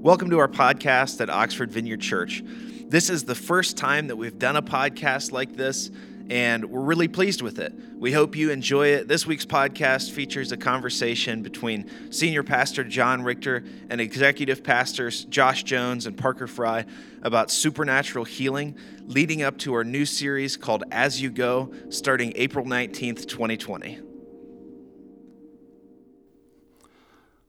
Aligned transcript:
Welcome 0.00 0.30
to 0.30 0.38
our 0.38 0.46
podcast 0.46 1.20
at 1.20 1.28
Oxford 1.28 1.72
Vineyard 1.72 2.00
Church. 2.00 2.44
This 2.86 3.10
is 3.10 3.24
the 3.24 3.34
first 3.34 3.76
time 3.76 4.06
that 4.06 4.16
we've 4.16 4.38
done 4.38 4.54
a 4.54 4.62
podcast 4.62 5.32
like 5.32 5.56
this, 5.56 5.90
and 6.30 6.66
we're 6.66 6.82
really 6.82 7.08
pleased 7.08 7.42
with 7.42 7.58
it. 7.58 7.74
We 7.96 8.12
hope 8.12 8.36
you 8.36 8.52
enjoy 8.52 8.90
it. 8.90 9.08
This 9.08 9.26
week's 9.26 9.44
podcast 9.44 10.12
features 10.12 10.52
a 10.52 10.56
conversation 10.56 11.42
between 11.42 12.12
Senior 12.12 12.44
Pastor 12.44 12.84
John 12.84 13.24
Richter 13.24 13.64
and 13.90 14.00
Executive 14.00 14.62
Pastors 14.62 15.24
Josh 15.24 15.64
Jones 15.64 16.06
and 16.06 16.16
Parker 16.16 16.46
Fry 16.46 16.86
about 17.22 17.50
supernatural 17.50 18.24
healing, 18.24 18.78
leading 19.06 19.42
up 19.42 19.58
to 19.58 19.74
our 19.74 19.82
new 19.82 20.06
series 20.06 20.56
called 20.56 20.84
As 20.92 21.20
You 21.20 21.28
Go, 21.28 21.74
starting 21.88 22.32
April 22.36 22.64
19th, 22.64 23.26
2020. 23.26 23.98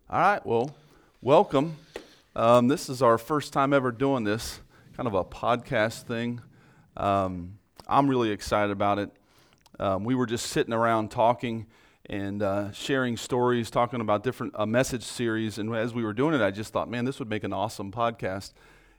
All 0.10 0.20
right, 0.20 0.44
well, 0.44 0.76
welcome. 1.22 1.78
Um, 2.40 2.70
this 2.70 2.88
is 2.88 3.02
our 3.02 3.18
first 3.18 3.52
time 3.52 3.74
ever 3.74 3.92
doing 3.92 4.24
this, 4.24 4.62
kind 4.96 5.08
of 5.08 5.14
a 5.14 5.26
podcast 5.26 6.04
thing. 6.04 6.40
Um, 6.96 7.60
I'm 7.86 8.10
really 8.10 8.32
excited 8.32 8.72
about 8.72 8.98
it. 8.98 9.12
Um, 9.78 10.06
we 10.06 10.16
were 10.16 10.26
just 10.26 10.46
sitting 10.46 10.74
around 10.74 11.12
talking 11.12 11.68
and 12.06 12.42
uh, 12.42 12.72
sharing 12.72 13.18
stories, 13.18 13.70
talking 13.70 14.00
about 14.00 14.24
different 14.24 14.54
a 14.56 14.66
message 14.66 15.04
series. 15.04 15.58
And 15.58 15.76
as 15.76 15.94
we 15.94 16.02
were 16.02 16.14
doing 16.14 16.34
it, 16.34 16.40
I 16.42 16.50
just 16.50 16.72
thought, 16.72 16.90
man, 16.90 17.04
this 17.04 17.20
would 17.20 17.30
make 17.30 17.44
an 17.44 17.52
awesome 17.52 17.92
podcast. 17.92 18.54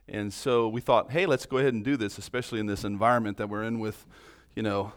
And 0.07 0.31
so 0.31 0.67
we 0.67 0.79
thought, 0.79 1.09
hey, 1.09 1.25
let's 1.25 1.47
go 1.47 1.57
ahead 1.57 1.73
and 1.73 1.83
do 1.83 1.97
this, 1.97 2.19
especially 2.19 2.59
in 2.59 2.67
this 2.67 2.83
environment 2.83 3.37
that 3.37 3.49
we're 3.49 3.63
in 3.63 3.79
with, 3.79 4.05
you 4.55 4.61
know, 4.61 4.93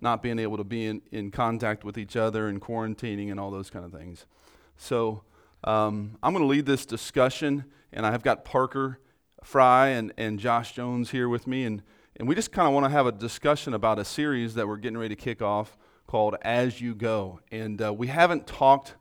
not 0.00 0.22
being 0.22 0.38
able 0.38 0.58
to 0.58 0.62
be 0.62 0.86
in, 0.86 1.02
in 1.10 1.32
contact 1.32 1.82
with 1.82 1.98
each 1.98 2.14
other 2.14 2.46
and 2.46 2.60
quarantining 2.60 3.32
and 3.32 3.40
all 3.40 3.50
those 3.50 3.70
kind 3.70 3.84
of 3.84 3.90
things. 3.90 4.24
So 4.76 5.24
um, 5.64 6.16
I'm 6.22 6.32
going 6.32 6.44
to 6.44 6.48
lead 6.48 6.64
this 6.64 6.86
discussion 6.86 7.64
and 7.92 8.06
I 8.06 8.10
have 8.10 8.22
got 8.22 8.44
Parker 8.44 9.00
Fry 9.42 9.88
and, 9.88 10.12
and 10.16 10.38
Josh 10.38 10.72
Jones 10.72 11.10
here 11.10 11.28
with 11.28 11.46
me, 11.46 11.64
and, 11.64 11.82
and 12.16 12.28
we 12.28 12.34
just 12.34 12.52
kind 12.52 12.66
of 12.66 12.74
want 12.74 12.84
to 12.84 12.90
have 12.90 13.06
a 13.06 13.12
discussion 13.12 13.74
about 13.74 13.98
a 13.98 14.04
series 14.04 14.54
that 14.54 14.66
we're 14.66 14.76
getting 14.76 14.98
ready 14.98 15.14
to 15.14 15.20
kick 15.20 15.40
off 15.40 15.76
called 16.06 16.36
As 16.42 16.80
You 16.80 16.94
Go. 16.94 17.40
And 17.50 17.80
uh, 17.80 17.92
we 17.92 18.08
haven't 18.08 18.46
talked 18.46 18.94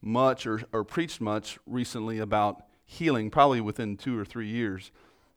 much 0.00 0.46
or, 0.46 0.62
or 0.72 0.84
preached 0.84 1.20
much 1.20 1.58
recently 1.66 2.18
about 2.18 2.62
healing, 2.84 3.30
probably 3.30 3.60
within 3.60 3.96
two 3.96 4.18
or 4.18 4.24
three 4.24 4.48
years. 4.48 4.92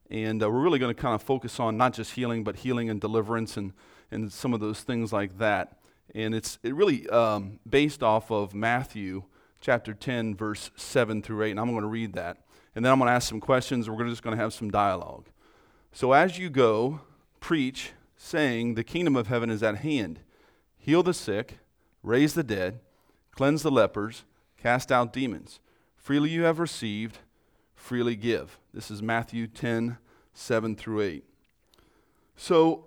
And 0.09 0.44
uh, 0.44 0.50
we're 0.50 0.62
really 0.62 0.80
going 0.80 0.94
to 0.94 1.02
kind 1.02 1.16
of 1.16 1.24
focus 1.24 1.59
on 1.59 1.78
not 1.78 1.94
just 1.94 2.14
healing, 2.14 2.44
but 2.44 2.58
healing 2.58 2.90
and 2.90 3.02
deliverance 3.02 3.58
and, 3.58 3.74
and 4.12 4.31
some 4.31 4.54
of 4.54 4.59
those 4.59 4.81
things 4.81 5.12
like 5.12 5.38
that. 5.40 5.80
And 6.14 6.36
it's 6.36 6.59
it 6.62 6.76
really 6.76 7.09
um, 7.09 7.59
based 7.68 8.04
off 8.04 8.30
of 8.31 8.54
Matthew 8.54 9.24
chapter 9.59 9.94
10, 9.94 10.36
verse 10.36 10.72
7 10.76 11.22
through 11.22 11.44
8. 11.44 11.52
And 11.52 11.59
I'm 11.59 11.72
going 11.72 11.81
to 11.81 11.88
read 11.88 12.14
that 12.14 12.43
and 12.76 12.84
then 12.84 12.92
I'm 12.92 13.00
going 13.00 13.08
to 13.08 13.14
ask 13.14 13.30
some 13.30 13.40
questions. 13.40 13.90
We're 13.90 14.08
just 14.08 14.24
going 14.24 14.36
to 14.36 14.42
have 14.42 14.54
some 14.54 14.72
dialogue. 14.72 15.28
So 15.92 16.14
as 16.14 16.38
you 16.38 16.50
go, 16.50 17.02
preach, 17.40 17.92
saying, 18.18 18.76
The 18.76 18.84
kingdom 18.84 19.16
of 19.16 19.28
heaven 19.28 19.50
is 19.50 19.62
at 19.62 19.78
hand. 19.78 20.20
Heal 20.78 21.04
the 21.04 21.14
sick, 21.14 21.60
raise 22.02 22.34
the 22.34 22.44
dead, 22.44 22.80
cleanse 23.32 23.64
the 23.64 23.72
lepers, 23.72 24.24
cast 24.58 24.92
out 24.92 25.14
demons. 25.14 25.60
Freely 25.96 26.30
you 26.30 26.44
have 26.44 26.60
received, 26.60 27.20
freely 27.76 28.16
give. 28.16 28.60
This 28.74 28.92
is 28.92 29.02
Matthew 29.02 29.48
10, 29.48 29.98
7 30.34 30.76
through 30.76 31.02
8. 31.02 31.24
So, 32.36 32.86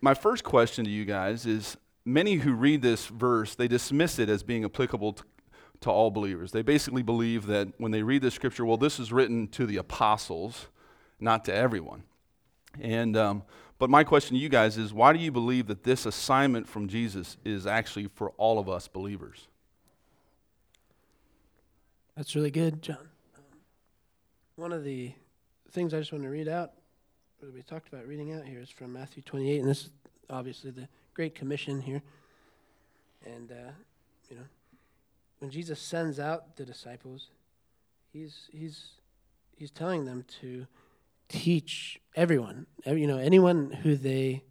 my 0.00 0.14
first 0.14 0.44
question 0.44 0.84
to 0.84 0.90
you 0.90 1.04
guys 1.04 1.46
is 1.46 1.76
many 2.04 2.34
who 2.34 2.52
read 2.52 2.82
this 2.82 3.06
verse, 3.06 3.54
they 3.54 3.68
dismiss 3.68 4.18
it 4.18 4.28
as 4.28 4.42
being 4.42 4.64
applicable 4.64 5.14
to 5.14 5.24
to 5.84 5.90
all 5.90 6.10
believers. 6.10 6.52
They 6.52 6.62
basically 6.62 7.02
believe 7.02 7.46
that 7.46 7.68
when 7.78 7.92
they 7.92 8.02
read 8.02 8.22
the 8.22 8.30
scripture, 8.30 8.64
well, 8.64 8.76
this 8.76 8.98
is 8.98 9.12
written 9.12 9.48
to 9.48 9.66
the 9.66 9.76
apostles, 9.76 10.66
not 11.20 11.44
to 11.44 11.54
everyone. 11.54 12.02
And 12.80 13.16
um, 13.16 13.42
but 13.78 13.90
my 13.90 14.02
question 14.02 14.36
to 14.36 14.42
you 14.42 14.48
guys 14.48 14.78
is, 14.78 14.92
why 14.92 15.12
do 15.12 15.18
you 15.18 15.30
believe 15.30 15.66
that 15.66 15.82
this 15.82 16.06
assignment 16.06 16.68
from 16.68 16.88
Jesus 16.88 17.36
is 17.44 17.66
actually 17.66 18.08
for 18.14 18.30
all 18.36 18.58
of 18.58 18.68
us 18.68 18.88
believers? 18.88 19.48
That's 22.16 22.34
really 22.34 22.50
good, 22.50 22.80
John. 22.80 22.96
Um, 23.36 23.58
one 24.56 24.72
of 24.72 24.84
the 24.84 25.12
things 25.72 25.92
I 25.92 25.98
just 25.98 26.12
want 26.12 26.24
to 26.24 26.30
read 26.30 26.48
out, 26.48 26.72
that 27.40 27.52
we 27.52 27.62
talked 27.62 27.88
about 27.88 28.06
reading 28.06 28.32
out 28.32 28.44
here, 28.44 28.60
is 28.60 28.70
from 28.70 28.92
Matthew 28.92 29.22
28, 29.22 29.60
and 29.60 29.68
this 29.68 29.82
is 29.84 29.90
obviously 30.30 30.70
the 30.70 30.88
Great 31.12 31.34
Commission 31.34 31.80
here. 31.80 32.02
And, 33.26 33.50
uh, 33.50 33.72
you 34.30 34.36
know, 34.36 34.44
when 35.44 35.50
Jesus 35.50 35.78
sends 35.78 36.18
out 36.18 36.56
the 36.56 36.64
disciples, 36.64 37.28
he's 38.10 38.48
he's 38.50 38.92
he's 39.54 39.70
telling 39.70 40.06
them 40.06 40.24
to 40.40 40.66
teach 41.28 42.00
everyone, 42.16 42.66
you 42.86 43.06
know, 43.06 43.18
anyone 43.18 43.70
who 43.70 43.94
they 43.94 44.42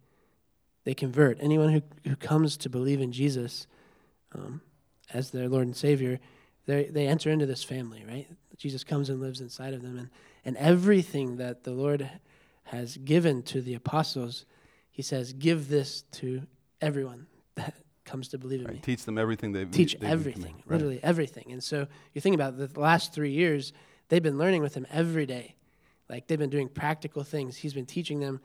they 0.84 0.94
convert, 0.94 1.38
anyone 1.40 1.72
who 1.72 1.82
who 2.08 2.14
comes 2.14 2.56
to 2.58 2.68
believe 2.68 3.00
in 3.00 3.10
Jesus 3.10 3.66
um, 4.36 4.60
as 5.12 5.32
their 5.32 5.48
Lord 5.48 5.66
and 5.66 5.76
Savior, 5.76 6.20
they 6.66 6.84
they 6.84 7.08
enter 7.08 7.28
into 7.28 7.44
this 7.44 7.64
family, 7.64 8.04
right? 8.06 8.28
Jesus 8.56 8.84
comes 8.84 9.10
and 9.10 9.20
lives 9.20 9.40
inside 9.40 9.74
of 9.74 9.82
them, 9.82 9.98
and 9.98 10.10
and 10.44 10.56
everything 10.58 11.38
that 11.38 11.64
the 11.64 11.72
Lord 11.72 12.08
has 12.66 12.98
given 12.98 13.42
to 13.42 13.60
the 13.60 13.74
apostles, 13.74 14.44
He 14.92 15.02
says, 15.02 15.32
give 15.32 15.68
this 15.68 16.02
to 16.12 16.42
everyone 16.80 17.26
that 17.56 17.74
comes 18.04 18.28
to 18.28 18.38
believe 18.38 18.60
in 18.60 18.66
right. 18.66 18.74
me. 18.74 18.80
Teach 18.80 19.04
them 19.04 19.18
everything 19.18 19.52
they've 19.52 19.70
teach 19.70 19.98
they've 19.98 20.10
everything, 20.10 20.54
right. 20.66 20.76
literally 20.76 21.00
everything. 21.02 21.52
And 21.52 21.62
so 21.62 21.86
you 22.12 22.20
think 22.20 22.34
about 22.34 22.56
the 22.56 22.80
last 22.80 23.12
three 23.12 23.32
years, 23.32 23.72
they've 24.08 24.22
been 24.22 24.38
learning 24.38 24.62
with 24.62 24.74
him 24.74 24.86
every 24.90 25.26
day. 25.26 25.54
Like 26.08 26.26
they've 26.26 26.38
been 26.38 26.50
doing 26.50 26.68
practical 26.68 27.24
things. 27.24 27.56
He's 27.56 27.74
been 27.74 27.86
teaching 27.86 28.20
them 28.20 28.40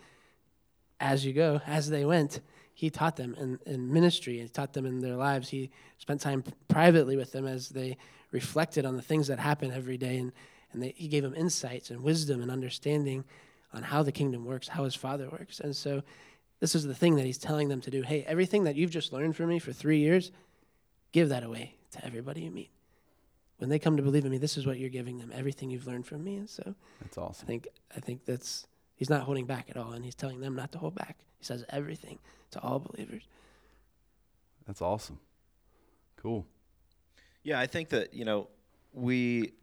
as 0.99 1.25
you 1.25 1.33
go, 1.33 1.61
as 1.67 1.89
they 1.89 2.05
went. 2.05 2.41
He 2.73 2.89
taught 2.89 3.17
them 3.17 3.35
in, 3.37 3.59
in 3.65 3.91
ministry. 3.91 4.39
He 4.39 4.47
taught 4.47 4.73
them 4.73 4.85
in 4.85 5.01
their 5.01 5.15
lives. 5.15 5.49
He 5.49 5.69
spent 5.97 6.21
time 6.21 6.43
privately 6.69 7.17
with 7.17 7.31
them 7.33 7.45
as 7.45 7.69
they 7.69 7.97
reflected 8.31 8.85
on 8.85 8.95
the 8.95 9.01
things 9.01 9.27
that 9.27 9.39
happen 9.39 9.71
every 9.71 9.97
day. 9.97 10.17
And, 10.17 10.31
and 10.71 10.81
they, 10.83 10.93
he 10.95 11.09
gave 11.09 11.23
them 11.23 11.35
insights 11.35 11.89
and 11.89 12.01
wisdom 12.01 12.41
and 12.41 12.49
understanding 12.49 13.25
on 13.73 13.83
how 13.83 14.03
the 14.03 14.11
kingdom 14.11 14.45
works, 14.45 14.67
how 14.69 14.85
his 14.85 14.95
father 14.95 15.29
works. 15.29 15.59
And 15.59 15.75
so 15.75 16.03
this 16.59 16.75
is 16.75 16.83
the 16.83 16.95
thing 16.95 17.15
that 17.15 17.25
he's 17.25 17.37
telling 17.37 17.69
them 17.69 17.81
to 17.81 17.91
do. 17.91 18.01
Hey, 18.01 18.23
everything 18.27 18.65
that 18.65 18.75
you've 18.75 18.91
just 18.91 19.13
learned 19.13 19.35
from 19.35 19.47
me 19.47 19.59
for 19.59 19.71
three 19.73 19.99
years, 19.99 20.31
give 21.11 21.29
that 21.29 21.43
away 21.43 21.75
to 21.91 22.05
everybody 22.05 22.41
you 22.41 22.51
meet. 22.51 22.71
When 23.57 23.69
they 23.69 23.79
come 23.79 23.97
to 23.97 24.03
believe 24.03 24.25
in 24.25 24.31
me, 24.31 24.37
this 24.37 24.57
is 24.57 24.65
what 24.65 24.79
you're 24.79 24.89
giving 24.89 25.17
them, 25.17 25.31
everything 25.33 25.69
you've 25.69 25.87
learned 25.87 26.05
from 26.05 26.23
me. 26.23 26.37
And 26.37 26.49
so 26.49 26.75
that's 27.01 27.17
awesome. 27.17 27.45
I 27.45 27.47
think 27.47 27.67
I 27.95 27.99
think 27.99 28.25
that's 28.25 28.67
he's 28.95 29.09
not 29.09 29.23
holding 29.23 29.45
back 29.45 29.67
at 29.69 29.77
all, 29.77 29.91
and 29.91 30.05
he's 30.05 30.15
telling 30.15 30.39
them 30.39 30.55
not 30.55 30.71
to 30.73 30.77
hold 30.77 30.95
back. 30.95 31.17
He 31.37 31.45
says 31.45 31.65
everything 31.69 32.19
to 32.51 32.59
all 32.61 32.79
believers. 32.79 33.23
That's 34.65 34.81
awesome. 34.81 35.19
Cool. 36.17 36.45
Yeah, 37.43 37.59
I 37.59 37.65
think 37.65 37.89
that, 37.89 38.13
you 38.13 38.25
know, 38.25 38.49
we 38.93 39.53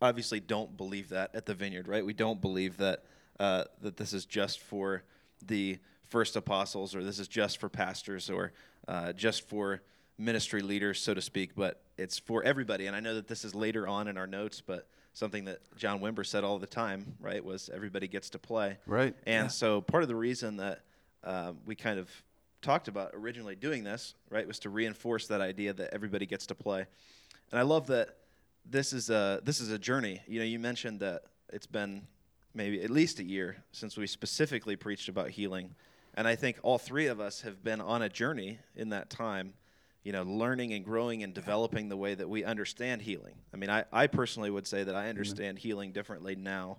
obviously 0.00 0.40
don't 0.40 0.76
believe 0.76 1.08
that 1.10 1.34
at 1.34 1.46
the 1.46 1.54
vineyard, 1.54 1.88
right? 1.88 2.04
We 2.04 2.12
don't 2.12 2.40
believe 2.40 2.76
that 2.78 3.04
uh, 3.40 3.64
that 3.82 3.96
this 3.96 4.12
is 4.12 4.24
just 4.24 4.60
for 4.60 5.02
the 5.44 5.78
first 6.08 6.36
apostles 6.36 6.94
or 6.94 7.02
this 7.02 7.18
is 7.18 7.28
just 7.28 7.58
for 7.58 7.68
pastors 7.68 8.30
or 8.30 8.52
uh, 8.88 9.12
just 9.12 9.48
for 9.48 9.80
ministry 10.18 10.62
leaders, 10.62 11.00
so 11.00 11.14
to 11.14 11.20
speak, 11.20 11.54
but 11.56 11.82
it's 11.98 12.18
for 12.18 12.42
everybody. 12.42 12.86
And 12.86 12.94
I 12.94 13.00
know 13.00 13.14
that 13.14 13.26
this 13.26 13.44
is 13.44 13.54
later 13.54 13.88
on 13.88 14.08
in 14.08 14.16
our 14.16 14.26
notes, 14.26 14.62
but 14.64 14.86
something 15.12 15.44
that 15.46 15.60
John 15.76 16.00
Wimber 16.00 16.24
said 16.26 16.44
all 16.44 16.58
the 16.58 16.66
time, 16.66 17.14
right, 17.20 17.44
was 17.44 17.70
everybody 17.72 18.06
gets 18.06 18.30
to 18.30 18.38
play. 18.38 18.76
Right. 18.86 19.14
And 19.26 19.44
yeah. 19.44 19.48
so 19.48 19.80
part 19.80 20.02
of 20.02 20.08
the 20.08 20.16
reason 20.16 20.58
that 20.58 20.80
uh, 21.22 21.52
we 21.66 21.74
kind 21.74 21.98
of 21.98 22.10
talked 22.62 22.88
about 22.88 23.12
originally 23.14 23.54
doing 23.54 23.84
this, 23.84 24.14
right, 24.30 24.46
was 24.46 24.58
to 24.60 24.70
reinforce 24.70 25.26
that 25.28 25.40
idea 25.40 25.72
that 25.72 25.92
everybody 25.92 26.26
gets 26.26 26.46
to 26.46 26.54
play. 26.54 26.86
And 27.50 27.58
I 27.58 27.62
love 27.62 27.86
that 27.88 28.16
this 28.68 28.92
is 28.92 29.10
a 29.10 29.40
this 29.44 29.60
is 29.60 29.70
a 29.70 29.78
journey. 29.78 30.20
You 30.26 30.40
know, 30.40 30.46
you 30.46 30.58
mentioned 30.58 31.00
that 31.00 31.22
it's 31.52 31.66
been 31.66 32.06
maybe 32.54 32.82
at 32.82 32.90
least 32.90 33.18
a 33.18 33.24
year 33.24 33.56
since 33.72 33.96
we 33.96 34.06
specifically 34.06 34.76
preached 34.76 35.08
about 35.08 35.30
healing. 35.30 35.74
And 36.14 36.28
I 36.28 36.36
think 36.36 36.58
all 36.62 36.78
three 36.78 37.06
of 37.08 37.20
us 37.20 37.42
have 37.42 37.62
been 37.62 37.80
on 37.80 38.02
a 38.02 38.08
journey 38.08 38.58
in 38.76 38.90
that 38.90 39.10
time, 39.10 39.54
you 40.04 40.12
know, 40.12 40.22
learning 40.22 40.72
and 40.72 40.84
growing 40.84 41.22
and 41.22 41.34
developing 41.34 41.88
the 41.88 41.96
way 41.96 42.14
that 42.14 42.28
we 42.28 42.44
understand 42.44 43.02
healing. 43.02 43.34
I 43.52 43.56
mean, 43.56 43.70
I, 43.70 43.84
I 43.92 44.06
personally 44.06 44.50
would 44.50 44.66
say 44.66 44.84
that 44.84 44.94
I 44.94 45.08
understand 45.08 45.58
mm-hmm. 45.58 45.68
healing 45.68 45.92
differently 45.92 46.36
now 46.36 46.78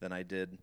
than 0.00 0.12
I 0.12 0.22
did, 0.22 0.58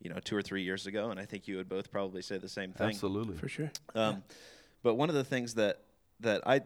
you 0.00 0.08
know, 0.08 0.18
two 0.18 0.36
or 0.36 0.42
three 0.42 0.62
years 0.62 0.86
ago. 0.86 1.10
And 1.10 1.20
I 1.20 1.26
think 1.26 1.46
you 1.46 1.56
would 1.56 1.68
both 1.68 1.90
probably 1.90 2.22
say 2.22 2.38
the 2.38 2.48
same 2.48 2.72
thing. 2.72 2.88
Absolutely. 2.88 3.36
For 3.36 3.48
sure. 3.48 3.70
Um, 3.94 4.14
yeah. 4.14 4.34
But 4.82 4.94
one 4.94 5.10
of 5.10 5.14
the 5.14 5.24
things 5.24 5.54
that, 5.54 5.82
that 6.20 6.46
I 6.46 6.62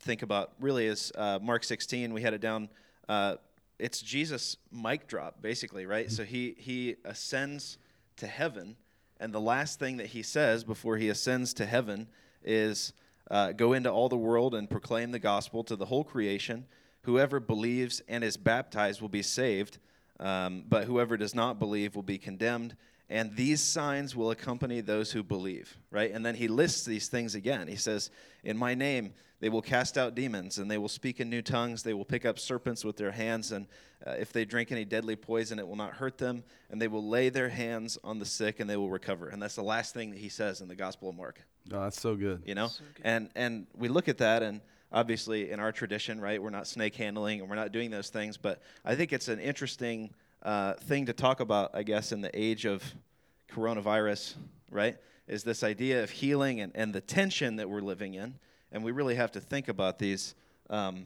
think 0.00 0.22
about 0.22 0.52
really 0.60 0.86
is 0.86 1.12
uh, 1.14 1.38
Mark 1.40 1.64
16. 1.64 2.12
We 2.12 2.20
had 2.20 2.34
it 2.34 2.40
down. 2.42 2.68
Uh, 3.08 3.36
it's 3.78 4.02
Jesus' 4.02 4.58
mic 4.70 5.06
drop, 5.06 5.40
basically, 5.40 5.86
right? 5.86 6.06
Mm-hmm. 6.06 6.14
So 6.14 6.24
he, 6.24 6.56
he 6.58 6.96
ascends 7.04 7.78
to 8.16 8.26
heaven 8.26 8.76
and 9.22 9.32
the 9.32 9.40
last 9.40 9.78
thing 9.78 9.98
that 9.98 10.08
he 10.08 10.22
says 10.22 10.64
before 10.64 10.96
he 10.96 11.08
ascends 11.08 11.54
to 11.54 11.64
heaven 11.64 12.08
is 12.44 12.92
uh, 13.30 13.52
go 13.52 13.72
into 13.72 13.90
all 13.90 14.08
the 14.08 14.16
world 14.16 14.52
and 14.52 14.68
proclaim 14.68 15.12
the 15.12 15.18
gospel 15.20 15.62
to 15.64 15.76
the 15.76 15.86
whole 15.86 16.02
creation. 16.02 16.66
Whoever 17.02 17.38
believes 17.38 18.02
and 18.08 18.24
is 18.24 18.36
baptized 18.36 19.00
will 19.00 19.08
be 19.08 19.22
saved, 19.22 19.78
Um, 20.18 20.64
but 20.68 20.84
whoever 20.84 21.16
does 21.16 21.34
not 21.34 21.58
believe 21.58 21.96
will 21.96 22.02
be 22.02 22.18
condemned. 22.18 22.76
And 23.08 23.36
these 23.36 23.60
signs 23.60 24.16
will 24.16 24.30
accompany 24.30 24.80
those 24.80 25.12
who 25.12 25.22
believe, 25.22 25.76
right? 25.90 26.10
And 26.10 26.24
then 26.24 26.34
he 26.34 26.48
lists 26.48 26.84
these 26.84 27.08
things 27.08 27.34
again. 27.34 27.68
He 27.68 27.76
says, 27.76 28.10
In 28.42 28.56
my 28.56 28.74
name, 28.74 29.14
they 29.42 29.48
will 29.48 29.60
cast 29.60 29.98
out 29.98 30.14
demons, 30.14 30.58
and 30.58 30.70
they 30.70 30.78
will 30.78 30.88
speak 30.88 31.18
in 31.18 31.28
new 31.28 31.42
tongues. 31.42 31.82
They 31.82 31.94
will 31.94 32.04
pick 32.04 32.24
up 32.24 32.38
serpents 32.38 32.84
with 32.84 32.96
their 32.96 33.10
hands, 33.10 33.50
and 33.50 33.66
uh, 34.06 34.12
if 34.12 34.32
they 34.32 34.44
drink 34.44 34.70
any 34.70 34.84
deadly 34.84 35.16
poison, 35.16 35.58
it 35.58 35.66
will 35.66 35.74
not 35.74 35.94
hurt 35.94 36.16
them. 36.16 36.44
And 36.70 36.80
they 36.80 36.86
will 36.86 37.08
lay 37.08 37.28
their 37.28 37.48
hands 37.48 37.98
on 38.04 38.20
the 38.20 38.24
sick, 38.24 38.60
and 38.60 38.70
they 38.70 38.76
will 38.76 38.88
recover. 38.88 39.30
And 39.30 39.42
that's 39.42 39.56
the 39.56 39.62
last 39.64 39.94
thing 39.94 40.10
that 40.12 40.20
he 40.20 40.28
says 40.28 40.60
in 40.60 40.68
the 40.68 40.76
Gospel 40.76 41.08
of 41.10 41.16
Mark. 41.16 41.42
Oh, 41.72 41.80
that's 41.82 42.00
so 42.00 42.14
good. 42.14 42.44
You 42.46 42.54
know, 42.54 42.68
So 42.68 42.84
good. 42.94 43.02
and 43.04 43.30
and 43.34 43.66
we 43.76 43.88
look 43.88 44.08
at 44.08 44.18
that, 44.18 44.44
and 44.44 44.60
obviously 44.92 45.50
in 45.50 45.58
our 45.58 45.72
tradition, 45.72 46.20
right, 46.20 46.40
we're 46.40 46.50
not 46.50 46.68
snake 46.68 46.94
handling, 46.94 47.40
and 47.40 47.50
we're 47.50 47.56
not 47.56 47.72
doing 47.72 47.90
those 47.90 48.10
things. 48.10 48.36
But 48.36 48.62
I 48.84 48.94
think 48.94 49.12
it's 49.12 49.26
an 49.26 49.40
interesting 49.40 50.10
uh, 50.44 50.74
thing 50.74 51.06
to 51.06 51.12
talk 51.12 51.40
about, 51.40 51.72
I 51.74 51.82
guess, 51.82 52.12
in 52.12 52.20
the 52.20 52.30
age 52.32 52.64
of 52.64 52.84
coronavirus, 53.52 54.34
right? 54.70 54.96
Is 55.26 55.42
this 55.42 55.64
idea 55.64 56.04
of 56.04 56.10
healing 56.10 56.60
and, 56.60 56.70
and 56.76 56.92
the 56.94 57.00
tension 57.00 57.56
that 57.56 57.68
we're 57.68 57.80
living 57.80 58.14
in, 58.14 58.34
and 58.72 58.82
we 58.82 58.90
really 58.90 59.14
have 59.14 59.30
to 59.32 59.40
think 59.40 59.68
about 59.68 59.98
these 59.98 60.34
um, 60.70 61.04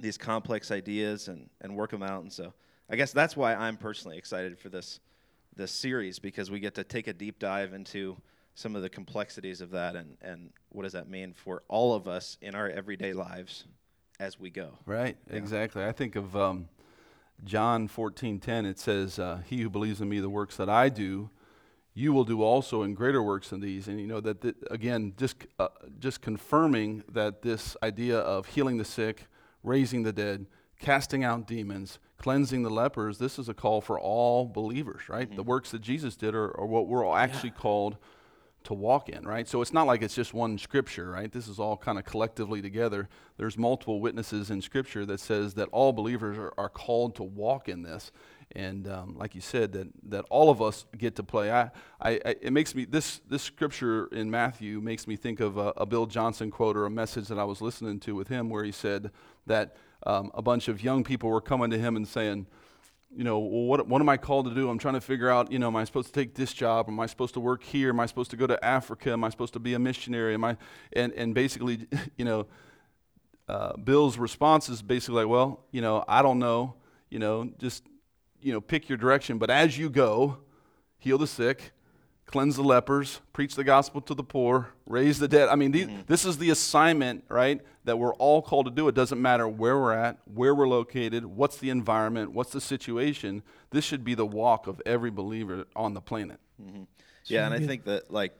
these 0.00 0.16
complex 0.16 0.70
ideas 0.70 1.28
and, 1.28 1.48
and 1.60 1.76
work 1.76 1.90
them 1.90 2.02
out. 2.02 2.22
And 2.22 2.32
so, 2.32 2.52
I 2.88 2.96
guess 2.96 3.12
that's 3.12 3.36
why 3.36 3.54
I'm 3.54 3.76
personally 3.76 4.16
excited 4.18 4.58
for 4.58 4.68
this 4.68 5.00
this 5.56 5.72
series 5.72 6.18
because 6.18 6.50
we 6.50 6.60
get 6.60 6.74
to 6.76 6.84
take 6.84 7.08
a 7.08 7.12
deep 7.12 7.38
dive 7.38 7.74
into 7.74 8.16
some 8.54 8.76
of 8.76 8.82
the 8.82 8.88
complexities 8.88 9.60
of 9.60 9.70
that 9.70 9.94
and, 9.96 10.16
and 10.22 10.50
what 10.70 10.82
does 10.82 10.92
that 10.92 11.08
mean 11.08 11.32
for 11.32 11.62
all 11.68 11.94
of 11.94 12.06
us 12.08 12.36
in 12.40 12.54
our 12.54 12.68
everyday 12.68 13.12
lives 13.12 13.64
as 14.20 14.38
we 14.38 14.50
go. 14.50 14.70
Right, 14.86 15.16
Yeah. 15.30 15.36
exactly. 15.36 15.84
I 15.84 15.92
think 15.92 16.16
of 16.16 16.36
um, 16.36 16.68
John 17.44 17.88
14:10. 17.88 18.66
It 18.66 18.78
says, 18.78 19.18
uh, 19.18 19.42
"He 19.46 19.62
who 19.62 19.70
believes 19.70 20.00
in 20.00 20.08
me, 20.08 20.20
the 20.20 20.28
works 20.30 20.56
that 20.56 20.68
I 20.68 20.88
do, 20.88 21.30
you 21.98 22.12
will 22.12 22.24
do 22.24 22.42
also, 22.42 22.82
in 22.82 22.94
greater 22.94 23.22
works 23.22 23.50
than 23.50 23.60
these." 23.60 23.88
And 23.88 24.00
you 24.00 24.06
know 24.06 24.20
that 24.20 24.42
th- 24.42 24.56
again, 24.70 25.14
just 25.16 25.46
uh, 25.58 25.68
just 25.98 26.20
confirming 26.20 27.04
that 27.12 27.42
this 27.42 27.76
idea 27.82 28.18
of 28.18 28.46
healing 28.46 28.78
the 28.78 28.84
sick, 28.84 29.26
raising 29.62 30.02
the 30.04 30.12
dead, 30.12 30.46
casting 30.78 31.24
out 31.24 31.46
demons, 31.46 31.98
cleansing 32.18 32.62
the 32.62 32.70
lepers. 32.70 33.18
This 33.18 33.38
is 33.38 33.48
a 33.48 33.54
call 33.54 33.80
for 33.80 33.98
all 33.98 34.46
believers, 34.46 35.08
right? 35.08 35.34
The 35.34 35.42
works 35.42 35.70
that 35.70 35.80
Jesus 35.80 36.16
did 36.16 36.34
are, 36.34 36.56
are 36.58 36.66
what 36.66 36.86
we're 36.86 37.04
all 37.04 37.16
actually 37.16 37.50
called 37.50 37.96
to 38.64 38.74
walk 38.74 39.08
in, 39.08 39.26
right? 39.26 39.48
So 39.48 39.62
it's 39.62 39.72
not 39.72 39.86
like 39.86 40.02
it's 40.02 40.14
just 40.14 40.34
one 40.34 40.58
scripture, 40.58 41.10
right? 41.10 41.32
This 41.32 41.48
is 41.48 41.58
all 41.58 41.76
kind 41.76 41.98
of 41.98 42.04
collectively 42.04 42.60
together. 42.60 43.08
There's 43.36 43.56
multiple 43.56 44.00
witnesses 44.00 44.50
in 44.50 44.60
scripture 44.60 45.06
that 45.06 45.20
says 45.20 45.54
that 45.54 45.68
all 45.72 45.92
believers 45.92 46.36
are, 46.36 46.52
are 46.58 46.68
called 46.68 47.14
to 47.16 47.22
walk 47.22 47.68
in 47.68 47.82
this. 47.82 48.12
And 48.56 48.88
um, 48.88 49.16
like 49.18 49.34
you 49.34 49.40
said, 49.40 49.72
that, 49.72 49.88
that 50.10 50.24
all 50.30 50.50
of 50.50 50.62
us 50.62 50.86
get 50.96 51.16
to 51.16 51.22
play. 51.22 51.50
I, 51.52 51.70
I, 52.00 52.12
I, 52.24 52.34
it 52.40 52.52
makes 52.52 52.74
me, 52.74 52.84
this, 52.86 53.20
this 53.28 53.42
scripture 53.42 54.06
in 54.06 54.30
Matthew 54.30 54.80
makes 54.80 55.06
me 55.06 55.16
think 55.16 55.40
of 55.40 55.58
a, 55.58 55.72
a 55.76 55.84
Bill 55.84 56.06
Johnson 56.06 56.50
quote 56.50 56.76
or 56.76 56.86
a 56.86 56.90
message 56.90 57.28
that 57.28 57.38
I 57.38 57.44
was 57.44 57.60
listening 57.60 58.00
to 58.00 58.14
with 58.14 58.28
him 58.28 58.48
where 58.48 58.64
he 58.64 58.72
said 58.72 59.10
that 59.46 59.76
um, 60.06 60.30
a 60.34 60.40
bunch 60.40 60.68
of 60.68 60.82
young 60.82 61.04
people 61.04 61.28
were 61.28 61.40
coming 61.40 61.70
to 61.70 61.78
him 61.78 61.96
and 61.96 62.08
saying, 62.08 62.46
you 63.14 63.24
know, 63.24 63.38
well, 63.38 63.64
what, 63.64 63.86
what 63.86 64.00
am 64.00 64.08
I 64.08 64.16
called 64.16 64.46
to 64.46 64.54
do? 64.54 64.68
I'm 64.68 64.78
trying 64.78 64.94
to 64.94 65.00
figure 65.00 65.30
out, 65.30 65.50
you 65.50 65.58
know, 65.58 65.68
am 65.68 65.76
I 65.76 65.84
supposed 65.84 66.08
to 66.08 66.12
take 66.12 66.34
this 66.34 66.52
job? 66.52 66.88
Am 66.88 67.00
I 67.00 67.06
supposed 67.06 67.34
to 67.34 67.40
work 67.40 67.62
here? 67.64 67.90
Am 67.90 68.00
I 68.00 68.06
supposed 68.06 68.30
to 68.30 68.36
go 68.36 68.46
to 68.46 68.62
Africa? 68.64 69.12
Am 69.12 69.24
I 69.24 69.30
supposed 69.30 69.54
to 69.54 69.58
be 69.58 69.74
a 69.74 69.78
missionary? 69.78 70.34
Am 70.34 70.44
I, 70.44 70.56
and, 70.92 71.12
and 71.12 71.34
basically, 71.34 71.86
you 72.16 72.24
know, 72.24 72.46
uh, 73.48 73.76
Bill's 73.76 74.18
response 74.18 74.68
is 74.68 74.82
basically 74.82 75.22
like, 75.22 75.28
well, 75.28 75.64
you 75.70 75.80
know, 75.80 76.04
I 76.06 76.20
don't 76.22 76.38
know, 76.38 76.74
you 77.08 77.18
know, 77.18 77.50
just, 77.58 77.84
you 78.40 78.52
know, 78.52 78.60
pick 78.60 78.88
your 78.88 78.98
direction. 78.98 79.38
But 79.38 79.50
as 79.50 79.78
you 79.78 79.90
go, 79.90 80.38
heal 80.98 81.18
the 81.18 81.26
sick, 81.26 81.72
cleanse 82.26 82.56
the 82.56 82.62
lepers, 82.62 83.20
preach 83.32 83.54
the 83.54 83.64
gospel 83.64 84.00
to 84.02 84.14
the 84.14 84.22
poor, 84.22 84.68
raise 84.86 85.18
the 85.18 85.28
dead. 85.28 85.48
I 85.48 85.54
mean, 85.54 85.72
these, 85.72 85.86
mm-hmm. 85.86 86.02
this 86.06 86.24
is 86.24 86.38
the 86.38 86.50
assignment, 86.50 87.24
right, 87.28 87.60
that 87.84 87.98
we're 87.98 88.14
all 88.14 88.42
called 88.42 88.66
to 88.66 88.70
do. 88.70 88.86
It 88.88 88.94
doesn't 88.94 89.20
matter 89.20 89.48
where 89.48 89.78
we're 89.78 89.94
at, 89.94 90.18
where 90.32 90.54
we're 90.54 90.68
located, 90.68 91.24
what's 91.24 91.56
the 91.56 91.70
environment, 91.70 92.32
what's 92.32 92.52
the 92.52 92.60
situation. 92.60 93.42
This 93.70 93.84
should 93.84 94.04
be 94.04 94.14
the 94.14 94.26
walk 94.26 94.66
of 94.66 94.80
every 94.84 95.10
believer 95.10 95.64
on 95.74 95.94
the 95.94 96.00
planet. 96.00 96.38
Mm-hmm. 96.62 96.82
Yeah, 97.24 97.46
and 97.46 97.54
I 97.54 97.60
think 97.60 97.84
that 97.84 98.10
like 98.10 98.32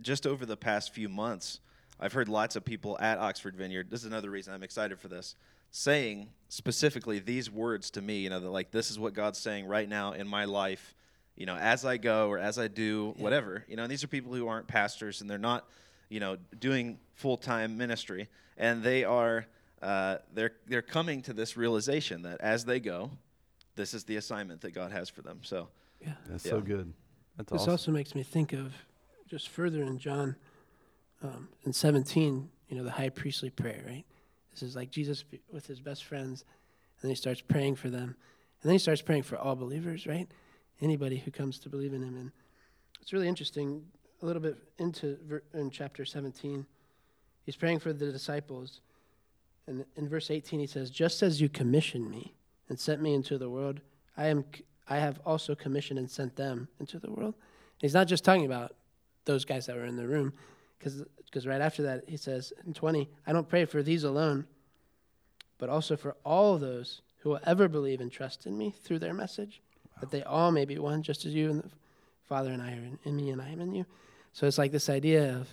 just 0.00 0.26
over 0.26 0.46
the 0.46 0.56
past 0.56 0.94
few 0.94 1.08
months, 1.08 1.60
I've 2.00 2.12
heard 2.12 2.28
lots 2.28 2.56
of 2.56 2.64
people 2.64 2.98
at 2.98 3.18
Oxford 3.18 3.56
Vineyard. 3.56 3.90
This 3.90 4.00
is 4.00 4.06
another 4.06 4.30
reason 4.30 4.54
I'm 4.54 4.62
excited 4.62 4.98
for 4.98 5.08
this, 5.08 5.36
saying 5.72 6.28
specifically 6.48 7.18
these 7.18 7.50
words 7.50 7.90
to 7.92 8.02
me. 8.02 8.20
You 8.20 8.30
know, 8.30 8.38
that 8.38 8.50
like 8.50 8.70
this 8.70 8.90
is 8.92 8.98
what 8.98 9.14
God's 9.14 9.38
saying 9.38 9.66
right 9.66 9.88
now 9.88 10.12
in 10.12 10.28
my 10.28 10.44
life. 10.44 10.94
You 11.34 11.46
know, 11.46 11.56
as 11.56 11.84
I 11.84 11.96
go 11.96 12.28
or 12.28 12.38
as 12.38 12.58
I 12.58 12.68
do 12.68 13.14
whatever. 13.16 13.64
You 13.66 13.76
know, 13.76 13.82
and 13.82 13.90
these 13.90 14.04
are 14.04 14.08
people 14.08 14.32
who 14.34 14.46
aren't 14.46 14.68
pastors 14.68 15.20
and 15.22 15.28
they're 15.28 15.38
not, 15.38 15.66
you 16.10 16.20
know, 16.20 16.36
doing 16.60 16.98
full 17.14 17.36
time 17.38 17.76
ministry, 17.76 18.28
and 18.56 18.82
they 18.82 19.02
are 19.02 19.46
uh, 19.80 20.18
they're 20.32 20.52
they're 20.68 20.82
coming 20.82 21.22
to 21.22 21.32
this 21.32 21.56
realization 21.56 22.22
that 22.22 22.40
as 22.40 22.64
they 22.64 22.78
go, 22.78 23.10
this 23.74 23.94
is 23.94 24.04
the 24.04 24.16
assignment 24.16 24.60
that 24.60 24.72
God 24.72 24.92
has 24.92 25.08
for 25.08 25.22
them. 25.22 25.40
So 25.42 25.68
Yeah. 26.00 26.12
That's 26.28 26.44
Yeah. 26.44 26.50
so 26.52 26.60
good. 26.60 26.92
That's 27.38 27.50
This 27.50 27.62
awesome. 27.62 27.70
also 27.72 27.92
makes 27.92 28.14
me 28.14 28.22
think 28.22 28.52
of 28.52 28.74
just 29.26 29.48
further 29.48 29.82
in 29.82 29.98
John 29.98 30.36
um, 31.22 31.48
in 31.64 31.72
17, 31.72 32.50
you 32.68 32.76
know, 32.76 32.84
the 32.84 32.90
high 32.90 33.08
priestly 33.08 33.48
prayer, 33.48 33.82
right? 33.86 34.04
This 34.52 34.62
is 34.62 34.76
like 34.76 34.90
Jesus 34.90 35.24
with 35.50 35.66
his 35.66 35.80
best 35.80 36.04
friends, 36.04 36.42
and 36.42 37.02
then 37.02 37.10
he 37.10 37.16
starts 37.16 37.40
praying 37.40 37.76
for 37.76 37.90
them. 37.90 38.16
And 38.62 38.68
then 38.68 38.72
he 38.72 38.78
starts 38.78 39.02
praying 39.02 39.24
for 39.24 39.36
all 39.36 39.56
believers, 39.56 40.06
right? 40.06 40.28
Anybody 40.80 41.18
who 41.18 41.30
comes 41.30 41.58
to 41.60 41.68
believe 41.68 41.92
in 41.92 42.02
him. 42.02 42.16
And 42.16 42.32
it's 43.00 43.12
really 43.12 43.28
interesting, 43.28 43.84
a 44.22 44.26
little 44.26 44.42
bit 44.42 44.56
into 44.78 45.18
in 45.54 45.70
chapter 45.70 46.04
17, 46.04 46.64
he's 47.44 47.56
praying 47.56 47.80
for 47.80 47.92
the 47.92 48.12
disciples. 48.12 48.80
And 49.66 49.84
in 49.96 50.08
verse 50.08 50.30
18, 50.30 50.60
he 50.60 50.66
says, 50.66 50.90
Just 50.90 51.22
as 51.22 51.40
you 51.40 51.48
commissioned 51.48 52.10
me 52.10 52.34
and 52.68 52.78
sent 52.78 53.02
me 53.02 53.14
into 53.14 53.38
the 53.38 53.50
world, 53.50 53.80
I 54.16 54.26
am. 54.26 54.44
I 54.88 54.96
have 54.96 55.20
also 55.24 55.54
commissioned 55.54 55.98
and 55.98 56.10
sent 56.10 56.36
them 56.36 56.68
into 56.80 56.98
the 56.98 57.10
world. 57.10 57.34
He's 57.78 57.94
not 57.94 58.08
just 58.08 58.24
talking 58.24 58.46
about 58.46 58.74
those 59.24 59.44
guys 59.44 59.66
that 59.66 59.76
were 59.76 59.84
in 59.84 59.96
the 59.96 60.06
room, 60.06 60.32
because 60.82 61.46
right 61.46 61.60
after 61.60 61.82
that 61.82 62.04
he 62.08 62.16
says 62.16 62.52
in 62.66 62.74
20, 62.74 63.08
I 63.26 63.32
don't 63.32 63.48
pray 63.48 63.64
for 63.64 63.82
these 63.82 64.04
alone, 64.04 64.46
but 65.58 65.68
also 65.68 65.96
for 65.96 66.16
all 66.24 66.58
those 66.58 67.02
who 67.18 67.30
will 67.30 67.40
ever 67.46 67.68
believe 67.68 68.00
and 68.00 68.10
trust 68.10 68.46
in 68.46 68.58
me 68.58 68.74
through 68.82 68.98
their 68.98 69.14
message, 69.14 69.62
that 70.00 70.10
they 70.10 70.22
all 70.22 70.50
may 70.50 70.64
be 70.64 70.78
one, 70.78 71.02
just 71.02 71.24
as 71.24 71.34
you 71.34 71.50
and 71.50 71.62
the 71.62 71.70
Father 72.28 72.50
and 72.50 72.60
I 72.60 72.72
are 72.72 72.84
in, 72.84 72.98
in 73.04 73.16
me 73.16 73.30
and 73.30 73.40
I 73.40 73.50
am 73.50 73.60
in 73.60 73.74
you. 73.74 73.86
So 74.32 74.46
it's 74.46 74.58
like 74.58 74.72
this 74.72 74.88
idea 74.88 75.36
of 75.36 75.48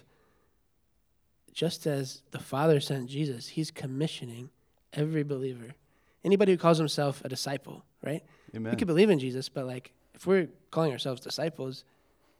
just 1.53 1.85
as 1.85 2.21
the 2.31 2.39
Father 2.39 2.79
sent 2.79 3.09
Jesus, 3.09 3.49
He's 3.49 3.69
commissioning 3.69 4.49
every 4.93 5.23
believer, 5.23 5.75
anybody 6.23 6.53
who 6.53 6.57
calls 6.57 6.77
himself 6.77 7.23
a 7.23 7.29
disciple, 7.29 7.83
right? 8.03 8.23
Amen. 8.55 8.71
We 8.71 8.77
could 8.77 8.87
believe 8.87 9.09
in 9.09 9.19
Jesus, 9.19 9.49
but 9.49 9.65
like 9.65 9.91
if 10.15 10.25
we're 10.25 10.47
calling 10.71 10.91
ourselves 10.91 11.21
disciples, 11.21 11.83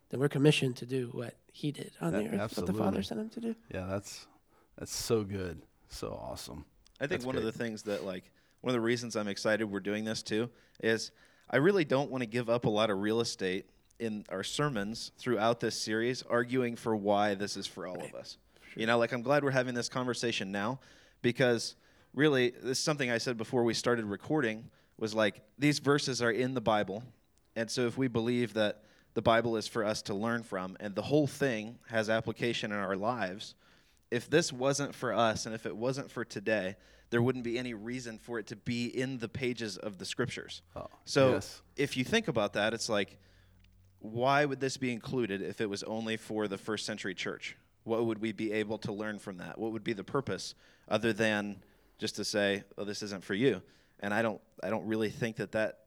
then 0.10 0.20
we're 0.20 0.30
commissioned 0.30 0.76
to 0.78 0.86
do 0.86 1.10
what 1.12 1.36
he 1.60 1.72
did 1.72 1.92
on 2.00 2.14
Yeah, 2.14 2.20
the 2.30 2.42
earth, 2.44 2.58
what 2.58 2.66
the. 2.66 2.74
Father 2.74 3.04
sent 3.04 3.20
him 3.20 3.30
to 3.30 3.40
do. 3.42 3.56
yeah, 3.74 3.86
that's 3.90 4.28
that's 4.78 4.94
so 4.96 5.24
good. 5.24 5.62
So 5.90 6.12
awesome. 6.22 6.66
I 7.02 7.08
think 7.08 7.22
That's 7.22 7.26
one 7.26 7.36
of 7.36 7.44
the 7.44 7.52
things 7.52 7.84
that 7.84 8.06
like 8.06 8.24
one 8.62 8.70
of 8.70 8.74
the 8.74 8.82
reasons 8.86 9.16
I'm 9.16 9.28
excited 9.28 9.66
we're 9.66 9.80
doing 9.80 10.04
this 10.06 10.22
too 10.24 10.50
is 10.82 11.12
I 11.50 11.58
really 11.58 11.84
don't 11.86 12.12
want 12.12 12.22
to 12.22 12.28
give 12.28 12.50
up 12.50 12.66
a 12.66 12.70
lot 12.70 12.90
of 12.90 13.00
real 13.00 13.22
estate 13.22 13.66
in 14.00 14.24
our 14.30 14.44
sermons 14.44 15.12
throughout 15.18 15.60
this 15.60 15.80
series 15.82 16.22
arguing 16.24 16.76
for 16.76 16.96
why 16.96 17.36
this 17.36 17.58
is 17.58 17.68
for 17.68 17.88
all 17.88 18.02
of 18.02 18.14
us. 18.16 18.38
You 18.76 18.86
know, 18.86 18.98
like 18.98 19.12
I'm 19.12 19.22
glad 19.24 19.44
we're 19.44 19.52
having 19.52 19.76
this 19.76 19.90
conversation 19.90 20.52
now 20.52 20.80
because 21.22 21.76
really 22.14 22.52
this 22.52 22.78
is 22.78 22.84
something 22.84 23.10
I 23.12 23.18
said 23.18 23.36
before 23.38 23.64
we 23.64 23.74
started 23.74 24.06
recording 24.06 24.70
was 24.98 25.14
like 25.14 25.42
these 25.58 25.80
verses 25.80 26.22
are 26.22 26.32
in 26.32 26.54
the 26.54 26.62
Bible. 26.62 27.04
And 27.56 27.70
so 27.70 27.88
if 27.88 27.98
we 27.98 28.08
believe 28.08 28.54
that 28.54 28.84
the 29.14 29.22
Bible 29.22 29.58
is 29.58 29.68
for 29.68 29.84
us 29.84 30.02
to 30.04 30.14
learn 30.14 30.44
from 30.44 30.78
and 30.80 30.96
the 30.96 31.02
whole 31.02 31.28
thing 31.28 31.80
has 31.88 32.10
application 32.10 32.72
in 32.72 32.78
our 32.78 32.96
lives, 32.96 33.56
if 34.12 34.30
this 34.30 34.52
wasn't 34.54 34.96
for 34.96 35.14
us 35.14 35.46
and 35.46 35.54
if 35.54 35.66
it 35.66 35.76
wasn't 35.76 36.10
for 36.10 36.24
today, 36.26 36.76
there 37.10 37.22
wouldn't 37.22 37.44
be 37.44 37.58
any 37.58 37.74
reason 37.74 38.18
for 38.18 38.40
it 38.40 38.48
to 38.48 38.56
be 38.56 38.86
in 38.86 39.18
the 39.18 39.28
pages 39.30 39.78
of 39.78 39.98
the 39.98 40.06
scriptures. 40.06 40.62
Oh, 40.76 40.88
So 41.06 41.34
yes. 41.34 41.62
if 41.76 41.98
you 41.98 42.04
think 42.04 42.28
about 42.28 42.54
that, 42.54 42.74
it's 42.74 42.90
like, 42.90 43.18
why 44.00 44.46
would 44.46 44.60
this 44.60 44.78
be 44.78 44.92
included 44.94 45.42
if 45.42 45.60
it 45.60 45.70
was 45.70 45.84
only 45.84 46.18
for 46.18 46.48
the 46.48 46.58
first 46.58 46.86
century 46.86 47.14
church? 47.16 47.58
What 47.84 48.06
would 48.06 48.20
we 48.20 48.32
be 48.32 48.52
able 48.54 48.78
to 48.80 48.92
learn 48.92 49.20
from 49.20 49.38
that? 49.38 49.58
What 49.58 49.72
would 49.72 49.84
be 49.84 49.94
the 49.94 50.04
purpose 50.04 50.54
other 50.88 51.12
than 51.12 51.58
just 51.98 52.16
to 52.18 52.24
say, 52.24 52.64
"Oh, 52.78 52.84
this 52.86 53.02
isn't 53.04 53.24
for 53.24 53.34
you"? 53.34 53.62
And 54.00 54.14
I 54.14 54.22
don't, 54.22 54.40
I 54.64 54.70
don't 54.70 54.86
really 54.86 55.10
think 55.10 55.38
that 55.38 55.52
that 55.54 55.80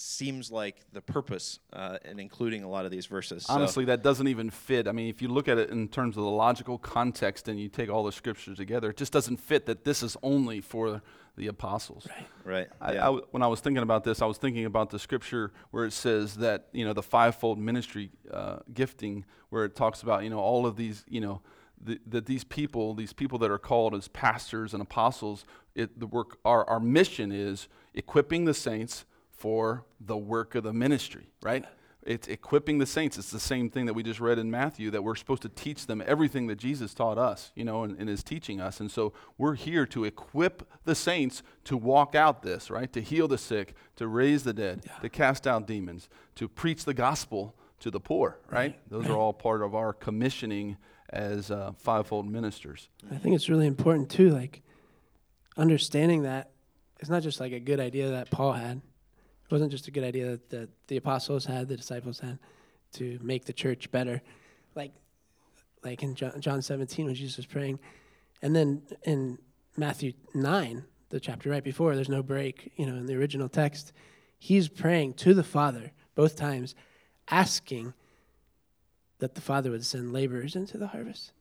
seems 0.00 0.50
like 0.50 0.76
the 0.92 1.00
purpose 1.00 1.60
uh, 1.72 1.98
in 2.04 2.18
including 2.18 2.62
a 2.64 2.68
lot 2.68 2.84
of 2.84 2.90
these 2.90 3.06
verses. 3.06 3.44
So- 3.46 3.54
Honestly, 3.54 3.84
that 3.86 4.02
doesn't 4.02 4.28
even 4.28 4.50
fit. 4.50 4.88
I 4.88 4.92
mean, 4.92 5.08
if 5.08 5.20
you 5.22 5.28
look 5.28 5.48
at 5.48 5.58
it 5.58 5.70
in 5.70 5.88
terms 5.88 6.16
of 6.16 6.24
the 6.24 6.30
logical 6.30 6.78
context 6.78 7.48
and 7.48 7.60
you 7.60 7.68
take 7.68 7.90
all 7.90 8.04
the 8.04 8.12
scriptures 8.12 8.56
together, 8.58 8.90
it 8.90 8.96
just 8.96 9.12
doesn't 9.12 9.38
fit 9.38 9.66
that 9.66 9.84
this 9.84 10.02
is 10.02 10.16
only 10.22 10.60
for 10.60 11.02
the 11.36 11.46
apostles. 11.46 12.06
Right. 12.08 12.26
right? 12.44 12.68
I, 12.80 12.92
yeah. 12.94 13.02
I 13.02 13.06
w- 13.06 13.26
when 13.30 13.42
I 13.42 13.46
was 13.46 13.60
thinking 13.60 13.82
about 13.82 14.04
this, 14.04 14.20
I 14.20 14.26
was 14.26 14.38
thinking 14.38 14.64
about 14.64 14.90
the 14.90 14.98
scripture 14.98 15.52
where 15.70 15.84
it 15.84 15.92
says 15.92 16.36
that 16.36 16.68
you 16.72 16.84
know 16.84 16.92
the 16.92 17.02
fivefold 17.02 17.58
ministry 17.58 18.10
uh, 18.32 18.58
gifting, 18.74 19.24
where 19.50 19.64
it 19.64 19.74
talks 19.74 20.02
about 20.02 20.24
you 20.24 20.30
know 20.30 20.40
all 20.40 20.66
of 20.66 20.76
these 20.76 21.04
you 21.08 21.20
know 21.20 21.40
the, 21.82 21.98
that 22.06 22.26
these 22.26 22.44
people, 22.44 22.94
these 22.94 23.12
people 23.12 23.38
that 23.38 23.50
are 23.50 23.58
called 23.58 23.94
as 23.94 24.08
pastors 24.08 24.74
and 24.74 24.82
apostles, 24.82 25.46
it, 25.74 25.98
the 25.98 26.06
work 26.06 26.38
our 26.44 26.68
our 26.68 26.80
mission 26.80 27.32
is 27.32 27.68
equipping 27.94 28.44
the 28.44 28.54
saints 28.54 29.04
for 29.40 29.86
the 29.98 30.18
work 30.18 30.54
of 30.54 30.64
the 30.64 30.72
ministry, 30.72 31.30
right? 31.42 31.64
It's 32.02 32.28
equipping 32.28 32.76
the 32.76 32.84
saints. 32.84 33.16
It's 33.16 33.30
the 33.30 33.40
same 33.40 33.70
thing 33.70 33.86
that 33.86 33.94
we 33.94 34.02
just 34.02 34.20
read 34.20 34.38
in 34.38 34.50
Matthew 34.50 34.90
that 34.90 35.02
we're 35.02 35.14
supposed 35.14 35.40
to 35.42 35.48
teach 35.48 35.86
them 35.86 36.02
everything 36.06 36.46
that 36.48 36.56
Jesus 36.56 36.92
taught 36.92 37.16
us, 37.16 37.50
you 37.54 37.64
know, 37.64 37.82
and, 37.82 37.98
and 37.98 38.10
is 38.10 38.22
teaching 38.22 38.60
us. 38.60 38.80
And 38.80 38.90
so 38.90 39.14
we're 39.38 39.54
here 39.54 39.86
to 39.86 40.04
equip 40.04 40.68
the 40.84 40.94
saints 40.94 41.42
to 41.64 41.78
walk 41.78 42.14
out 42.14 42.42
this, 42.42 42.70
right? 42.70 42.92
To 42.92 43.00
heal 43.00 43.28
the 43.28 43.38
sick, 43.38 43.74
to 43.96 44.06
raise 44.08 44.44
the 44.44 44.52
dead, 44.52 44.82
to 45.00 45.08
cast 45.08 45.46
out 45.46 45.66
demons, 45.66 46.10
to 46.34 46.46
preach 46.46 46.84
the 46.84 46.94
gospel 46.94 47.54
to 47.80 47.90
the 47.90 48.00
poor, 48.00 48.38
right? 48.50 48.78
Those 48.90 49.06
are 49.06 49.16
all 49.16 49.32
part 49.32 49.62
of 49.62 49.74
our 49.74 49.94
commissioning 49.94 50.76
as 51.08 51.50
uh, 51.50 51.72
fivefold 51.78 52.30
ministers. 52.30 52.90
I 53.10 53.16
think 53.16 53.34
it's 53.34 53.48
really 53.48 53.66
important 53.66 54.10
too, 54.10 54.28
like 54.28 54.60
understanding 55.56 56.24
that 56.24 56.50
it's 56.98 57.08
not 57.08 57.22
just 57.22 57.40
like 57.40 57.52
a 57.52 57.60
good 57.60 57.80
idea 57.80 58.10
that 58.10 58.30
Paul 58.30 58.52
had. 58.52 58.82
It 59.50 59.54
wasn't 59.54 59.72
just 59.72 59.88
a 59.88 59.90
good 59.90 60.04
idea 60.04 60.38
that 60.50 60.68
the, 60.86 60.96
apostles 60.96 61.44
had, 61.44 61.66
the 61.66 61.76
disciples 61.76 62.20
had, 62.20 62.38
to 62.92 63.18
make 63.20 63.46
the 63.46 63.52
church 63.52 63.90
better. 63.90 64.22
Like, 64.76 64.92
like 65.82 66.04
in 66.04 66.14
John, 66.14 66.40
John 66.40 66.62
17 66.62 67.06
when 67.06 67.14
Jesus 67.16 67.36
was 67.36 67.46
praying, 67.46 67.80
and 68.42 68.54
then 68.54 68.82
in 69.02 69.38
Matthew 69.76 70.12
9, 70.34 70.84
the 71.08 71.18
chapter 71.18 71.50
right 71.50 71.64
before, 71.64 71.96
there's 71.96 72.08
no 72.08 72.22
break. 72.22 72.70
You 72.76 72.86
know, 72.86 72.94
in 72.94 73.06
the 73.06 73.16
original 73.16 73.48
text, 73.48 73.92
he's 74.38 74.68
praying 74.68 75.14
to 75.14 75.34
the 75.34 75.42
Father 75.42 75.90
both 76.14 76.36
times, 76.36 76.76
asking 77.28 77.92
that 79.18 79.34
the 79.34 79.40
Father 79.40 79.72
would 79.72 79.84
send 79.84 80.12
laborers 80.12 80.54
into 80.54 80.78
the 80.78 80.88
harvest 80.88 81.32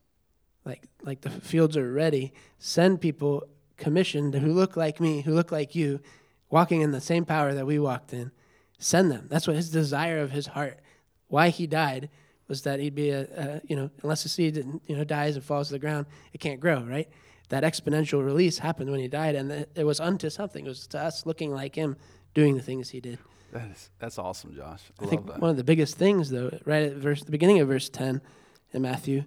like 0.65 0.87
like 1.01 1.21
the 1.21 1.29
fields 1.29 1.77
are 1.77 1.91
ready 1.91 2.33
send 2.57 3.01
people 3.01 3.43
commissioned 3.77 4.33
who 4.35 4.51
look 4.51 4.75
like 4.75 4.99
me 4.99 5.21
who 5.21 5.33
look 5.33 5.51
like 5.51 5.73
you 5.73 5.99
walking 6.49 6.81
in 6.81 6.91
the 6.91 7.01
same 7.01 7.25
power 7.25 7.53
that 7.53 7.65
we 7.65 7.79
walked 7.79 8.13
in 8.13 8.31
send 8.77 9.11
them 9.11 9.27
that's 9.29 9.47
what 9.47 9.55
his 9.55 9.69
desire 9.69 10.19
of 10.19 10.31
his 10.31 10.47
heart 10.47 10.79
why 11.27 11.49
he 11.49 11.67
died 11.67 12.09
was 12.47 12.63
that 12.63 12.79
he'd 12.79 12.95
be 12.95 13.09
a, 13.11 13.21
a 13.21 13.61
you 13.67 13.75
know 13.75 13.89
unless 14.03 14.23
the 14.23 14.29
seed 14.29 14.57
you 14.87 14.95
know 14.95 15.03
dies 15.03 15.35
and 15.35 15.43
falls 15.45 15.67
to 15.67 15.73
the 15.73 15.79
ground 15.79 16.05
it 16.33 16.39
can't 16.39 16.59
grow 16.59 16.81
right 16.81 17.09
that 17.49 17.63
exponential 17.63 18.23
release 18.23 18.59
happened 18.59 18.89
when 18.91 18.99
he 18.99 19.07
died 19.07 19.35
and 19.35 19.51
it, 19.51 19.83
was 19.83 19.99
unto 19.99 20.29
something 20.29 20.65
it 20.65 20.69
was 20.69 20.87
to 20.87 20.99
us 20.99 21.25
looking 21.25 21.51
like 21.51 21.75
him 21.75 21.95
doing 22.33 22.55
the 22.55 22.61
things 22.61 22.89
he 22.89 22.99
did 22.99 23.17
That 23.51 23.69
is, 23.71 23.89
that's 23.97 24.19
awesome, 24.19 24.55
Josh. 24.55 24.83
I, 24.99 25.05
I 25.05 25.07
think 25.07 25.25
that. 25.25 25.39
one 25.39 25.49
of 25.49 25.57
the 25.57 25.63
biggest 25.63 25.97
things, 25.97 26.29
though, 26.29 26.51
right 26.65 26.83
at 26.83 26.93
verse 26.93 27.23
the 27.23 27.31
beginning 27.31 27.59
of 27.59 27.67
verse 27.67 27.89
ten 27.89 28.21
in 28.71 28.83
Matthew, 28.83 29.23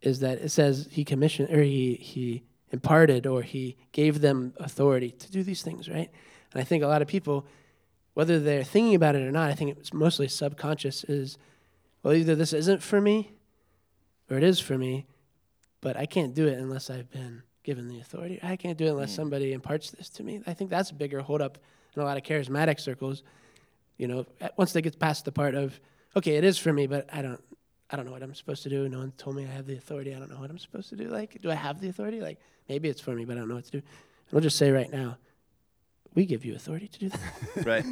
is 0.00 0.20
that 0.20 0.38
it 0.38 0.48
says 0.50 0.88
he 0.90 1.04
commissioned 1.04 1.50
or 1.50 1.62
he 1.62 1.94
he 1.96 2.44
imparted 2.70 3.26
or 3.26 3.42
he 3.42 3.76
gave 3.92 4.22
them 4.22 4.54
authority 4.58 5.10
to 5.10 5.30
do 5.30 5.42
these 5.42 5.60
things, 5.62 5.90
right? 5.90 6.10
And 6.54 6.60
I 6.60 6.64
think 6.64 6.82
a 6.82 6.86
lot 6.86 7.02
of 7.02 7.08
people, 7.08 7.44
whether 8.14 8.40
they're 8.40 8.64
thinking 8.64 8.94
about 8.94 9.14
it 9.14 9.22
or 9.22 9.32
not, 9.32 9.50
I 9.50 9.54
think 9.54 9.76
it's 9.76 9.92
mostly 9.92 10.28
subconscious. 10.28 11.04
Is 11.04 11.36
well, 12.02 12.14
either 12.14 12.34
this 12.34 12.52
isn't 12.52 12.82
for 12.82 13.00
me, 13.00 13.32
or 14.30 14.38
it 14.38 14.42
is 14.42 14.60
for 14.60 14.78
me, 14.78 15.06
but 15.80 15.96
I 15.96 16.06
can't 16.06 16.34
do 16.34 16.46
it 16.46 16.58
unless 16.58 16.88
I've 16.88 17.10
been 17.10 17.42
given 17.62 17.88
the 17.88 18.00
authority. 18.00 18.40
I 18.42 18.56
can't 18.56 18.78
do 18.78 18.86
it 18.86 18.90
unless 18.90 19.12
mm. 19.12 19.16
somebody 19.16 19.52
imparts 19.52 19.90
this 19.90 20.08
to 20.10 20.22
me. 20.22 20.42
I 20.46 20.54
think 20.54 20.70
that's 20.70 20.90
a 20.90 20.94
bigger 20.94 21.20
holdup 21.20 21.58
in 21.94 22.02
a 22.02 22.04
lot 22.04 22.16
of 22.16 22.22
charismatic 22.22 22.80
circles 22.80 23.22
you 23.96 24.06
know 24.08 24.26
once 24.56 24.72
they 24.72 24.82
get 24.82 24.98
past 24.98 25.24
the 25.24 25.32
part 25.32 25.54
of 25.54 25.78
okay 26.16 26.36
it 26.36 26.44
is 26.44 26.58
for 26.58 26.72
me 26.72 26.86
but 26.86 27.08
i 27.12 27.22
don't 27.22 27.42
i 27.90 27.96
don't 27.96 28.06
know 28.06 28.12
what 28.12 28.22
i'm 28.22 28.34
supposed 28.34 28.62
to 28.62 28.68
do 28.68 28.88
no 28.88 28.98
one 28.98 29.12
told 29.16 29.36
me 29.36 29.44
i 29.44 29.48
have 29.48 29.66
the 29.66 29.76
authority 29.76 30.14
i 30.14 30.18
don't 30.18 30.30
know 30.30 30.40
what 30.40 30.50
i'm 30.50 30.58
supposed 30.58 30.88
to 30.88 30.96
do 30.96 31.08
like 31.08 31.40
do 31.40 31.50
i 31.50 31.54
have 31.54 31.80
the 31.80 31.88
authority 31.88 32.20
like 32.20 32.38
maybe 32.68 32.88
it's 32.88 33.00
for 33.00 33.14
me 33.14 33.24
but 33.24 33.36
i 33.36 33.40
don't 33.40 33.48
know 33.48 33.54
what 33.54 33.64
to 33.64 33.70
do 33.70 33.78
and 33.78 34.36
i'll 34.36 34.40
just 34.40 34.58
say 34.58 34.70
right 34.70 34.92
now 34.92 35.16
we 36.14 36.26
give 36.26 36.44
you 36.44 36.54
authority 36.54 36.88
to 36.88 36.98
do 36.98 37.08
that. 37.08 37.66
Right. 37.66 37.84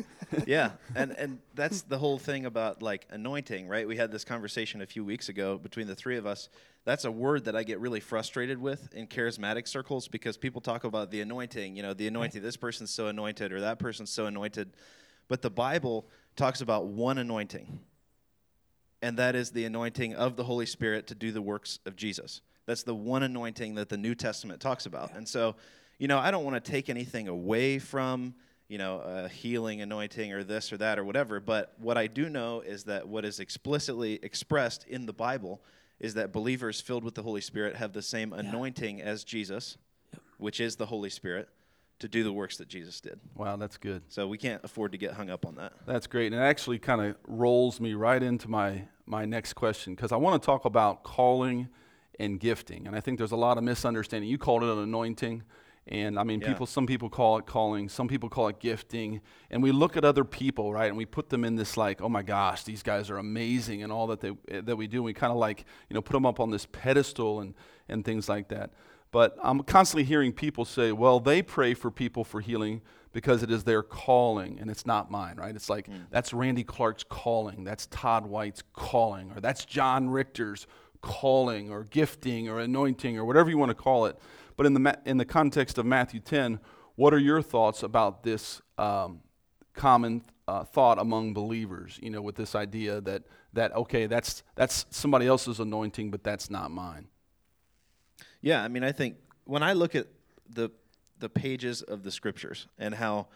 Yeah. 0.46 0.72
And 0.94 1.12
and 1.12 1.38
that's 1.54 1.82
the 1.82 1.98
whole 1.98 2.18
thing 2.18 2.46
about 2.46 2.82
like 2.82 3.06
anointing 3.10 3.68
right? 3.68 3.86
We 3.86 3.96
had 3.96 4.12
this 4.12 4.24
conversation 4.24 4.82
a 4.82 4.86
few 4.86 5.04
weeks 5.04 5.28
ago 5.28 5.58
between 5.58 5.86
the 5.86 5.94
three 5.94 6.16
of 6.16 6.26
us. 6.26 6.48
That's 6.84 7.04
a 7.04 7.10
word 7.10 7.44
that 7.44 7.56
i 7.56 7.62
get 7.62 7.80
really 7.80 8.00
frustrated 8.00 8.58
with 8.58 8.92
in 8.92 9.06
charismatic 9.06 9.68
circles 9.68 10.08
because 10.08 10.36
people 10.36 10.60
talk 10.60 10.84
about 10.84 11.10
the 11.10 11.20
anointing 11.20 11.76
you 11.76 11.82
know 11.82 11.94
the 11.94 12.06
anointing 12.08 12.42
this 12.42 12.56
person's 12.56 12.90
so 12.90 13.06
anointed 13.06 13.52
or 13.52 13.60
that 13.60 13.78
person's 13.78 14.10
so 14.10 14.26
anointed. 14.26 14.72
But 15.28 15.42
the 15.42 15.50
bible 15.50 16.06
talks 16.36 16.60
about 16.60 16.86
one 16.86 17.18
anointing 17.18 17.80
and 19.00 19.16
that 19.18 19.34
is 19.34 19.50
the 19.50 19.64
anointing 19.64 20.14
of 20.14 20.36
the 20.36 20.44
holy 20.44 20.66
spirit 20.66 21.06
to 21.08 21.14
do 21.14 21.32
the 21.32 21.42
works 21.42 21.78
of 21.86 21.96
jesus. 21.96 22.42
That's 22.66 22.84
the 22.84 22.94
one 22.94 23.22
anointing 23.22 23.74
that 23.74 23.88
the 23.88 23.96
new 23.96 24.14
testament 24.14 24.60
talks 24.60 24.86
about. 24.86 25.14
And 25.16 25.28
so 25.28 25.56
you 26.02 26.08
know 26.08 26.18
i 26.18 26.32
don't 26.32 26.42
want 26.42 26.62
to 26.62 26.70
take 26.70 26.90
anything 26.90 27.28
away 27.28 27.78
from 27.78 28.34
you 28.66 28.76
know 28.76 28.98
a 28.98 29.28
healing 29.28 29.80
anointing 29.82 30.32
or 30.32 30.42
this 30.42 30.72
or 30.72 30.76
that 30.76 30.98
or 30.98 31.04
whatever 31.04 31.38
but 31.38 31.74
what 31.78 31.96
i 31.96 32.08
do 32.08 32.28
know 32.28 32.60
is 32.60 32.82
that 32.82 33.06
what 33.06 33.24
is 33.24 33.38
explicitly 33.38 34.18
expressed 34.24 34.84
in 34.88 35.06
the 35.06 35.12
bible 35.12 35.62
is 36.00 36.14
that 36.14 36.32
believers 36.32 36.80
filled 36.80 37.04
with 37.04 37.14
the 37.14 37.22
holy 37.22 37.40
spirit 37.40 37.76
have 37.76 37.92
the 37.92 38.02
same 38.02 38.32
anointing 38.32 39.00
as 39.00 39.22
jesus 39.22 39.78
which 40.38 40.58
is 40.58 40.74
the 40.74 40.86
holy 40.86 41.08
spirit 41.08 41.48
to 42.00 42.08
do 42.08 42.24
the 42.24 42.32
works 42.32 42.56
that 42.56 42.66
jesus 42.66 43.00
did 43.00 43.20
wow, 43.36 43.54
that's 43.54 43.76
good. 43.76 44.02
so 44.08 44.26
we 44.26 44.36
can't 44.36 44.64
afford 44.64 44.90
to 44.90 44.98
get 44.98 45.12
hung 45.12 45.30
up 45.30 45.46
on 45.46 45.54
that 45.54 45.72
That's 45.86 46.08
great. 46.08 46.32
And 46.32 46.42
it 46.42 46.44
actually 46.44 46.80
kind 46.80 47.00
of 47.00 47.14
rolls 47.28 47.80
me 47.80 47.94
right 47.94 48.20
into 48.20 48.48
my, 48.48 48.88
my 49.06 49.24
next 49.24 49.52
question 49.52 49.94
because 49.94 50.10
I 50.10 50.16
want 50.16 50.42
to 50.42 50.44
talk 50.44 50.64
about 50.64 51.04
calling 51.04 51.68
and 52.18 52.40
gifting. 52.40 52.88
And 52.88 52.96
I 52.96 53.00
think 53.00 53.18
there's 53.18 53.32
a 53.32 53.36
lot 53.36 53.56
of 53.56 53.62
misunderstanding. 53.62 54.28
You 54.28 54.38
called 54.38 54.64
it 54.64 54.68
an 54.68 54.78
anointing. 54.78 55.44
And 55.88 56.18
I 56.18 56.22
mean, 56.22 56.40
Yeah. 56.40 56.48
people, 56.48 56.66
some 56.66 56.86
people 56.86 57.10
call 57.10 57.38
it 57.38 57.46
calling, 57.46 57.88
some 57.88 58.06
people 58.06 58.28
call 58.28 58.48
it 58.48 58.60
gifting. 58.60 59.20
And 59.50 59.62
we 59.62 59.72
look 59.72 59.96
at 59.96 60.04
other 60.04 60.24
people, 60.24 60.72
right? 60.72 60.86
And 60.86 60.96
we 60.96 61.06
put 61.06 61.28
them 61.28 61.44
in 61.44 61.56
this 61.56 61.76
like, 61.76 62.00
oh 62.00 62.08
my 62.08 62.22
gosh, 62.22 62.62
these 62.62 62.82
guys 62.82 63.10
are 63.10 63.18
amazing 63.18 63.82
and 63.82 63.92
all 63.92 64.06
that, 64.08 64.20
they, 64.20 64.30
eh, 64.48 64.60
that 64.62 64.76
we 64.76 64.86
do. 64.86 64.98
And 64.98 65.06
we 65.06 65.12
kind 65.12 65.32
of 65.32 65.38
like, 65.38 65.64
you 65.88 65.94
know, 65.94 66.02
put 66.02 66.12
them 66.12 66.24
up 66.24 66.38
on 66.38 66.50
this 66.50 66.66
pedestal 66.70 67.40
and, 67.40 67.54
and 67.88 68.04
things 68.04 68.28
like 68.28 68.48
that. 68.48 68.70
But 69.10 69.36
I'm 69.42 69.60
constantly 69.64 70.04
hearing 70.04 70.32
people 70.32 70.64
say, 70.64 70.92
well, 70.92 71.20
they 71.20 71.42
pray 71.42 71.74
for 71.74 71.90
people 71.90 72.24
for 72.24 72.40
healing 72.40 72.80
because 73.12 73.42
it 73.42 73.50
is 73.50 73.64
their 73.64 73.82
calling 73.82 74.58
and 74.58 74.70
it's 74.70 74.86
not 74.86 75.10
mine, 75.10 75.36
right? 75.36 75.54
It's 75.54 75.68
like, 75.68 75.86
mm. 75.88 76.06
that's 76.10 76.32
Randy 76.32 76.64
Clark's 76.64 77.04
calling, 77.04 77.64
that's 77.64 77.86
Todd 77.86 78.24
White's 78.24 78.62
calling, 78.72 79.30
or 79.32 79.40
that's 79.40 79.66
John 79.66 80.08
Richter's 80.08 80.66
calling, 81.02 81.70
or 81.70 81.84
gifting, 81.84 82.48
or 82.48 82.60
anointing, 82.60 83.18
or 83.18 83.24
whatever 83.24 83.50
you 83.50 83.58
want 83.58 83.70
to 83.70 83.74
call 83.74 84.06
it. 84.06 84.16
But 84.62 84.68
in 84.68 84.74
the, 84.74 84.98
in 85.06 85.16
the 85.16 85.24
context 85.24 85.76
of 85.76 85.86
Matthew 85.86 86.20
10, 86.20 86.60
what 86.94 87.12
are 87.12 87.18
your 87.18 87.42
thoughts 87.42 87.82
about 87.82 88.22
this 88.22 88.62
um, 88.78 89.18
common 89.74 90.22
uh, 90.46 90.62
thought 90.62 91.00
among 91.00 91.34
believers, 91.34 91.98
you 92.00 92.10
know, 92.10 92.22
with 92.22 92.36
this 92.36 92.54
idea 92.54 93.00
that, 93.00 93.24
that 93.54 93.74
okay, 93.74 94.06
that's, 94.06 94.44
that's 94.54 94.86
somebody 94.90 95.26
else's 95.26 95.58
anointing, 95.58 96.12
but 96.12 96.22
that's 96.22 96.48
not 96.48 96.70
mine? 96.70 97.08
Yeah, 98.40 98.62
I 98.62 98.68
mean, 98.68 98.84
I 98.84 98.92
think 98.92 99.16
when 99.46 99.64
I 99.64 99.72
look 99.72 99.96
at 99.96 100.06
the 100.48 100.70
the 101.18 101.28
pages 101.28 101.82
of 101.82 102.04
the 102.04 102.12
scriptures 102.12 102.68
and 102.78 102.94
how 102.94 103.26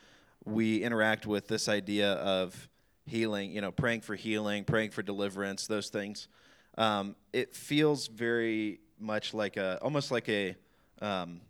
we 0.45 0.81
interact 0.85 1.27
with 1.27 1.49
this 1.49 1.69
idea 1.69 2.13
of 2.13 2.69
healing, 3.05 3.51
you 3.51 3.61
know, 3.61 3.73
praying 3.73 4.03
for 4.03 4.15
healing, 4.15 4.63
praying 4.63 4.91
for 4.91 5.03
deliverance, 5.03 5.67
those 5.67 5.89
things, 5.89 6.29
um, 6.79 7.17
it 7.33 7.53
feels 7.53 8.07
very 8.07 8.79
much 9.01 9.35
like 9.35 9.57
a 9.57 9.81
almost 9.83 10.13
like 10.13 10.29
a 10.29 10.55
um, 11.01 11.41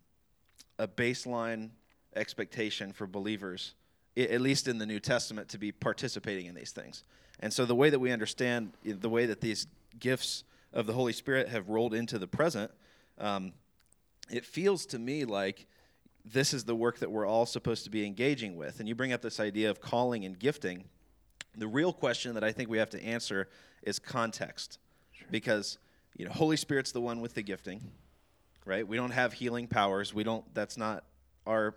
a 0.79 0.89
baseline 0.89 1.71
expectation 2.15 2.93
for 2.93 3.07
believers, 3.07 3.75
i- 4.17 4.23
at 4.23 4.41
least 4.41 4.69
in 4.69 4.79
the 4.79 4.87
New 4.87 5.01
Testament, 5.01 5.49
to 5.51 5.59
be 5.59 5.73
participating 5.73 6.47
in 6.47 6.55
these 6.55 6.73
things. 6.73 7.05
And 7.41 7.53
so 7.53 7.65
the 7.67 7.75
way 7.75 7.91
that 7.91 7.99
we 7.99 8.11
understand 8.11 8.73
the 8.83 9.11
way 9.11 9.27
that 9.27 9.41
these 9.41 9.67
gifts 9.99 10.45
of 10.73 10.87
the 10.87 10.93
Holy 10.93 11.13
Spirit 11.13 11.49
have 11.49 11.69
rolled 11.69 11.95
into 11.95 12.19
the 12.19 12.27
present, 12.27 12.71
um, 13.19 13.53
it 14.31 14.45
feels 14.45 14.87
to 14.87 14.99
me 14.99 15.25
like 15.25 15.67
this 16.25 16.53
is 16.53 16.65
the 16.65 16.75
work 16.75 16.99
that 16.99 17.11
we're 17.11 17.27
all 17.27 17.47
supposed 17.47 17.85
to 17.85 17.91
be 17.91 18.05
engaging 18.05 18.57
with. 18.57 18.81
And 18.81 18.89
you 18.89 18.95
bring 18.95 19.13
up 19.13 19.23
this 19.23 19.39
idea 19.39 19.71
of 19.71 19.81
calling 19.81 20.25
and 20.25 20.39
gifting. 20.39 20.85
The 21.57 21.69
real 21.69 21.93
question 21.93 22.35
that 22.35 22.43
I 22.43 22.53
think 22.53 22.69
we 22.69 22.79
have 22.79 22.91
to 22.91 23.03
answer 23.03 23.49
is 23.83 23.99
context. 23.99 24.79
Because, 25.31 25.79
you 26.17 26.25
know, 26.25 26.33
Holy 26.33 26.57
Spirit's 26.57 26.93
the 26.93 27.01
one 27.01 27.21
with 27.21 27.35
the 27.35 27.43
gifting, 27.43 27.81
right? 28.67 28.87
We 28.87 28.97
don't 28.97 29.13
have 29.13 29.33
healing 29.33 29.69
powers. 29.69 30.13
We 30.13 30.25
don't 30.25 30.45
that's 30.55 30.77
not 30.77 31.05
our 31.47 31.75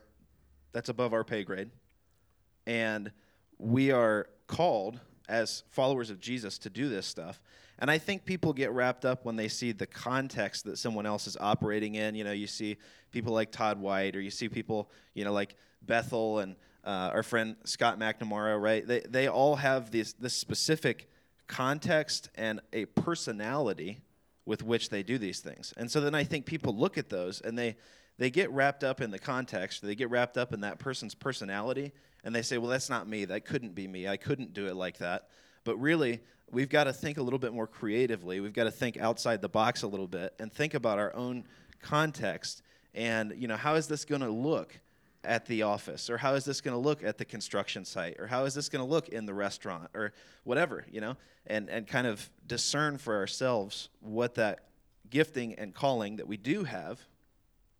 that's 0.74 0.90
above 0.90 1.14
our 1.14 1.24
pay 1.24 1.44
grade. 1.44 1.70
And 2.68 3.12
we 3.58 3.92
are 3.92 4.28
called 4.48 5.00
as 5.28 5.64
followers 5.70 6.10
of 6.10 6.20
Jesus 6.20 6.58
to 6.60 6.70
do 6.70 6.90
this 6.90 7.06
stuff. 7.06 7.40
And 7.78 7.90
I 7.90 7.98
think 7.98 8.26
people 8.26 8.52
get 8.52 8.72
wrapped 8.72 9.06
up 9.06 9.24
when 9.24 9.36
they 9.36 9.48
see 9.48 9.72
the 9.72 9.86
context 9.86 10.66
that 10.66 10.78
someone 10.78 11.06
else 11.06 11.28
is 11.28 11.38
operating 11.40 11.96
in. 11.96 12.16
You 12.16 12.26
know, 12.26 12.32
you 12.32 12.48
see 12.48 12.78
people 13.12 13.32
like 13.32 13.52
Todd 13.52 13.80
White, 13.80 14.16
or 14.16 14.22
you 14.22 14.32
see 14.32 14.50
people, 14.50 14.92
you 15.14 15.24
know, 15.24 15.32
like 15.32 15.56
Bethel 15.82 16.40
and 16.40 16.56
uh, 16.84 17.12
our 17.14 17.24
friend 17.24 17.56
Scott 17.64 17.98
McNamara, 17.98 18.60
right? 18.60 18.86
They, 18.86 19.02
they 19.02 19.28
all 19.28 19.56
have 19.56 19.92
this, 19.92 20.14
this 20.14 20.34
specific 20.34 21.10
context 21.48 22.30
and 22.36 22.60
a 22.74 22.86
personality 22.86 24.02
with 24.46 24.64
which 24.64 24.90
they 24.90 25.04
do 25.04 25.18
these 25.18 25.40
things. 25.40 25.74
And 25.78 25.90
so 25.90 26.02
then 26.02 26.16
I 26.16 26.24
think 26.24 26.46
people 26.46 26.76
look 26.76 26.98
at 26.98 27.10
those 27.10 27.42
and 27.42 27.58
they, 27.58 27.76
they 28.18 28.30
get 28.30 28.52
wrapped 28.52 28.84
up 28.84 29.02
in 29.02 29.12
the 29.12 29.20
context, 29.20 29.82
they 29.82 29.96
get 29.96 30.10
wrapped 30.10 30.38
up 30.38 30.54
in 30.54 30.62
that 30.62 30.80
person's 30.80 31.16
personality, 31.16 31.92
and 32.24 32.36
they 32.36 32.42
say, 32.42 32.58
well, 32.58 32.70
that's 32.70 32.90
not 32.90 33.08
me. 33.08 33.26
That 33.26 33.46
couldn't 33.46 33.76
be 33.76 33.88
me. 33.88 34.08
I 34.08 34.18
couldn't 34.18 34.54
do 34.54 34.68
it 34.68 34.76
like 34.76 34.98
that. 34.98 35.30
But 35.64 35.78
really, 35.78 36.20
we've 36.52 36.70
got 36.70 36.86
to 36.86 36.94
think 36.94 37.18
a 37.18 37.22
little 37.22 37.40
bit 37.40 37.54
more 37.54 37.68
creatively. 37.68 38.40
We've 38.40 38.54
got 38.54 38.66
to 38.66 38.72
think 38.72 38.98
outside 38.98 39.42
the 39.42 39.50
box 39.50 39.84
a 39.84 39.88
little 39.88 40.08
bit 40.08 40.34
and 40.40 40.52
think 40.52 40.74
about 40.74 41.00
our 41.00 41.16
own 41.16 41.46
context 41.82 42.62
and, 42.94 43.34
you 43.38 43.48
know, 43.48 43.56
how 43.56 43.76
is 43.76 43.88
this 43.88 44.06
going 44.06 44.22
to 44.22 44.30
look 44.30 44.80
at 45.24 45.46
the 45.48 45.64
office 45.64 46.10
or 46.10 46.18
how 46.18 46.34
is 46.36 46.46
this 46.46 46.62
going 46.62 46.74
to 46.74 46.80
look 46.80 47.04
at 47.04 47.18
the 47.18 47.26
construction 47.26 47.84
site 47.84 48.18
or 48.20 48.28
how 48.28 48.46
is 48.46 48.54
this 48.54 48.70
going 48.70 48.84
to 48.84 48.90
look 48.90 49.10
in 49.10 49.26
the 49.26 49.34
restaurant 49.34 49.90
or 49.94 50.14
whatever, 50.44 50.86
you 50.90 51.02
know? 51.02 51.18
And 51.48 51.70
and 51.70 51.88
kind 51.88 52.08
of 52.08 52.30
discern 52.46 52.98
for 52.98 53.18
ourselves 53.18 53.90
what 54.00 54.36
that 54.36 54.70
gifting 55.10 55.56
and 55.56 55.74
calling 55.74 56.18
that 56.18 56.28
we 56.28 56.38
do 56.38 56.64
have 56.64 57.00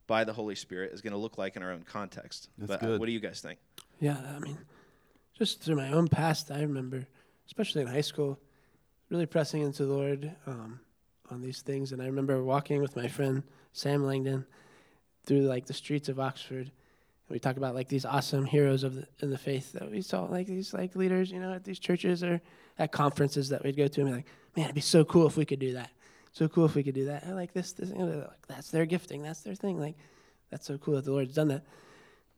by 0.08 0.24
the 0.24 0.34
Holy 0.34 0.56
Spirit 0.56 0.92
is 0.92 1.02
going 1.02 1.14
to 1.14 1.20
look 1.20 1.38
like 1.38 1.56
in 1.56 1.64
our 1.64 1.72
own 1.72 1.84
context. 1.84 2.50
That's 2.58 2.68
but 2.68 2.84
uh, 2.84 2.88
good. 2.88 3.00
what 3.00 3.06
do 3.06 3.12
you 3.12 3.20
guys 3.20 3.42
think? 3.42 3.60
Yeah, 4.00 4.18
I 4.36 4.40
mean, 4.40 4.58
just 5.38 5.62
through 5.62 5.76
my 5.76 5.92
own 5.92 6.08
past, 6.08 6.52
I 6.52 6.62
remember, 6.62 7.06
especially 7.46 7.82
in 7.82 7.88
high 7.88 8.02
school, 8.02 8.40
really 9.10 9.28
pressing 9.28 9.62
into 9.62 9.86
the 9.86 9.94
Lord 9.94 10.36
um, 10.48 10.80
on 11.30 11.42
these 11.42 11.62
things. 11.62 11.92
And 11.92 12.02
I 12.02 12.06
remember 12.06 12.44
walking 12.44 12.82
with 12.82 12.96
my 12.96 13.08
friend 13.08 13.44
Sam 13.72 14.04
Langdon 14.04 14.46
through 15.26 15.42
like 15.42 15.68
the 15.68 15.74
streets 15.74 16.10
of 16.10 16.20
Oxford. 16.20 16.72
We 17.30 17.40
talk 17.40 17.58
about 17.58 17.76
like 17.76 17.88
these 17.88 18.06
awesome 18.06 18.46
heroes 18.46 18.84
of 18.84 18.96
the, 18.96 19.26
the 19.26 19.38
faith 19.38 19.74
that 19.74 19.90
we 19.92 20.02
saw, 20.02 20.24
like 20.24 20.48
these 20.48 20.74
like 20.74 20.96
leaders, 20.96 21.32
you 21.32 21.40
know, 21.40 21.54
at 21.54 21.64
these 21.64 21.80
churches 21.80 22.24
or 22.24 22.42
at 22.80 22.92
conferences 22.92 23.50
that 23.50 23.64
we'd 23.64 23.78
go 23.78 23.88
to. 23.88 24.02
And 24.02 24.10
be 24.10 24.16
like, 24.16 24.26
man, 24.56 24.66
it'd 24.66 24.76
be 24.76 24.82
so 24.82 25.06
cool 25.06 25.28
if 25.28 25.38
we 25.38 25.46
could 25.46 25.60
do 25.60 25.74
that. 25.74 25.92
So 26.32 26.48
cool 26.48 26.66
if 26.66 26.76
we 26.76 26.84
could 26.84 26.96
do 26.96 27.06
that. 27.06 27.26
I 27.28 27.34
like 27.34 27.54
this, 27.54 27.74
this, 27.74 27.90
you 27.90 27.98
know, 27.98 28.06
like, 28.06 28.48
that's 28.48 28.72
their 28.72 28.86
gifting, 28.86 29.22
that's 29.22 29.42
their 29.42 29.56
thing. 29.56 29.80
Like, 29.80 29.96
that's 30.50 30.66
so 30.66 30.78
cool 30.78 30.96
that 30.96 31.06
the 31.06 31.12
Lord's 31.12 31.34
done 31.34 31.50
that. 31.50 31.64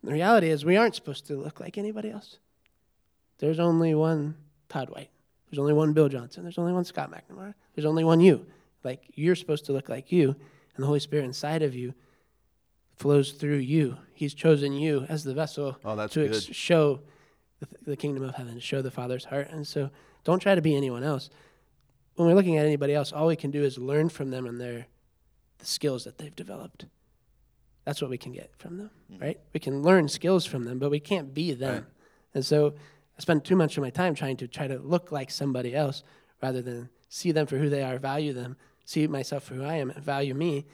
The 0.03 0.11
reality 0.11 0.49
is, 0.49 0.65
we 0.65 0.77
aren't 0.77 0.95
supposed 0.95 1.27
to 1.27 1.35
look 1.35 1.59
like 1.59 1.77
anybody 1.77 2.09
else. 2.09 2.37
There's 3.37 3.59
only 3.59 3.93
one 3.93 4.35
Todd 4.69 4.89
White. 4.89 5.09
There's 5.49 5.59
only 5.59 5.73
one 5.73 5.93
Bill 5.93 6.09
Johnson. 6.09 6.43
There's 6.43 6.57
only 6.57 6.73
one 6.73 6.85
Scott 6.85 7.11
McNamara. 7.11 7.53
There's 7.75 7.85
only 7.85 8.03
one 8.03 8.19
you. 8.19 8.45
Like, 8.83 9.03
you're 9.13 9.35
supposed 9.35 9.65
to 9.65 9.73
look 9.73 9.89
like 9.89 10.11
you, 10.11 10.29
and 10.75 10.83
the 10.83 10.87
Holy 10.87 10.99
Spirit 10.99 11.25
inside 11.25 11.61
of 11.61 11.75
you 11.75 11.93
flows 13.01 13.31
through 13.31 13.57
you. 13.57 13.97
He's 14.13 14.33
chosen 14.33 14.73
you 14.73 15.05
as 15.09 15.23
the 15.23 15.33
vessel 15.33 15.77
Oh, 15.83 16.07
to 16.07 16.25
ex- 16.27 16.43
show 16.43 17.01
the, 17.59 17.67
the 17.85 17.97
kingdom 17.97 18.23
of 18.23 18.35
heaven, 18.35 18.53
to 18.55 18.61
show 18.61 18.81
the 18.83 18.91
Father's 18.91 19.25
heart. 19.25 19.49
And 19.49 19.65
so, 19.67 19.89
don't 20.23 20.39
try 20.39 20.53
to 20.53 20.61
be 20.61 20.75
anyone 20.75 21.03
else. 21.03 21.29
When 22.15 22.27
we're 22.27 22.35
looking 22.35 22.57
at 22.57 22.65
anybody 22.65 22.93
else, 22.93 23.11
all 23.11 23.27
we 23.27 23.35
can 23.35 23.49
do 23.49 23.63
is 23.63 23.79
learn 23.79 24.09
from 24.09 24.29
them 24.29 24.45
and 24.45 24.61
their 24.61 24.85
the 25.57 25.65
skills 25.65 26.03
that 26.03 26.19
they've 26.19 26.35
developed. 26.35 26.85
That's 27.85 28.01
what 28.01 28.11
we 28.11 28.17
can 28.17 28.31
get 28.31 28.51
from 28.57 28.77
them, 28.77 28.91
mm. 29.11 29.19
right? 29.19 29.39
We 29.53 29.59
can 29.59 29.81
learn 29.81 30.07
skills 30.07 30.45
from 30.45 30.65
them, 30.65 30.77
but 30.77 30.91
we 30.91 30.99
can't 30.99 31.33
be 31.33 31.53
them. 31.53 31.73
Right. 31.73 31.83
And 32.35 32.45
so 32.45 32.75
I 33.17 33.21
spend 33.21 33.43
too 33.43 33.55
much 33.55 33.77
of 33.77 33.83
my 33.83 33.89
time 33.89 34.13
trying 34.13 34.37
to 34.37 34.47
try 34.47 34.67
to 34.67 34.77
look 34.77 35.11
like 35.11 35.31
somebody 35.31 35.75
else 35.75 36.03
rather 36.41 36.61
than 36.61 36.89
see 37.09 37.31
them 37.31 37.47
for 37.47 37.57
who 37.57 37.69
they 37.69 37.83
are, 37.83 37.97
value 37.97 38.33
them, 38.33 38.57
see 38.85 39.07
myself 39.07 39.43
for 39.43 39.55
who 39.55 39.63
I 39.63 39.75
am, 39.75 39.89
and 39.89 40.03
value 40.03 40.35
me, 40.35 40.65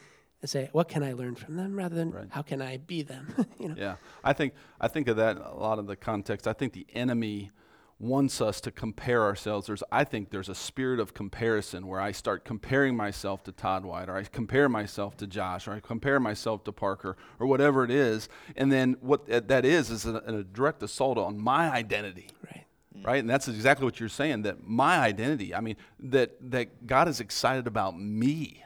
and 0.41 0.49
say, 0.49 0.69
what 0.71 0.87
can 0.87 1.03
I 1.03 1.13
learn 1.13 1.35
from 1.35 1.55
them 1.57 1.75
rather 1.75 1.95
than 1.95 2.11
Right. 2.11 2.27
how 2.29 2.41
can 2.41 2.61
I 2.61 2.77
be 2.77 3.01
them? 3.01 3.33
you 3.59 3.69
know? 3.69 3.75
Yeah, 3.77 3.95
I 4.23 4.33
think 4.33 4.53
I 4.79 4.87
think 4.87 5.07
of 5.07 5.17
that 5.17 5.37
a 5.37 5.55
lot 5.55 5.79
of 5.79 5.87
the 5.87 5.95
context. 5.95 6.47
I 6.47 6.53
think 6.53 6.73
the 6.73 6.85
enemy 6.93 7.51
wants 7.99 8.39
us 8.41 8.61
to 8.61 8.69
compare 8.69 9.23
ourselves. 9.23 9.65
There's 9.65 9.81
I 9.91 10.03
think 10.03 10.29
there's 10.29 10.49
a 10.49 10.53
spirit 10.55 10.99
of 10.99 11.15
comparison 11.15 11.87
where 11.87 11.99
I 11.99 12.11
start 12.11 12.45
comparing 12.45 12.95
myself 12.95 13.43
to 13.45 13.51
Todd 13.51 13.83
White, 13.85 14.07
or 14.09 14.15
I 14.15 14.23
compare 14.23 14.69
myself 14.69 15.17
to 15.17 15.25
Josh, 15.25 15.67
or 15.67 15.71
I 15.73 15.79
compare 15.79 16.19
myself 16.19 16.63
to 16.65 16.71
Parker, 16.71 17.17
or 17.39 17.47
whatever 17.47 17.83
it 17.83 17.89
is. 17.89 18.29
And 18.55 18.71
then 18.71 18.97
what 19.01 19.25
that 19.25 19.47
that 19.47 19.65
is 19.65 19.89
is 19.89 20.05
a, 20.05 20.17
a 20.17 20.43
direct 20.43 20.83
assault 20.83 21.17
on 21.17 21.39
my 21.41 21.71
identity 21.71 22.27
Right. 22.45 22.65
right 23.03 23.17
and 23.19 23.29
that's 23.29 23.47
exactly 23.47 23.83
what 23.85 23.99
you're 23.99 24.09
saying 24.09 24.43
that 24.43 24.63
my 24.67 24.97
identity 24.99 25.53
i 25.55 25.59
mean 25.61 25.75
that 25.99 26.31
that 26.51 26.85
god 26.87 27.07
is 27.07 27.19
excited 27.19 27.65
about 27.67 27.99
me 27.99 28.63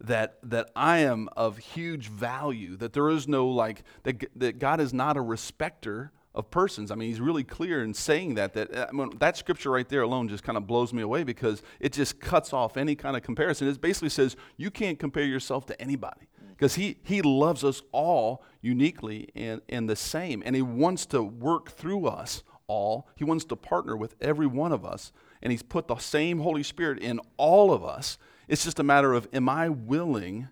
that 0.00 0.38
that 0.42 0.70
i 0.76 0.98
am 0.98 1.28
of 1.36 1.58
huge 1.58 2.08
value 2.08 2.76
that 2.76 2.92
there 2.92 3.08
is 3.08 3.26
no 3.26 3.48
like 3.48 3.82
that, 4.04 4.24
that 4.36 4.58
god 4.58 4.80
is 4.80 4.92
not 4.92 5.16
a 5.16 5.20
respecter 5.20 6.12
of 6.34 6.50
persons 6.50 6.90
i 6.90 6.94
mean 6.94 7.08
he's 7.08 7.20
really 7.20 7.44
clear 7.44 7.82
in 7.82 7.92
saying 7.92 8.34
that 8.34 8.54
that 8.54 8.74
uh, 8.74 8.86
I 8.88 8.92
mean, 8.92 9.10
that 9.18 9.36
scripture 9.36 9.70
right 9.70 9.88
there 9.88 10.02
alone 10.02 10.28
just 10.28 10.44
kind 10.44 10.56
of 10.56 10.66
blows 10.66 10.92
me 10.92 11.02
away 11.02 11.24
because 11.24 11.62
it 11.80 11.92
just 11.92 12.20
cuts 12.20 12.52
off 12.52 12.76
any 12.76 12.94
kind 12.94 13.16
of 13.16 13.22
comparison 13.22 13.66
it 13.66 13.80
basically 13.80 14.10
says 14.10 14.36
you 14.56 14.70
can't 14.70 14.98
compare 14.98 15.24
yourself 15.24 15.66
to 15.66 15.80
anybody 15.80 16.28
because 16.50 16.74
he, 16.74 16.96
he 17.04 17.22
loves 17.22 17.62
us 17.62 17.82
all 17.92 18.42
uniquely 18.60 19.28
and, 19.36 19.60
and 19.68 19.88
the 19.88 19.94
same 19.94 20.42
and 20.44 20.56
he 20.56 20.62
wants 20.62 21.06
to 21.06 21.22
work 21.22 21.70
through 21.70 22.06
us 22.06 22.42
all. 22.68 23.08
He 23.16 23.24
wants 23.24 23.44
to 23.46 23.56
partner 23.56 23.96
with 23.96 24.14
every 24.20 24.46
one 24.46 24.70
of 24.70 24.84
us, 24.84 25.10
and 25.42 25.50
He's 25.50 25.62
put 25.62 25.88
the 25.88 25.96
same 25.96 26.38
Holy 26.38 26.62
Spirit 26.62 27.00
in 27.00 27.20
all 27.36 27.72
of 27.72 27.84
us. 27.84 28.18
It's 28.48 28.64
just 28.64 28.80
a 28.80 28.82
matter 28.82 29.12
of, 29.12 29.28
am 29.32 29.48
I 29.48 29.68
willing 29.68 30.48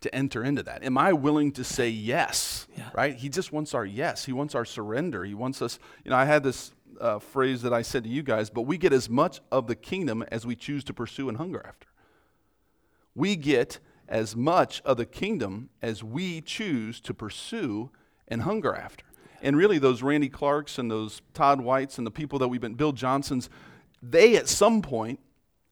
to 0.00 0.14
enter 0.14 0.44
into 0.44 0.62
that? 0.62 0.84
Am 0.84 0.96
I 0.96 1.12
willing 1.12 1.50
to 1.52 1.64
say 1.64 1.88
yes? 1.88 2.66
Yeah. 2.76 2.90
Right? 2.94 3.16
He 3.16 3.28
just 3.28 3.52
wants 3.52 3.74
our 3.74 3.84
yes. 3.84 4.24
He 4.24 4.32
wants 4.32 4.54
our 4.54 4.64
surrender. 4.64 5.24
He 5.24 5.34
wants 5.34 5.60
us, 5.60 5.78
you 6.04 6.10
know, 6.10 6.16
I 6.16 6.26
had 6.26 6.44
this 6.44 6.72
uh, 7.00 7.18
phrase 7.18 7.62
that 7.62 7.72
I 7.72 7.82
said 7.82 8.04
to 8.04 8.10
you 8.10 8.22
guys, 8.22 8.50
but 8.50 8.62
we 8.62 8.78
get 8.78 8.92
as 8.92 9.08
much 9.10 9.40
of 9.50 9.66
the 9.66 9.74
kingdom 9.74 10.24
as 10.30 10.46
we 10.46 10.54
choose 10.54 10.84
to 10.84 10.94
pursue 10.94 11.28
and 11.28 11.38
hunger 11.38 11.62
after. 11.66 11.88
We 13.14 13.36
get 13.36 13.78
as 14.08 14.36
much 14.36 14.82
of 14.84 14.96
the 14.96 15.06
kingdom 15.06 15.70
as 15.80 16.04
we 16.04 16.40
choose 16.40 17.00
to 17.00 17.14
pursue 17.14 17.90
and 18.28 18.42
hunger 18.42 18.74
after. 18.74 19.04
And 19.42 19.56
really, 19.56 19.78
those 19.78 20.02
Randy 20.02 20.28
Clarks 20.28 20.78
and 20.78 20.90
those 20.90 21.20
Todd 21.32 21.60
Whites 21.60 21.98
and 21.98 22.06
the 22.06 22.10
people 22.10 22.38
that 22.38 22.48
we've 22.48 22.60
been, 22.60 22.74
Bill 22.74 22.92
Johnsons, 22.92 23.50
they 24.02 24.36
at 24.36 24.48
some 24.48 24.82
point 24.82 25.20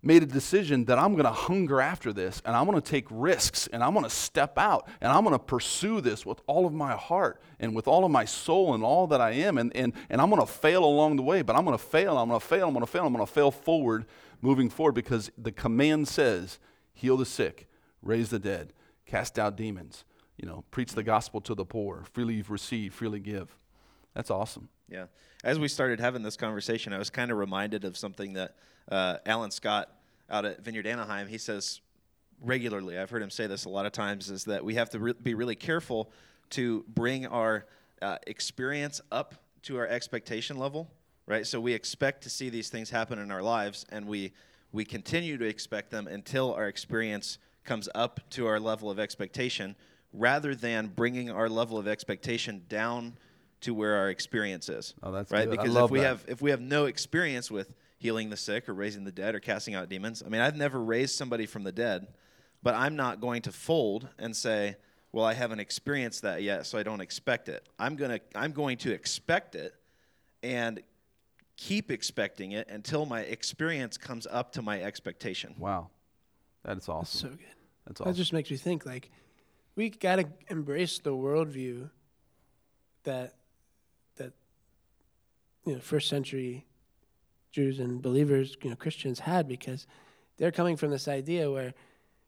made 0.03 0.23
a 0.23 0.27
decision 0.27 0.85
that 0.87 0.99
I'm 0.99 1.13
going 1.13 1.25
to 1.25 1.31
hunger 1.31 1.81
after 1.81 2.13
this 2.13 2.43
and 2.45 2.57
I'm 2.57 2.67
going 2.67 2.81
to 2.81 2.91
take 2.91 3.07
risks 3.11 3.69
and 3.73 3.85
I'm 3.85 3.93
going 3.93 4.05
to 4.05 4.11
step 4.11 4.59
out 4.59 4.89
and 5.01 5.13
I'm 5.13 5.23
going 5.23 5.35
to 5.35 5.39
pursue 5.39 6.01
this 6.01 6.27
with 6.27 6.41
all 6.47 6.67
of 6.67 6.73
my 6.73 6.97
heart 6.97 7.41
and 7.61 7.75
with 7.75 7.87
all 7.87 8.05
of 8.05 8.11
my 8.11 8.25
soul 8.25 8.75
and 8.75 8.83
all 8.83 9.07
that 9.09 9.21
I 9.21 9.31
am. 9.31 9.59
And, 9.59 9.75
and, 9.77 9.93
and 10.11 10.21
I'm 10.21 10.29
going 10.29 10.45
to 10.45 10.53
fail 10.53 10.85
along 10.85 11.17
the 11.17 11.23
way, 11.23 11.43
but 11.43 11.55
I'm 11.55 11.65
going 11.65 11.79
to 11.79 11.85
fail, 11.85 12.19
I'm 12.19 12.29
going 12.29 12.41
to 12.41 12.47
fail, 12.47 12.67
I'm 12.67 12.75
going 12.75 12.85
to 12.85 12.91
fail, 12.91 13.07
I'm 13.07 13.13
going 13.13 13.25
to 13.25 13.33
fail 13.33 13.53
forward, 13.53 14.07
moving 14.41 14.69
forward 14.69 14.93
because 14.93 15.31
the 15.39 15.53
command 15.53 16.09
says 16.09 16.59
heal 16.93 17.17
the 17.17 17.27
sick, 17.27 17.69
raise 18.03 18.31
the 18.31 18.41
dead, 18.41 18.73
cast 19.07 19.39
out 19.39 19.57
demons, 19.57 20.05
you 20.37 20.49
know, 20.49 20.65
preach 20.73 20.93
the 20.93 21.05
gospel 21.05 21.41
to 21.43 21.55
the 21.55 21.65
poor, 21.65 22.03
freely 22.13 22.35
you've 22.35 22.51
received, 22.51 22.95
freely 22.95 23.21
give. 23.21 23.57
That's 24.15 24.31
awesome. 24.31 24.69
Yeah. 24.89 25.07
As 25.45 25.59
we 25.59 25.67
started 25.67 25.99
having 25.99 26.23
this 26.23 26.37
conversation, 26.37 26.93
I 26.93 26.99
was 26.99 27.11
kind 27.11 27.33
of 27.33 27.37
reminded 27.37 27.85
of 27.85 27.97
something 27.97 28.35
that 28.35 28.55
uh, 28.89 29.17
Alan 29.27 29.51
Scott 29.51 29.89
out 30.31 30.45
at 30.45 30.65
Vineyard 30.65 30.87
Anaheim, 30.87 31.27
he 31.27 31.37
says 31.37 31.81
regularly, 32.41 32.97
I've 32.97 33.11
heard 33.11 33.23
him 33.23 33.31
say 33.31 33.49
this 33.49 33.65
a 33.65 33.69
lot 33.69 33.85
of 33.85 33.91
times, 33.91 34.31
is 34.31 34.45
that 34.45 34.65
we 34.65 34.77
have 34.77 34.91
to 34.91 35.01
re- 35.01 35.15
be 35.21 35.35
really 35.35 35.57
careful 35.57 36.13
to 36.51 36.85
bring 36.95 37.27
our 37.27 37.67
uh, 38.01 38.19
experience 38.29 39.01
up 39.11 39.35
to 39.63 39.79
our 39.79 39.87
expectation 39.89 40.59
level, 40.59 40.89
right? 41.27 41.45
So 41.45 41.61
we 41.61 41.73
expect 41.73 42.23
to 42.23 42.31
see 42.31 42.49
these 42.49 42.69
things 42.69 42.89
happen 42.91 43.19
in 43.19 43.33
our 43.33 43.43
lives, 43.43 43.85
and 43.91 44.07
we, 44.07 44.33
we 44.71 44.85
continue 44.85 45.39
to 45.39 45.45
expect 45.45 45.91
them 45.91 46.07
until 46.07 46.55
our 46.55 46.69
experience 46.69 47.39
comes 47.65 47.89
up 47.97 48.21
to 48.31 48.47
our 48.47 48.61
level 48.61 48.91
of 48.91 49.01
expectation, 49.01 49.75
rather 50.13 50.55
than 50.55 50.87
bringing 50.87 51.31
our 51.31 51.49
level 51.49 51.79
of 51.79 51.89
expectation 51.89 52.63
down 52.69 53.15
to 53.63 53.75
where 53.75 53.95
our 53.97 54.11
experience 54.11 54.69
is. 54.69 54.95
Oh, 55.03 55.11
that's 55.13 55.31
right. 55.31 55.49
good. 55.49 55.59
I 55.59 55.63
Because 55.63 55.75
love 55.75 55.85
if 55.87 55.91
we 55.93 56.01
that. 56.01 56.07
have 56.07 56.25
if 56.29 56.43
we 56.43 56.51
have 56.51 56.61
no 56.61 56.85
experience 56.87 57.51
with 57.51 57.75
healing 57.99 58.31
the 58.31 58.37
sick 58.37 58.69
or 58.69 58.75
raising 58.75 59.05
the 59.05 59.13
dead 59.13 59.35
or 59.35 59.41
casting 59.41 59.75
out 59.75 59.89
demons, 59.89 60.23
I 60.25 60.29
mean, 60.29 60.41
I've 60.41 60.57
never 60.57 60.81
raised 60.83 61.15
somebody 61.17 61.47
from 61.47 61.63
the 61.65 61.73
dead, 61.73 62.09
but 62.63 62.75
I'm 62.75 62.97
not 62.97 63.21
going 63.21 63.43
to 63.43 63.53
fold 63.53 64.09
and 64.19 64.35
say, 64.37 64.77
"Well, 65.13 65.25
I 65.25 65.35
haven't 65.35 65.61
experienced 65.61 66.23
that 66.23 66.43
yet, 66.43 66.67
so 66.67 66.79
I 66.79 66.83
don't 66.83 67.01
expect 67.01 67.49
it." 67.49 67.67
I'm 67.79 67.97
gonna 67.97 68.21
I'm 68.35 68.53
going 68.53 68.79
to 68.79 68.93
expect 68.93 69.55
it, 69.55 69.75
and 70.43 70.83
keep 71.57 71.91
expecting 71.91 72.53
it 72.53 72.69
until 72.69 73.07
my 73.07 73.21
experience 73.21 73.97
comes 73.97 74.27
up 74.27 74.53
to 74.53 74.63
my 74.63 74.83
expectation. 74.83 75.55
Wow. 75.59 75.91
That 76.65 76.73
is 76.73 76.87
That's 76.87 76.89
awesome. 76.89 77.31
so 77.31 77.37
good. 77.37 77.47
That's 77.87 78.01
That 78.01 78.15
just 78.15 78.33
makes 78.33 78.51
me 78.51 78.57
think 78.57 78.85
like 78.87 79.11
we 79.77 79.91
got 79.91 80.17
to 80.17 80.27
embrace 80.49 80.99
the 80.99 81.11
worldview 81.11 81.91
that 83.05 83.35
that 83.35 83.35
you 85.65 85.75
know 85.75 85.81
first 85.81 86.09
century 86.09 86.67
Jews 87.51 87.79
and 87.79 88.01
believers, 88.01 88.57
you 88.63 88.71
know 88.71 88.77
Christians 88.77 89.21
had 89.21 89.47
because 89.47 89.87
they're 90.39 90.53
coming 90.53 90.77
from 90.77 90.91
this 90.91 91.09
idea 91.09 91.51
where 91.51 91.75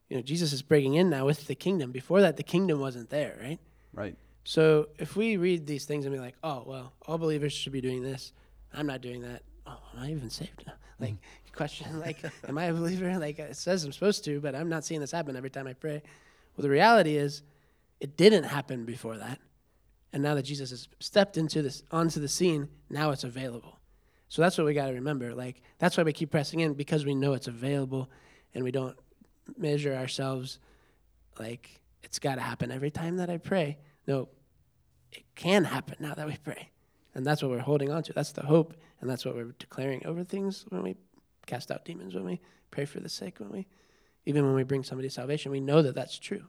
you 0.09 0.17
know 0.17 0.23
Jesus 0.23 0.53
is 0.53 0.63
breaking 0.63 0.95
in 0.95 1.11
now 1.11 1.27
with 1.27 1.47
the 1.47 1.55
kingdom. 1.55 1.93
Before 1.93 2.21
that, 2.21 2.37
the 2.37 2.43
kingdom 2.43 2.81
wasn't 2.81 3.11
there, 3.11 3.39
right? 3.43 3.59
Right. 3.93 4.17
So 4.45 4.89
if 4.99 5.17
we 5.17 5.39
read 5.39 5.67
these 5.67 5.87
things 5.87 6.05
and 6.05 6.15
be 6.15 6.21
like, 6.21 6.37
oh 6.45 6.65
well, 6.67 6.93
all 7.07 7.19
believers 7.19 7.53
should 7.53 7.73
be 7.73 7.81
doing 7.81 8.03
this, 8.03 8.33
I'm 8.73 8.87
not 8.87 9.01
doing 9.01 9.23
that. 9.23 9.43
Oh, 9.67 9.79
am 9.95 10.03
I 10.03 10.11
even 10.11 10.31
saved? 10.31 10.65
Now? 10.67 10.75
Like 11.01 11.17
question, 11.53 11.99
like, 11.99 12.19
am 12.47 12.57
I 12.57 12.67
a 12.67 12.73
believer? 12.73 13.19
Like 13.19 13.41
it 13.41 13.57
says 13.57 13.83
I'm 13.85 13.93
supposed 13.93 14.25
to, 14.27 14.41
but 14.41 14.55
I'm 14.55 14.69
not 14.69 14.85
seeing 14.85 15.01
this 15.01 15.11
happen 15.11 15.35
every 15.35 15.51
time 15.51 15.67
I 15.67 15.73
pray. 15.73 16.03
Well, 16.57 16.63
the 16.63 16.71
reality 16.71 17.17
is, 17.17 17.43
it 17.99 18.17
didn't 18.17 18.45
happen 18.45 18.85
before 18.85 19.19
that, 19.19 19.41
and 20.15 20.23
now 20.23 20.37
that 20.37 20.45
Jesus 20.45 20.71
has 20.71 20.87
stepped 21.01 21.37
into 21.37 21.61
this 21.61 21.83
onto 21.91 22.21
the 22.21 22.29
scene, 22.29 22.69
now 22.89 23.11
it's 23.11 23.25
available. 23.25 23.81
So 24.29 24.41
that's 24.41 24.57
what 24.57 24.65
we 24.65 24.73
got 24.73 24.87
to 24.87 24.93
remember. 24.93 25.35
Like 25.35 25.61
that's 25.81 25.97
why 25.97 26.05
we 26.05 26.13
keep 26.13 26.31
pressing 26.31 26.61
in 26.61 26.75
because 26.75 27.05
we 27.05 27.17
know 27.17 27.33
it's 27.33 27.49
available, 27.49 28.09
and 28.55 28.63
we 28.63 28.71
don't 28.71 28.97
measure 29.59 29.93
ourselves 29.93 30.61
like 31.41 31.81
it's 32.05 32.21
got 32.21 32.37
to 32.37 32.43
happen 32.43 32.71
every 32.71 32.93
time 32.93 33.17
that 33.17 33.29
I 33.29 33.39
pray. 33.39 33.77
No, 34.07 34.29
it 35.11 35.25
can 35.35 35.65
happen 35.65 35.97
now 35.99 36.15
that 36.15 36.29
we 36.29 36.37
pray. 36.37 36.71
And 37.17 37.27
that's 37.27 37.43
what 37.43 37.51
we're 37.51 37.59
holding 37.59 37.91
on 37.91 38.05
to. 38.05 38.13
That's 38.13 38.31
the 38.31 38.43
hope, 38.43 38.75
and 39.01 39.11
that's 39.11 39.25
what 39.25 39.35
we're 39.35 39.55
declaring 39.59 40.07
over 40.07 40.23
things 40.23 40.65
when 40.69 40.85
we 40.85 40.95
cast 41.47 41.73
out 41.73 41.85
demons, 41.85 42.15
when 42.15 42.25
we 42.25 42.41
pray 42.71 42.85
for 42.85 43.01
the 43.01 43.09
sick, 43.09 43.41
when 43.41 43.51
we, 43.51 43.67
even 44.27 44.47
when 44.47 44.55
we 44.55 44.63
bring 44.63 44.85
somebody 44.85 45.09
to 45.09 45.15
salvation, 45.15 45.51
we 45.51 45.61
know 45.61 45.83
that 45.83 45.97
that's 45.97 46.19
true. 46.21 46.45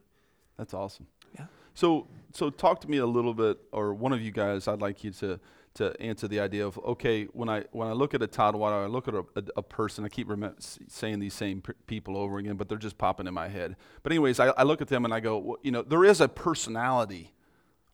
That's 0.55 0.75
awesome. 0.75 1.07
Yeah. 1.37 1.45
So, 1.73 2.07
so 2.35 2.49
talk 2.49 2.81
to 2.81 2.89
me 2.89 2.97
a 2.97 3.05
little 3.05 3.33
bit, 3.33 3.57
or 3.71 3.93
one 3.93 4.13
of 4.13 4.21
you 4.21 4.31
guys. 4.31 4.67
I'd 4.67 4.81
like 4.81 5.03
you 5.03 5.11
to 5.11 5.39
to 5.75 6.01
answer 6.01 6.27
the 6.27 6.39
idea 6.39 6.65
of 6.65 6.77
okay, 6.79 7.25
when 7.25 7.49
I 7.49 7.65
when 7.71 7.87
I 7.87 7.93
look 7.93 8.13
at 8.13 8.21
a 8.21 8.27
Todd 8.27 8.55
Water, 8.55 8.75
I 8.75 8.87
look 8.87 9.07
at 9.07 9.13
a, 9.13 9.25
a, 9.35 9.43
a 9.57 9.63
person. 9.63 10.05
I 10.05 10.09
keep 10.09 10.29
rem- 10.29 10.55
saying 10.59 11.19
these 11.19 11.33
same 11.33 11.63
people 11.87 12.17
over 12.17 12.37
again, 12.37 12.55
but 12.55 12.69
they're 12.69 12.77
just 12.77 12.97
popping 12.97 13.27
in 13.27 13.33
my 13.33 13.47
head. 13.47 13.75
But 14.03 14.11
anyways, 14.11 14.39
I, 14.39 14.47
I 14.49 14.63
look 14.63 14.81
at 14.81 14.87
them 14.87 15.05
and 15.05 15.13
I 15.13 15.19
go, 15.19 15.37
well, 15.37 15.57
you 15.63 15.71
know, 15.71 15.81
there 15.81 16.03
is 16.03 16.21
a 16.21 16.27
personality 16.27 17.31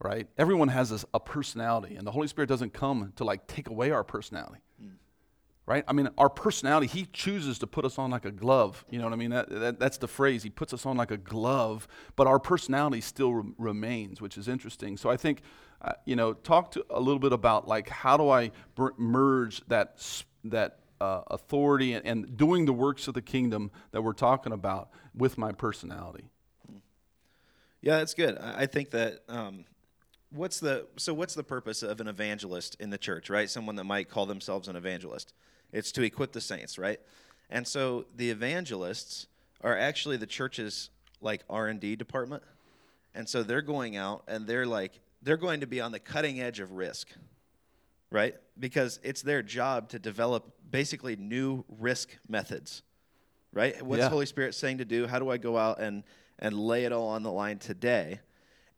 right? 0.03 0.27
Everyone 0.37 0.69
has 0.69 0.91
a, 0.91 1.05
a 1.13 1.19
personality, 1.19 1.95
and 1.95 2.05
the 2.05 2.11
Holy 2.11 2.27
Spirit 2.27 2.47
doesn't 2.47 2.73
come 2.73 3.13
to 3.15 3.23
like 3.23 3.47
take 3.47 3.69
away 3.69 3.91
our 3.91 4.03
personality, 4.03 4.61
mm. 4.83 4.93
Right? 5.71 5.85
I 5.87 5.93
mean, 5.93 6.09
our 6.17 6.29
personality, 6.29 6.87
He 6.87 7.07
chooses 7.13 7.57
to 7.59 7.67
put 7.67 7.85
us 7.85 7.97
on 7.97 8.11
like 8.11 8.25
a 8.25 8.31
glove. 8.31 8.83
You 8.89 8.99
know 8.99 9.05
what 9.05 9.13
I 9.13 9.15
mean? 9.15 9.29
That, 9.31 9.49
that 9.49 9.79
that's 9.79 9.97
the 9.97 10.07
phrase. 10.07 10.43
He 10.43 10.49
puts 10.49 10.73
us 10.73 10.85
on 10.85 10.97
like 10.97 11.11
a 11.11 11.17
glove, 11.17 11.87
but 12.17 12.27
our 12.27 12.39
personality 12.39 12.99
still 12.99 13.33
re- 13.33 13.53
remains, 13.57 14.19
which 14.19 14.37
is 14.37 14.49
interesting. 14.49 14.97
So 14.97 15.09
I 15.09 15.15
think, 15.15 15.41
uh, 15.81 15.93
you 16.05 16.17
know, 16.17 16.33
talk 16.33 16.71
to 16.71 16.85
a 16.89 16.99
little 16.99 17.19
bit 17.19 17.31
about 17.31 17.69
like 17.69 17.87
how 17.87 18.17
do 18.17 18.29
I 18.29 18.51
merge 18.97 19.61
that 19.67 20.23
that 20.43 20.79
uh, 20.99 21.21
authority 21.27 21.93
and, 21.93 22.05
and 22.05 22.37
doing 22.37 22.65
the 22.65 22.73
works 22.73 23.07
of 23.07 23.13
the 23.13 23.21
kingdom 23.21 23.71
that 23.91 24.01
we're 24.01 24.13
talking 24.13 24.51
about 24.51 24.89
with 25.15 25.37
my 25.37 25.53
personality. 25.53 26.25
Yeah, 27.81 27.97
that's 27.97 28.13
good. 28.13 28.37
I 28.37 28.65
think 28.67 28.91
that 28.91 29.21
um, 29.27 29.65
what's 30.31 30.59
the 30.59 30.87
so 30.97 31.13
what's 31.13 31.33
the 31.33 31.43
purpose 31.43 31.83
of 31.83 31.99
an 31.99 32.07
evangelist 32.07 32.75
in 32.79 32.89
the 32.89 32.97
church, 32.97 33.29
right? 33.29 33.49
Someone 33.49 33.75
that 33.75 33.83
might 33.83 34.09
call 34.09 34.25
themselves 34.25 34.67
an 34.67 34.75
evangelist. 34.75 35.33
It's 35.71 35.91
to 35.93 36.03
equip 36.03 36.31
the 36.31 36.41
saints, 36.41 36.77
right? 36.77 36.99
And 37.49 37.67
so 37.67 38.05
the 38.15 38.29
evangelists 38.29 39.27
are 39.61 39.77
actually 39.77 40.17
the 40.17 40.25
church's 40.25 40.89
like 41.21 41.43
R&D 41.49 41.95
department. 41.97 42.43
And 43.13 43.27
so 43.27 43.43
they're 43.43 43.61
going 43.61 43.95
out 43.97 44.23
and 44.27 44.47
they're 44.47 44.65
like 44.65 44.99
they're 45.21 45.37
going 45.37 45.59
to 45.59 45.67
be 45.67 45.81
on 45.81 45.91
the 45.91 45.99
cutting 45.99 46.41
edge 46.41 46.59
of 46.59 46.73
risk. 46.73 47.09
Right? 48.09 48.35
Because 48.59 48.99
it's 49.03 49.21
their 49.21 49.41
job 49.41 49.87
to 49.89 49.99
develop 49.99 50.51
basically 50.69 51.15
new 51.15 51.63
risk 51.79 52.09
methods. 52.27 52.83
Right? 53.53 53.81
What's 53.81 54.01
yeah. 54.01 54.09
Holy 54.09 54.25
Spirit 54.25 54.55
saying 54.55 54.79
to 54.79 54.85
do? 54.85 55.07
How 55.07 55.19
do 55.19 55.29
I 55.29 55.37
go 55.37 55.57
out 55.57 55.79
and 55.79 56.03
and 56.39 56.57
lay 56.57 56.85
it 56.85 56.91
all 56.91 57.09
on 57.09 57.23
the 57.23 57.31
line 57.31 57.59
today? 57.59 58.19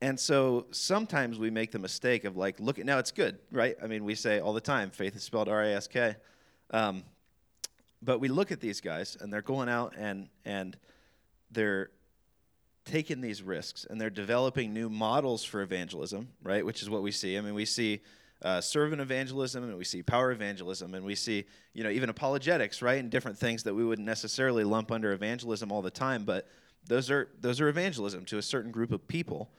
And 0.03 0.19
so 0.19 0.65
sometimes 0.71 1.39
we 1.39 1.49
make 1.49 1.71
the 1.71 1.79
mistake 1.79 2.25
of 2.25 2.35
like, 2.35 2.59
look 2.59 2.77
at 2.77 2.85
now 2.85 2.97
it's 2.97 3.11
good, 3.11 3.39
right? 3.53 3.77
I 3.81 3.87
mean, 3.87 4.03
we 4.03 4.15
say 4.15 4.41
all 4.41 4.51
the 4.51 4.59
time, 4.59 4.89
faith 4.89 5.15
is 5.15 5.23
spelled 5.23 5.47
R 5.47 5.63
I 5.63 5.69
S 5.69 5.87
K. 5.87 6.17
Um, 6.71 7.03
but 8.01 8.19
we 8.19 8.27
look 8.27 8.51
at 8.51 8.59
these 8.59 8.81
guys 8.81 9.15
and 9.21 9.31
they're 9.31 9.41
going 9.41 9.69
out 9.69 9.93
and 9.97 10.27
and 10.43 10.75
they're 11.51 11.89
taking 12.83 13.21
these 13.21 13.41
risks 13.41 13.87
and 13.89 13.99
they're 13.99 14.09
developing 14.09 14.73
new 14.73 14.89
models 14.89 15.45
for 15.45 15.61
evangelism, 15.61 16.27
right? 16.43 16.65
Which 16.65 16.81
is 16.81 16.89
what 16.89 17.01
we 17.01 17.11
see. 17.13 17.37
I 17.37 17.41
mean, 17.41 17.53
we 17.53 17.63
see 17.63 18.01
uh, 18.41 18.59
servant 18.59 19.01
evangelism 19.01 19.63
and 19.63 19.77
we 19.77 19.85
see 19.85 20.03
power 20.03 20.33
evangelism 20.33 20.95
and 20.95 21.05
we 21.05 21.15
see 21.15 21.45
you 21.71 21.81
know 21.81 21.89
even 21.89 22.09
apologetics, 22.09 22.81
right? 22.81 22.99
And 22.99 23.09
different 23.09 23.37
things 23.37 23.63
that 23.63 23.73
we 23.73 23.85
wouldn't 23.85 24.05
necessarily 24.05 24.65
lump 24.65 24.91
under 24.91 25.13
evangelism 25.13 25.71
all 25.71 25.81
the 25.81 25.89
time, 25.89 26.25
but 26.25 26.49
those 26.85 27.09
are 27.09 27.29
those 27.39 27.61
are 27.61 27.69
evangelism 27.69 28.25
to 28.25 28.37
a 28.37 28.41
certain 28.41 28.69
group 28.69 28.91
of 28.91 29.07
people. 29.07 29.49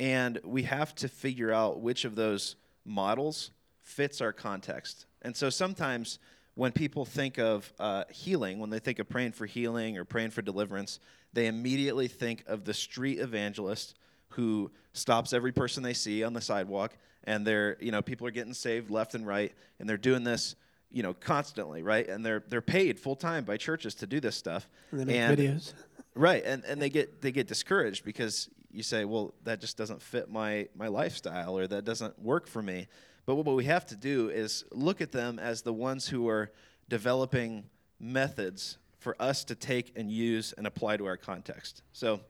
And 0.00 0.40
we 0.42 0.64
have 0.64 0.94
to 0.96 1.08
figure 1.08 1.52
out 1.52 1.80
which 1.80 2.04
of 2.04 2.16
those 2.16 2.56
models 2.84 3.52
fits 3.82 4.20
our 4.20 4.32
context. 4.32 5.06
And 5.22 5.36
so 5.36 5.50
sometimes 5.50 6.18
when 6.54 6.72
people 6.72 7.04
think 7.04 7.38
of 7.38 7.72
uh, 7.78 8.04
healing, 8.10 8.58
when 8.58 8.70
they 8.70 8.78
think 8.78 8.98
of 8.98 9.08
praying 9.08 9.32
for 9.32 9.46
healing 9.46 9.98
or 9.98 10.04
praying 10.04 10.30
for 10.30 10.42
deliverance, 10.42 10.98
they 11.32 11.46
immediately 11.46 12.08
think 12.08 12.42
of 12.46 12.64
the 12.64 12.74
street 12.74 13.18
evangelist 13.18 13.94
who 14.30 14.70
stops 14.94 15.32
every 15.32 15.52
person 15.52 15.82
they 15.82 15.94
see 15.94 16.24
on 16.24 16.32
the 16.32 16.40
sidewalk 16.40 16.96
and 17.24 17.46
they're 17.46 17.76
you 17.80 17.92
know 17.92 18.02
people 18.02 18.26
are 18.26 18.30
getting 18.30 18.54
saved 18.54 18.90
left 18.90 19.14
and 19.14 19.26
right 19.26 19.52
and 19.78 19.88
they're 19.88 19.96
doing 19.96 20.24
this 20.24 20.56
you 20.90 21.02
know 21.02 21.14
constantly 21.14 21.82
right? 21.82 22.08
And 22.08 22.24
they're 22.24 22.42
they're 22.48 22.62
paid 22.62 22.98
full 22.98 23.16
time 23.16 23.44
by 23.44 23.56
churches 23.56 23.94
to 23.96 24.06
do 24.06 24.20
this 24.20 24.36
stuff. 24.36 24.68
And 24.90 25.00
they 25.00 25.04
make 25.04 25.16
and, 25.16 25.38
videos. 25.38 25.74
Right. 26.14 26.42
And 26.44 26.64
and 26.64 26.80
they 26.80 26.90
get 26.90 27.22
they 27.22 27.32
get 27.32 27.46
discouraged 27.46 28.04
because 28.04 28.48
you 28.72 28.82
say, 28.82 29.04
well, 29.04 29.34
that 29.44 29.60
just 29.60 29.76
doesn't 29.76 30.00
fit 30.00 30.30
my, 30.30 30.68
my 30.76 30.88
lifestyle 30.88 31.58
or 31.58 31.66
that 31.66 31.84
doesn't 31.84 32.18
work 32.18 32.46
for 32.46 32.62
me. 32.62 32.86
But 33.26 33.34
what 33.34 33.54
we 33.54 33.64
have 33.64 33.86
to 33.86 33.96
do 33.96 34.30
is 34.30 34.64
look 34.72 35.00
at 35.00 35.12
them 35.12 35.38
as 35.38 35.62
the 35.62 35.72
ones 35.72 36.06
who 36.08 36.28
are 36.28 36.50
developing 36.88 37.64
methods 37.98 38.78
for 38.98 39.16
us 39.20 39.44
to 39.44 39.54
take 39.54 39.92
and 39.96 40.10
use 40.10 40.52
and 40.56 40.66
apply 40.66 40.96
to 40.98 41.06
our 41.06 41.16
context. 41.16 41.82
So, 41.92 42.20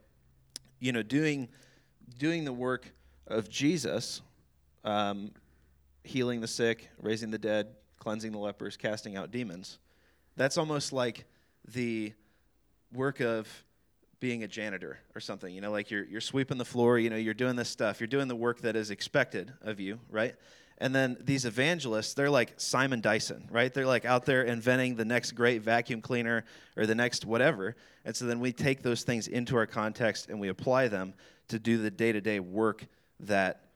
you 0.78 0.92
know, 0.92 1.02
doing, 1.02 1.48
doing 2.18 2.44
the 2.44 2.52
work 2.52 2.92
of 3.26 3.48
Jesus, 3.48 4.22
um, 4.84 5.32
healing 6.04 6.40
the 6.40 6.48
sick, 6.48 6.90
raising 7.00 7.30
the 7.30 7.38
dead, 7.38 7.68
cleansing 7.98 8.32
the 8.32 8.38
lepers, 8.38 8.76
casting 8.76 9.16
out 9.16 9.30
demons, 9.30 9.78
that's 10.36 10.56
almost 10.56 10.92
like 10.92 11.24
the 11.72 12.12
work 12.92 13.20
of 13.20 13.46
being 14.20 14.44
a 14.44 14.48
janitor 14.48 14.98
or 15.14 15.20
something. 15.20 15.52
You 15.52 15.60
know, 15.60 15.70
like 15.70 15.90
you're 15.90 16.04
you're 16.04 16.20
sweeping 16.20 16.58
the 16.58 16.64
floor. 16.64 16.98
You 16.98 17.10
know, 17.10 17.16
you're 17.16 17.34
doing 17.34 17.56
this 17.56 17.68
stuff. 17.68 18.00
You're 18.00 18.06
doing 18.06 18.28
the 18.28 18.36
work 18.36 18.60
that 18.60 18.76
is 18.76 18.90
expected 18.90 19.52
of 19.62 19.80
you, 19.80 19.98
right? 20.10 20.34
And 20.78 20.94
then 20.94 21.18
these 21.20 21.44
evangelists, 21.44 22.14
they're 22.14 22.30
like 22.30 22.54
Simon 22.56 23.02
Dyson, 23.02 23.46
right? 23.50 23.72
They're 23.72 23.86
like 23.86 24.06
out 24.06 24.24
there 24.24 24.42
inventing 24.42 24.96
the 24.96 25.04
next 25.04 25.32
great 25.32 25.60
vacuum 25.60 26.00
cleaner 26.00 26.44
or 26.74 26.86
the 26.86 26.94
next 26.94 27.26
whatever. 27.26 27.76
And 28.06 28.16
so 28.16 28.24
then 28.24 28.40
we 28.40 28.52
take 28.52 28.82
those 28.82 29.02
things 29.02 29.28
into 29.28 29.56
our 29.56 29.66
context 29.66 30.30
and 30.30 30.40
we 30.40 30.48
apply 30.48 30.88
them 30.88 31.12
to 31.48 31.58
do 31.58 31.76
the 31.82 31.90
day-to-day 31.90 32.40
work 32.40 32.86
that 33.20 33.66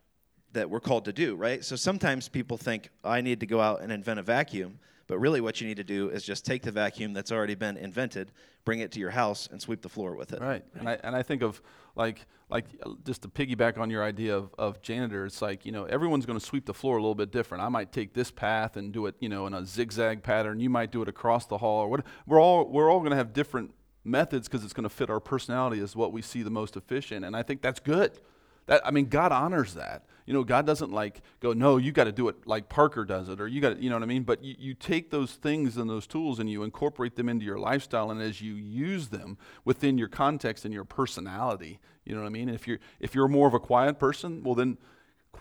that 0.52 0.70
we're 0.70 0.80
called 0.80 1.04
to 1.04 1.12
do, 1.12 1.34
right? 1.34 1.64
So 1.64 1.74
sometimes 1.74 2.28
people 2.28 2.56
think 2.56 2.88
I 3.02 3.20
need 3.20 3.40
to 3.40 3.46
go 3.46 3.60
out 3.60 3.82
and 3.82 3.90
invent 3.90 4.20
a 4.20 4.22
vacuum. 4.22 4.78
But 5.06 5.18
really, 5.18 5.40
what 5.40 5.60
you 5.60 5.66
need 5.66 5.76
to 5.76 5.84
do 5.84 6.08
is 6.08 6.24
just 6.24 6.46
take 6.46 6.62
the 6.62 6.72
vacuum 6.72 7.12
that's 7.12 7.30
already 7.30 7.54
been 7.54 7.76
invented, 7.76 8.32
bring 8.64 8.80
it 8.80 8.90
to 8.92 9.00
your 9.00 9.10
house, 9.10 9.48
and 9.50 9.60
sweep 9.60 9.82
the 9.82 9.88
floor 9.88 10.16
with 10.16 10.32
it. 10.32 10.40
Right. 10.40 10.64
And 10.74 10.88
I, 10.88 10.98
and 11.04 11.14
I 11.14 11.22
think 11.22 11.42
of 11.42 11.60
like, 11.94 12.26
like 12.48 12.64
just 13.04 13.22
to 13.22 13.28
piggyback 13.28 13.78
on 13.78 13.90
your 13.90 14.02
idea 14.02 14.36
of, 14.36 14.54
of 14.58 14.80
janitor, 14.80 15.26
it's 15.26 15.42
like, 15.42 15.66
you 15.66 15.72
know, 15.72 15.84
everyone's 15.84 16.24
going 16.24 16.38
to 16.38 16.44
sweep 16.44 16.64
the 16.64 16.74
floor 16.74 16.96
a 16.96 17.00
little 17.00 17.14
bit 17.14 17.32
different. 17.32 17.62
I 17.62 17.68
might 17.68 17.92
take 17.92 18.14
this 18.14 18.30
path 18.30 18.76
and 18.76 18.92
do 18.92 19.06
it, 19.06 19.14
you 19.20 19.28
know, 19.28 19.46
in 19.46 19.54
a 19.54 19.64
zigzag 19.64 20.22
pattern. 20.22 20.58
You 20.60 20.70
might 20.70 20.90
do 20.90 21.02
it 21.02 21.08
across 21.08 21.46
the 21.46 21.58
hall. 21.58 21.82
Or 21.82 21.88
what, 21.88 22.04
we're 22.26 22.40
all, 22.40 22.64
we're 22.64 22.90
all 22.90 23.00
going 23.00 23.10
to 23.10 23.16
have 23.16 23.32
different 23.32 23.72
methods 24.04 24.48
because 24.48 24.64
it's 24.64 24.74
going 24.74 24.84
to 24.84 24.94
fit 24.94 25.10
our 25.10 25.20
personality 25.20 25.80
as 25.80 25.94
what 25.94 26.12
we 26.12 26.22
see 26.22 26.42
the 26.42 26.50
most 26.50 26.76
efficient. 26.76 27.24
And 27.24 27.36
I 27.36 27.42
think 27.42 27.60
that's 27.60 27.80
good. 27.80 28.18
That, 28.66 28.86
I 28.86 28.90
mean, 28.90 29.06
God 29.06 29.32
honors 29.32 29.74
that. 29.74 30.06
You 30.26 30.32
know, 30.32 30.42
God 30.44 30.66
doesn't 30.66 30.90
like 30.90 31.20
go, 31.40 31.52
no, 31.52 31.76
you 31.76 31.92
got 31.92 32.04
to 32.04 32.12
do 32.12 32.28
it 32.28 32.46
like 32.46 32.68
Parker 32.68 33.04
does 33.04 33.28
it, 33.28 33.40
or 33.40 33.46
you 33.46 33.60
got 33.60 33.76
to, 33.76 33.82
you 33.82 33.90
know 33.90 33.96
what 33.96 34.02
I 34.02 34.06
mean? 34.06 34.22
But 34.22 34.42
you, 34.42 34.54
you 34.58 34.74
take 34.74 35.10
those 35.10 35.32
things 35.32 35.76
and 35.76 35.88
those 35.88 36.06
tools 36.06 36.38
and 36.38 36.48
you 36.48 36.62
incorporate 36.62 37.16
them 37.16 37.28
into 37.28 37.44
your 37.44 37.58
lifestyle, 37.58 38.10
and 38.10 38.22
as 38.22 38.40
you 38.40 38.54
use 38.54 39.08
them 39.08 39.36
within 39.64 39.98
your 39.98 40.08
context 40.08 40.64
and 40.64 40.72
your 40.72 40.84
personality, 40.84 41.78
you 42.04 42.14
know 42.14 42.22
what 42.22 42.26
I 42.26 42.30
mean? 42.30 42.48
If 42.48 42.66
you're 42.66 42.78
if 43.00 43.14
you're 43.14 43.28
more 43.28 43.48
of 43.48 43.54
a 43.54 43.60
quiet 43.60 43.98
person, 43.98 44.42
well 44.42 44.54
then 44.54 44.78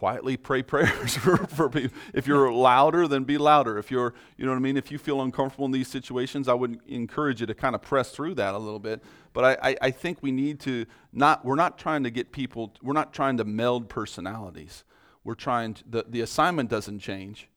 quietly 0.03 0.35
pray 0.35 0.61
prayers 0.61 1.15
for, 1.23 1.37
for 1.47 1.69
people. 1.69 1.97
If 2.13 2.27
you're 2.27 2.51
louder, 2.51 3.07
then 3.07 3.23
be 3.23 3.37
louder. 3.37 3.77
If 3.77 3.89
you're, 3.89 4.13
you 4.35 4.43
know 4.45 4.51
what 4.51 4.57
I 4.57 4.59
mean? 4.59 4.75
If 4.75 4.91
you 4.91 4.97
feel 4.97 5.21
uncomfortable 5.21 5.63
in 5.63 5.71
these 5.71 5.87
situations, 5.87 6.49
I 6.49 6.53
would 6.53 6.81
encourage 6.89 7.39
you 7.39 7.47
to 7.47 7.53
kind 7.53 7.73
of 7.73 7.81
press 7.81 8.11
through 8.11 8.35
that 8.35 8.53
a 8.53 8.57
little 8.57 8.81
bit. 8.81 9.01
But 9.31 9.45
I, 9.63 9.69
I, 9.69 9.75
I 9.83 9.91
think 9.91 10.17
we 10.21 10.33
need 10.33 10.59
to 10.61 10.85
not, 11.13 11.45
we're 11.45 11.55
not 11.55 11.77
trying 11.77 12.03
to 12.03 12.09
get 12.09 12.33
people, 12.33 12.73
we're 12.81 12.91
not 12.91 13.13
trying 13.13 13.37
to 13.37 13.45
meld 13.45 13.87
personalities. 13.87 14.83
We're 15.23 15.35
trying 15.35 15.75
to, 15.75 15.83
the, 15.89 16.05
the 16.09 16.19
assignment 16.19 16.69
doesn't 16.69 16.99
change. 16.99 17.47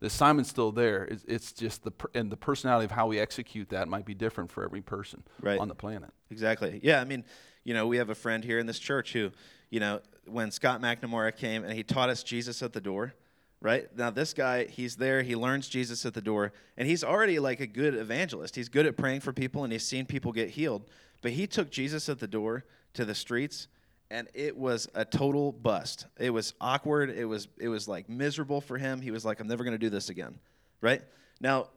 The 0.00 0.06
assignment's 0.08 0.50
still 0.50 0.72
there. 0.72 1.04
It's, 1.04 1.24
it's 1.28 1.52
just 1.52 1.84
the 1.84 1.92
and 2.16 2.32
the 2.32 2.36
personality 2.36 2.86
of 2.86 2.90
how 2.90 3.06
we 3.06 3.20
execute 3.20 3.68
that 3.68 3.86
might 3.86 4.04
be 4.04 4.14
different 4.14 4.50
for 4.50 4.64
every 4.64 4.80
person 4.80 5.22
Right. 5.40 5.60
on 5.60 5.68
the 5.68 5.76
planet. 5.76 6.10
Exactly. 6.32 6.80
Yeah, 6.82 7.00
I 7.00 7.04
mean, 7.04 7.22
you 7.62 7.74
know, 7.74 7.86
we 7.86 7.98
have 7.98 8.10
a 8.10 8.16
friend 8.16 8.42
here 8.42 8.58
in 8.58 8.66
this 8.66 8.80
church 8.80 9.12
who, 9.12 9.30
you 9.72 9.80
know, 9.80 10.00
when 10.26 10.50
Scott 10.50 10.82
McNamara 10.82 11.34
came 11.34 11.64
and 11.64 11.72
he 11.72 11.82
taught 11.82 12.10
us 12.10 12.22
Jesus 12.22 12.62
at 12.62 12.74
the 12.74 12.80
door, 12.80 13.14
right? 13.62 13.88
Now 13.96 14.10
this 14.10 14.34
guy, 14.34 14.66
he's 14.66 14.96
there, 14.96 15.22
he 15.22 15.34
learns 15.34 15.66
Jesus 15.66 16.04
at 16.04 16.12
the 16.12 16.20
door, 16.20 16.52
and 16.76 16.86
he's 16.86 17.02
already 17.02 17.38
like 17.38 17.58
a 17.58 17.66
good 17.66 17.94
evangelist. 17.94 18.54
He's 18.54 18.68
good 18.68 18.84
at 18.84 18.98
praying 18.98 19.20
for 19.20 19.32
people 19.32 19.64
and 19.64 19.72
he's 19.72 19.82
seen 19.82 20.04
people 20.04 20.30
get 20.30 20.50
healed. 20.50 20.82
But 21.22 21.32
he 21.32 21.46
took 21.46 21.70
Jesus 21.70 22.10
at 22.10 22.18
the 22.18 22.26
door 22.26 22.66
to 22.92 23.06
the 23.06 23.14
streets 23.14 23.68
and 24.10 24.28
it 24.34 24.54
was 24.54 24.88
a 24.94 25.06
total 25.06 25.52
bust. 25.52 26.04
It 26.18 26.30
was 26.30 26.52
awkward. 26.60 27.08
It 27.08 27.24
was 27.24 27.48
it 27.58 27.68
was 27.68 27.88
like 27.88 28.10
miserable 28.10 28.60
for 28.60 28.76
him. 28.76 29.00
He 29.00 29.10
was 29.10 29.24
like 29.24 29.40
I'm 29.40 29.48
never 29.48 29.64
going 29.64 29.72
to 29.72 29.78
do 29.78 29.88
this 29.88 30.10
again. 30.10 30.38
Right? 30.82 31.00
Now, 31.40 31.68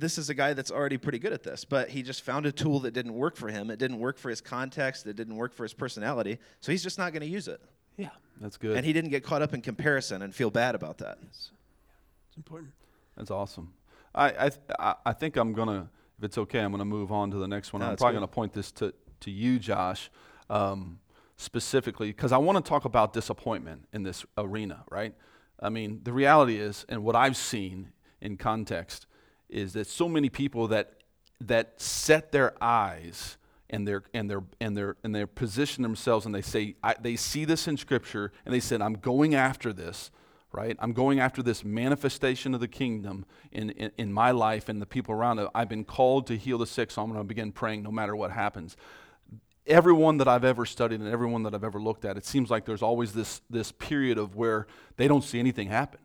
this 0.00 0.18
is 0.18 0.30
a 0.30 0.34
guy 0.34 0.52
that's 0.54 0.70
already 0.70 0.96
pretty 0.96 1.18
good 1.18 1.32
at 1.32 1.42
this, 1.42 1.64
but 1.64 1.90
he 1.90 2.02
just 2.02 2.22
found 2.22 2.46
a 2.46 2.52
tool 2.52 2.80
that 2.80 2.92
didn't 2.92 3.14
work 3.14 3.36
for 3.36 3.48
him. 3.48 3.70
It 3.70 3.78
didn't 3.78 3.98
work 3.98 4.18
for 4.18 4.30
his 4.30 4.40
context, 4.40 5.06
it 5.06 5.16
didn't 5.16 5.36
work 5.36 5.52
for 5.54 5.62
his 5.64 5.72
personality, 5.74 6.38
so 6.60 6.72
he's 6.72 6.82
just 6.82 6.98
not 6.98 7.12
going 7.12 7.22
to 7.22 7.28
use 7.28 7.46
it. 7.48 7.60
Yeah, 7.96 8.08
That's 8.40 8.56
good. 8.56 8.76
And 8.76 8.86
he 8.86 8.92
didn't 8.92 9.10
get 9.10 9.22
caught 9.22 9.42
up 9.42 9.52
in 9.52 9.60
comparison 9.60 10.22
and 10.22 10.34
feel 10.34 10.50
bad 10.50 10.74
about 10.74 10.98
that. 10.98 11.18
it's, 11.28 11.50
it's 12.28 12.36
important. 12.36 12.72
That's 13.16 13.30
awesome. 13.30 13.72
I, 14.14 14.26
I, 14.28 14.48
th- 14.48 14.60
I- 14.78 14.94
I 15.06 15.12
think 15.12 15.36
I'm 15.36 15.52
going 15.52 15.68
to, 15.68 15.88
if 16.18 16.24
it's 16.24 16.38
okay, 16.38 16.60
I'm 16.60 16.70
going 16.72 16.78
to 16.80 16.84
move 16.86 17.12
on 17.12 17.30
to 17.32 17.36
the 17.36 17.48
next 17.48 17.72
one. 17.72 17.80
No, 17.80 17.88
I'm 17.90 17.96
probably 17.96 18.14
good. 18.14 18.18
going 18.20 18.28
to 18.28 18.34
point 18.34 18.52
this 18.54 18.72
to, 18.72 18.94
to 19.20 19.30
you, 19.30 19.58
Josh, 19.58 20.10
um, 20.48 20.98
specifically, 21.36 22.08
because 22.08 22.32
I 22.32 22.38
want 22.38 22.64
to 22.64 22.68
talk 22.68 22.84
about 22.84 23.12
disappointment 23.12 23.86
in 23.92 24.02
this 24.02 24.24
arena, 24.38 24.84
right? 24.90 25.14
I 25.60 25.68
mean, 25.68 26.00
the 26.04 26.12
reality 26.12 26.56
is, 26.56 26.86
and 26.88 27.04
what 27.04 27.14
I've 27.16 27.36
seen 27.36 27.92
in 28.20 28.36
context, 28.38 29.06
is 29.52 29.72
that 29.74 29.86
so 29.86 30.08
many 30.08 30.28
people 30.28 30.68
that, 30.68 30.94
that 31.40 31.80
set 31.80 32.32
their 32.32 32.54
eyes 32.62 33.36
and 33.68 33.86
their 33.86 34.02
and 34.12 34.28
their 34.28 34.42
and 34.60 34.76
their 34.76 34.96
and 35.04 35.14
they 35.14 35.24
position 35.24 35.82
themselves 35.82 36.26
and 36.26 36.34
they 36.34 36.42
say 36.42 36.74
they 37.00 37.14
see 37.14 37.44
this 37.44 37.68
in 37.68 37.76
scripture 37.76 38.32
and 38.44 38.52
they 38.52 38.58
said 38.58 38.82
I'm 38.82 38.94
going 38.94 39.34
after 39.34 39.72
this 39.72 40.10
right? 40.52 40.76
I'm 40.80 40.92
going 40.92 41.20
after 41.20 41.44
this 41.44 41.64
manifestation 41.64 42.54
of 42.54 42.60
the 42.60 42.66
kingdom 42.66 43.24
in, 43.52 43.70
in, 43.70 43.92
in 43.96 44.12
my 44.12 44.32
life 44.32 44.68
and 44.68 44.82
the 44.82 44.86
people 44.86 45.14
around 45.14 45.38
it. 45.38 45.48
I've 45.54 45.68
been 45.68 45.84
called 45.84 46.26
to 46.26 46.36
heal 46.36 46.58
the 46.58 46.66
sick 46.66 46.90
so 46.90 47.02
I'm 47.02 47.08
going 47.08 47.20
to 47.20 47.24
begin 47.24 47.52
praying 47.52 47.84
no 47.84 47.92
matter 47.92 48.16
what 48.16 48.32
happens. 48.32 48.76
Everyone 49.68 50.16
that 50.16 50.26
I've 50.26 50.42
ever 50.42 50.66
studied 50.66 50.98
and 50.98 51.08
everyone 51.08 51.44
that 51.44 51.54
I've 51.54 51.62
ever 51.62 51.80
looked 51.80 52.04
at 52.04 52.16
it 52.16 52.26
seems 52.26 52.50
like 52.50 52.64
there's 52.64 52.82
always 52.82 53.12
this 53.12 53.40
this 53.48 53.70
period 53.70 54.18
of 54.18 54.34
where 54.34 54.66
they 54.96 55.06
don't 55.06 55.22
see 55.22 55.38
anything 55.38 55.68
happen 55.68 56.00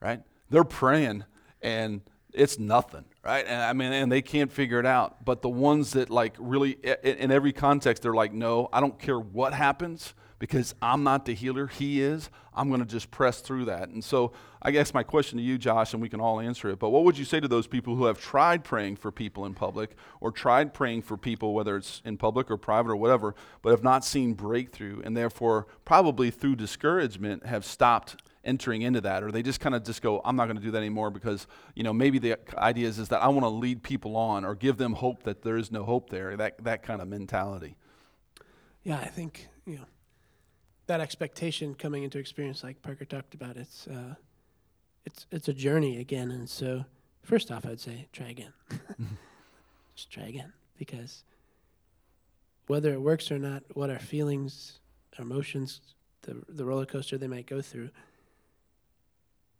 right? 0.00 0.22
They're 0.50 0.64
praying 0.64 1.24
and 1.62 2.00
it's 2.32 2.58
nothing 2.58 3.04
right? 3.28 3.44
And 3.46 3.62
i 3.62 3.72
mean 3.72 3.92
and 3.92 4.10
they 4.10 4.22
can't 4.22 4.50
figure 4.50 4.80
it 4.80 4.86
out. 4.86 5.24
But 5.24 5.42
the 5.42 5.48
ones 5.48 5.92
that 5.92 6.10
like 6.10 6.34
really 6.38 6.72
in 7.02 7.30
every 7.30 7.52
context 7.52 8.02
they're 8.02 8.14
like 8.14 8.32
no 8.32 8.68
i 8.72 8.80
don't 8.80 8.98
care 8.98 9.18
what 9.18 9.52
happens 9.52 10.14
because 10.38 10.74
i'm 10.80 11.04
not 11.04 11.24
the 11.26 11.34
healer. 11.34 11.66
He 11.66 12.00
is. 12.00 12.30
I'm 12.54 12.68
going 12.68 12.80
to 12.80 12.86
just 12.86 13.12
press 13.12 13.40
through 13.40 13.66
that. 13.66 13.90
And 13.90 14.02
so 14.02 14.32
i 14.62 14.70
guess 14.70 14.92
my 14.92 15.02
question 15.02 15.38
to 15.38 15.44
you 15.44 15.56
josh 15.58 15.92
and 15.92 16.02
we 16.02 16.08
can 16.08 16.20
all 16.20 16.40
answer 16.40 16.68
it 16.68 16.78
but 16.80 16.90
what 16.90 17.04
would 17.04 17.16
you 17.16 17.24
say 17.24 17.38
to 17.38 17.46
those 17.46 17.68
people 17.68 17.94
who 17.94 18.06
have 18.06 18.18
tried 18.20 18.64
praying 18.64 18.96
for 18.96 19.12
people 19.12 19.44
in 19.44 19.54
public 19.54 19.94
or 20.20 20.32
tried 20.32 20.74
praying 20.74 21.02
for 21.02 21.16
people 21.16 21.54
whether 21.54 21.76
it's 21.76 22.02
in 22.04 22.16
public 22.16 22.50
or 22.50 22.56
private 22.56 22.90
or 22.90 22.96
whatever 22.96 23.36
but 23.62 23.70
have 23.70 23.84
not 23.84 24.04
seen 24.04 24.34
breakthrough 24.34 25.00
and 25.04 25.16
therefore 25.16 25.68
probably 25.84 26.28
through 26.30 26.56
discouragement 26.56 27.46
have 27.46 27.64
stopped 27.64 28.16
entering 28.48 28.82
into 28.82 29.00
that 29.00 29.22
or 29.22 29.30
they 29.30 29.42
just 29.42 29.60
kind 29.60 29.74
of 29.74 29.84
just 29.84 30.00
go 30.02 30.20
i'm 30.24 30.34
not 30.36 30.46
going 30.46 30.56
to 30.56 30.62
do 30.62 30.70
that 30.70 30.78
anymore 30.78 31.10
because 31.10 31.46
you 31.74 31.82
know 31.82 31.92
maybe 31.92 32.18
the 32.18 32.36
idea 32.58 32.88
is, 32.88 32.98
is 32.98 33.08
that 33.08 33.22
i 33.22 33.28
want 33.28 33.44
to 33.44 33.48
lead 33.48 33.82
people 33.82 34.16
on 34.16 34.44
or 34.44 34.54
give 34.54 34.76
them 34.78 34.94
hope 34.94 35.22
that 35.22 35.42
there 35.42 35.56
is 35.56 35.70
no 35.70 35.84
hope 35.84 36.10
there 36.10 36.36
that, 36.36 36.52
that 36.64 36.82
kind 36.82 37.00
of 37.02 37.08
mentality 37.08 37.76
Yeah, 38.84 38.98
I 38.98 39.08
think 39.08 39.48
you 39.66 39.76
know 39.76 39.84
that 40.86 41.00
expectation 41.00 41.74
coming 41.74 42.02
into 42.02 42.18
experience, 42.18 42.64
like 42.64 42.80
Parker 42.82 43.04
talked 43.04 43.34
about. 43.34 43.56
It's 43.56 43.86
uh, 43.86 44.14
it's 45.04 45.26
it's 45.30 45.48
a 45.48 45.52
journey 45.52 46.00
again, 46.00 46.30
and 46.30 46.48
so 46.48 46.84
first 47.22 47.50
off, 47.52 47.66
I'd 47.66 47.80
say 47.80 48.08
try 48.12 48.28
again. 48.28 48.52
Just 49.94 50.10
try 50.10 50.24
again, 50.24 50.52
because 50.78 51.24
whether 52.66 52.92
it 52.92 53.00
works 53.00 53.30
or 53.30 53.38
not, 53.38 53.62
what 53.74 53.90
our 53.90 53.98
feelings, 53.98 54.80
our 55.18 55.24
emotions, 55.24 55.80
the 56.22 56.42
the 56.48 56.64
roller 56.64 56.86
coaster 56.86 57.18
they 57.18 57.28
might 57.28 57.46
go 57.46 57.60
through, 57.60 57.90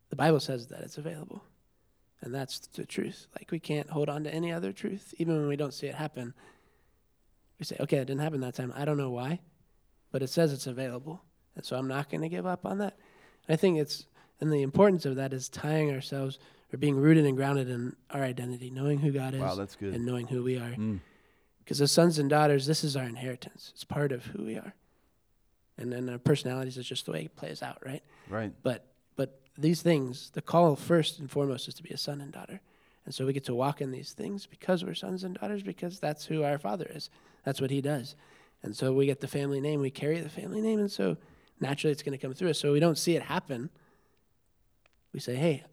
the 0.09 0.15
Bible 0.15 0.39
says 0.39 0.67
that 0.67 0.81
it's 0.81 0.97
available, 0.97 1.43
and 2.21 2.33
that's 2.33 2.59
the 2.59 2.85
truth. 2.85 3.27
Like 3.35 3.51
we 3.51 3.59
can't 3.59 3.89
hold 3.89 4.09
on 4.09 4.23
to 4.23 4.33
any 4.33 4.51
other 4.51 4.71
truth, 4.71 5.13
even 5.17 5.37
when 5.37 5.47
we 5.47 5.55
don't 5.55 5.73
see 5.73 5.87
it 5.87 5.95
happen. 5.95 6.33
We 7.59 7.65
say, 7.65 7.77
okay, 7.79 7.97
it 7.97 8.05
didn't 8.05 8.21
happen 8.21 8.41
that 8.41 8.55
time. 8.55 8.73
I 8.75 8.85
don't 8.85 8.97
know 8.97 9.09
why, 9.09 9.39
but 10.11 10.21
it 10.21 10.29
says 10.29 10.53
it's 10.53 10.67
available. 10.67 11.21
And 11.55 11.65
so 11.65 11.75
I'm 11.75 11.87
not 11.87 12.09
going 12.09 12.21
to 12.21 12.29
give 12.29 12.45
up 12.45 12.65
on 12.65 12.77
that. 12.77 12.97
I 13.49 13.55
think 13.55 13.79
it's, 13.79 14.05
and 14.39 14.51
the 14.51 14.61
importance 14.61 15.05
of 15.05 15.17
that 15.17 15.33
is 15.33 15.49
tying 15.49 15.91
ourselves 15.91 16.39
or 16.73 16.77
being 16.77 16.95
rooted 16.95 17.25
and 17.25 17.35
grounded 17.35 17.69
in 17.69 17.95
our 18.11 18.23
identity, 18.23 18.69
knowing 18.69 18.99
who 18.99 19.11
God 19.11 19.33
is 19.33 19.41
wow 19.41 19.67
and 19.81 20.05
knowing 20.05 20.27
who 20.27 20.43
we 20.43 20.57
are. 20.57 20.71
Mm. 20.71 21.01
Because 21.59 21.81
as 21.81 21.91
sons 21.91 22.17
and 22.17 22.29
daughters, 22.29 22.65
this 22.65 22.83
is 22.83 22.95
our 22.95 23.03
inheritance. 23.03 23.71
It's 23.73 23.83
part 23.83 24.11
of 24.11 24.25
who 24.25 24.45
we 24.45 24.55
are. 24.55 24.73
And 25.77 25.91
then 25.91 26.09
our 26.09 26.17
personalities 26.17 26.77
is 26.77 26.87
just 26.87 27.05
the 27.05 27.11
way 27.11 27.23
it 27.23 27.35
plays 27.35 27.61
out, 27.63 27.79
right? 27.85 28.03
right 28.29 28.51
but 28.63 28.85
these 29.59 29.81
things, 29.81 30.31
the 30.31 30.41
call 30.41 30.75
first 30.75 31.19
and 31.19 31.29
foremost 31.29 31.67
is 31.67 31.73
to 31.75 31.83
be 31.83 31.89
a 31.89 31.97
son 31.97 32.21
and 32.21 32.31
daughter. 32.31 32.61
And 33.05 33.13
so 33.13 33.25
we 33.25 33.33
get 33.33 33.45
to 33.45 33.55
walk 33.55 33.81
in 33.81 33.91
these 33.91 34.13
things 34.13 34.45
because 34.45 34.85
we're 34.85 34.93
sons 34.93 35.23
and 35.23 35.35
daughters, 35.35 35.63
because 35.63 35.99
that's 35.99 36.25
who 36.25 36.43
our 36.43 36.57
father 36.57 36.89
is. 36.93 37.09
That's 37.43 37.59
what 37.59 37.71
he 37.71 37.81
does. 37.81 38.15
And 38.63 38.75
so 38.75 38.93
we 38.93 39.05
get 39.05 39.21
the 39.21 39.27
family 39.27 39.61
name, 39.61 39.81
we 39.81 39.89
carry 39.89 40.19
the 40.19 40.29
family 40.29 40.61
name, 40.61 40.79
and 40.79 40.91
so 40.91 41.17
naturally 41.59 41.91
it's 41.91 42.03
going 42.03 42.17
to 42.17 42.21
come 42.21 42.33
through 42.33 42.49
us. 42.49 42.59
So 42.59 42.71
we 42.71 42.79
don't 42.79 42.97
see 42.97 43.15
it 43.15 43.23
happen. 43.23 43.69
We 45.13 45.19
say, 45.19 45.35
hey, 45.35 45.63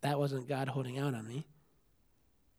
that 0.00 0.18
wasn't 0.18 0.48
God 0.48 0.68
holding 0.68 0.98
out 0.98 1.14
on 1.14 1.26
me. 1.26 1.46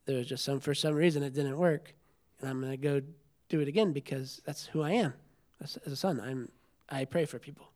There 0.05 0.17
was 0.17 0.27
just 0.27 0.45
some, 0.45 0.59
for 0.59 0.73
some 0.73 0.95
reason, 0.95 1.23
it 1.23 1.33
didn't 1.33 1.57
work. 1.57 1.93
And 2.39 2.49
I'm 2.49 2.61
going 2.61 2.71
to 2.71 2.77
go 2.77 3.01
do 3.49 3.59
it 3.59 3.67
again 3.67 3.91
because 3.91 4.41
that's 4.45 4.67
who 4.67 4.81
I 4.81 4.91
am 4.91 5.13
as, 5.61 5.77
as 5.85 5.91
a 5.91 5.95
son. 5.95 6.21
I'm, 6.21 6.49
I 6.89 7.05
pray 7.05 7.25
for 7.25 7.39
people 7.39 7.69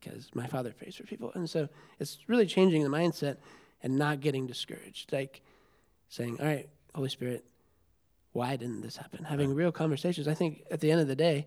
because 0.00 0.28
my 0.34 0.46
father 0.46 0.72
prays 0.72 0.94
for 0.96 1.04
people. 1.04 1.30
And 1.34 1.48
so 1.48 1.68
it's 1.98 2.18
really 2.26 2.46
changing 2.46 2.82
the 2.82 2.88
mindset 2.88 3.36
and 3.82 3.96
not 3.96 4.20
getting 4.20 4.46
discouraged. 4.46 5.12
Like 5.12 5.42
saying, 6.08 6.38
all 6.40 6.46
right, 6.46 6.68
Holy 6.94 7.08
Spirit, 7.08 7.44
why 8.32 8.56
didn't 8.56 8.82
this 8.82 8.96
happen? 8.96 9.24
Having 9.24 9.54
real 9.54 9.72
conversations. 9.72 10.26
I 10.28 10.34
think 10.34 10.64
at 10.70 10.80
the 10.80 10.90
end 10.90 11.00
of 11.00 11.08
the 11.08 11.16
day, 11.16 11.46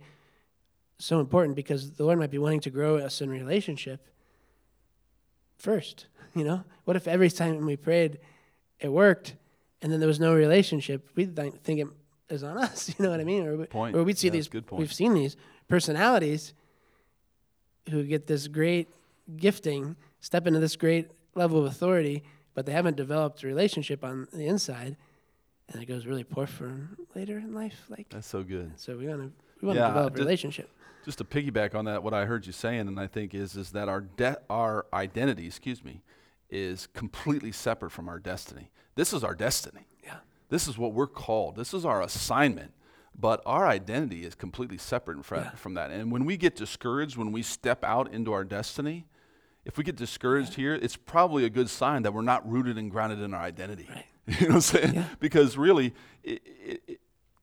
so 1.00 1.20
important 1.20 1.56
because 1.56 1.92
the 1.92 2.04
Lord 2.06 2.18
might 2.20 2.32
be 2.32 2.38
wanting 2.38 2.62
to 2.62 2.70
grow 2.70 2.98
us 2.98 3.22
in 3.22 3.30
relationship 3.30 4.06
first. 5.58 6.08
You 6.36 6.44
know, 6.44 6.64
what 6.86 6.96
if 6.96 7.08
every 7.08 7.32
time 7.32 7.66
we 7.66 7.76
prayed, 7.78 8.20
it 8.80 8.90
worked, 8.90 9.34
and 9.82 9.92
then 9.92 10.00
there 10.00 10.08
was 10.08 10.20
no 10.20 10.36
relationship? 10.36 11.10
We'd 11.16 11.36
think 11.36 11.80
it 11.80 11.88
is 12.30 12.44
on 12.44 12.60
us. 12.60 12.94
You 13.00 13.06
know 13.06 13.10
what 13.10 13.20
I 13.20 13.24
mean? 13.24 13.44
Or, 13.48 13.58
we- 13.58 13.94
or 13.94 14.04
we'd 14.04 14.20
see 14.20 14.28
Yeah, 14.28 14.34
these. 14.34 14.48
good 14.48 14.68
point. 14.68 14.80
We've 14.82 14.94
seen 14.94 15.16
these 15.16 15.36
personalities 15.68 16.54
who 17.90 18.04
get 18.04 18.28
this 18.28 18.48
great 18.48 18.88
gifting, 19.36 19.96
step 20.20 20.48
into 20.48 20.60
this 20.60 20.76
great 20.76 21.10
level 21.36 21.60
of 21.60 21.66
authority, 21.66 22.24
but 22.54 22.66
they 22.66 22.72
haven't 22.72 22.98
developed 22.98 23.44
a 23.44 23.48
relationship 23.48 24.04
on 24.04 24.28
the 24.34 24.46
inside, 24.48 24.98
and 25.70 25.82
it 25.82 25.86
goes 25.86 26.06
really 26.06 26.24
poor 26.24 26.48
for 26.48 26.64
them 26.66 26.98
later 27.16 27.38
in 27.38 27.54
life. 27.54 27.86
Like 27.90 28.10
that's 28.10 28.28
so 28.28 28.44
good 28.44 28.72
so, 28.80 28.98
we 28.98 29.08
want 29.08 29.22
to 29.22 29.32
we 29.62 29.68
want 29.68 29.78
to 29.78 29.82
Yeah, 29.82 29.88
develop 29.90 30.14
a 30.14 30.18
ju- 30.18 30.24
relationship. 30.24 30.70
just 31.06 31.18
to 31.20 31.24
piggyback 31.24 31.76
on 31.76 31.86
that, 31.86 32.04
what 32.04 32.14
I 32.14 32.26
heard 32.26 32.46
you 32.46 32.52
saying, 32.54 32.88
and 32.88 33.00
I 33.00 33.08
think 33.08 33.34
is 33.34 33.56
is 33.56 33.72
that 33.72 33.90
our 33.90 34.02
de- 34.02 34.40
our 34.50 34.86
identity, 34.94 35.46
excuse 35.48 35.84
me, 35.84 36.02
is 36.50 36.88
completely 36.94 37.52
separate 37.52 37.92
from 37.92 38.08
our 38.10 38.20
destiny. 38.20 38.70
This 38.96 39.14
is 39.14 39.24
our 39.24 39.36
destiny. 39.36 39.86
Yeah. 40.04 40.16
This 40.50 40.68
is 40.68 40.78
what 40.78 40.94
we're 40.94 41.08
called. 41.08 41.56
This 41.56 41.74
is 41.74 41.86
our 41.86 42.02
assignment. 42.02 42.72
But 43.20 43.42
our 43.46 43.68
identity 43.68 44.24
is 44.26 44.36
completely 44.36 44.78
separate 44.78 45.26
from, 45.26 45.40
Yeah. 45.40 45.50
from 45.52 45.74
that. 45.74 45.90
And 45.92 46.12
when 46.12 46.24
we 46.26 46.38
get 46.38 46.56
discouraged, 46.56 47.18
when 47.18 47.32
we 47.32 47.42
step 47.42 47.84
out 47.84 48.14
into 48.14 48.32
our 48.32 48.44
destiny, 48.44 49.08
if 49.66 49.78
we 49.78 49.84
get 49.84 49.96
discouraged 49.96 50.54
here, 50.54 50.76
it's 50.76 50.96
probably 50.96 51.44
a 51.44 51.50
good 51.50 51.70
sign 51.70 52.04
that 52.04 52.14
we're 52.14 52.22
not 52.22 52.48
rooted 52.50 52.78
and 52.78 52.92
grounded 52.92 53.20
in 53.20 53.34
our 53.34 53.42
identity. 53.42 53.88
Right. 53.90 54.06
you 54.40 54.48
know 54.48 54.48
what 54.50 54.56
I'm 54.56 54.62
saying? 54.62 54.94
Yeah. 54.94 55.06
Because 55.20 55.58
really, 55.58 55.94
it, 56.24 56.42
it, 56.46 56.82
it- 56.88 57.00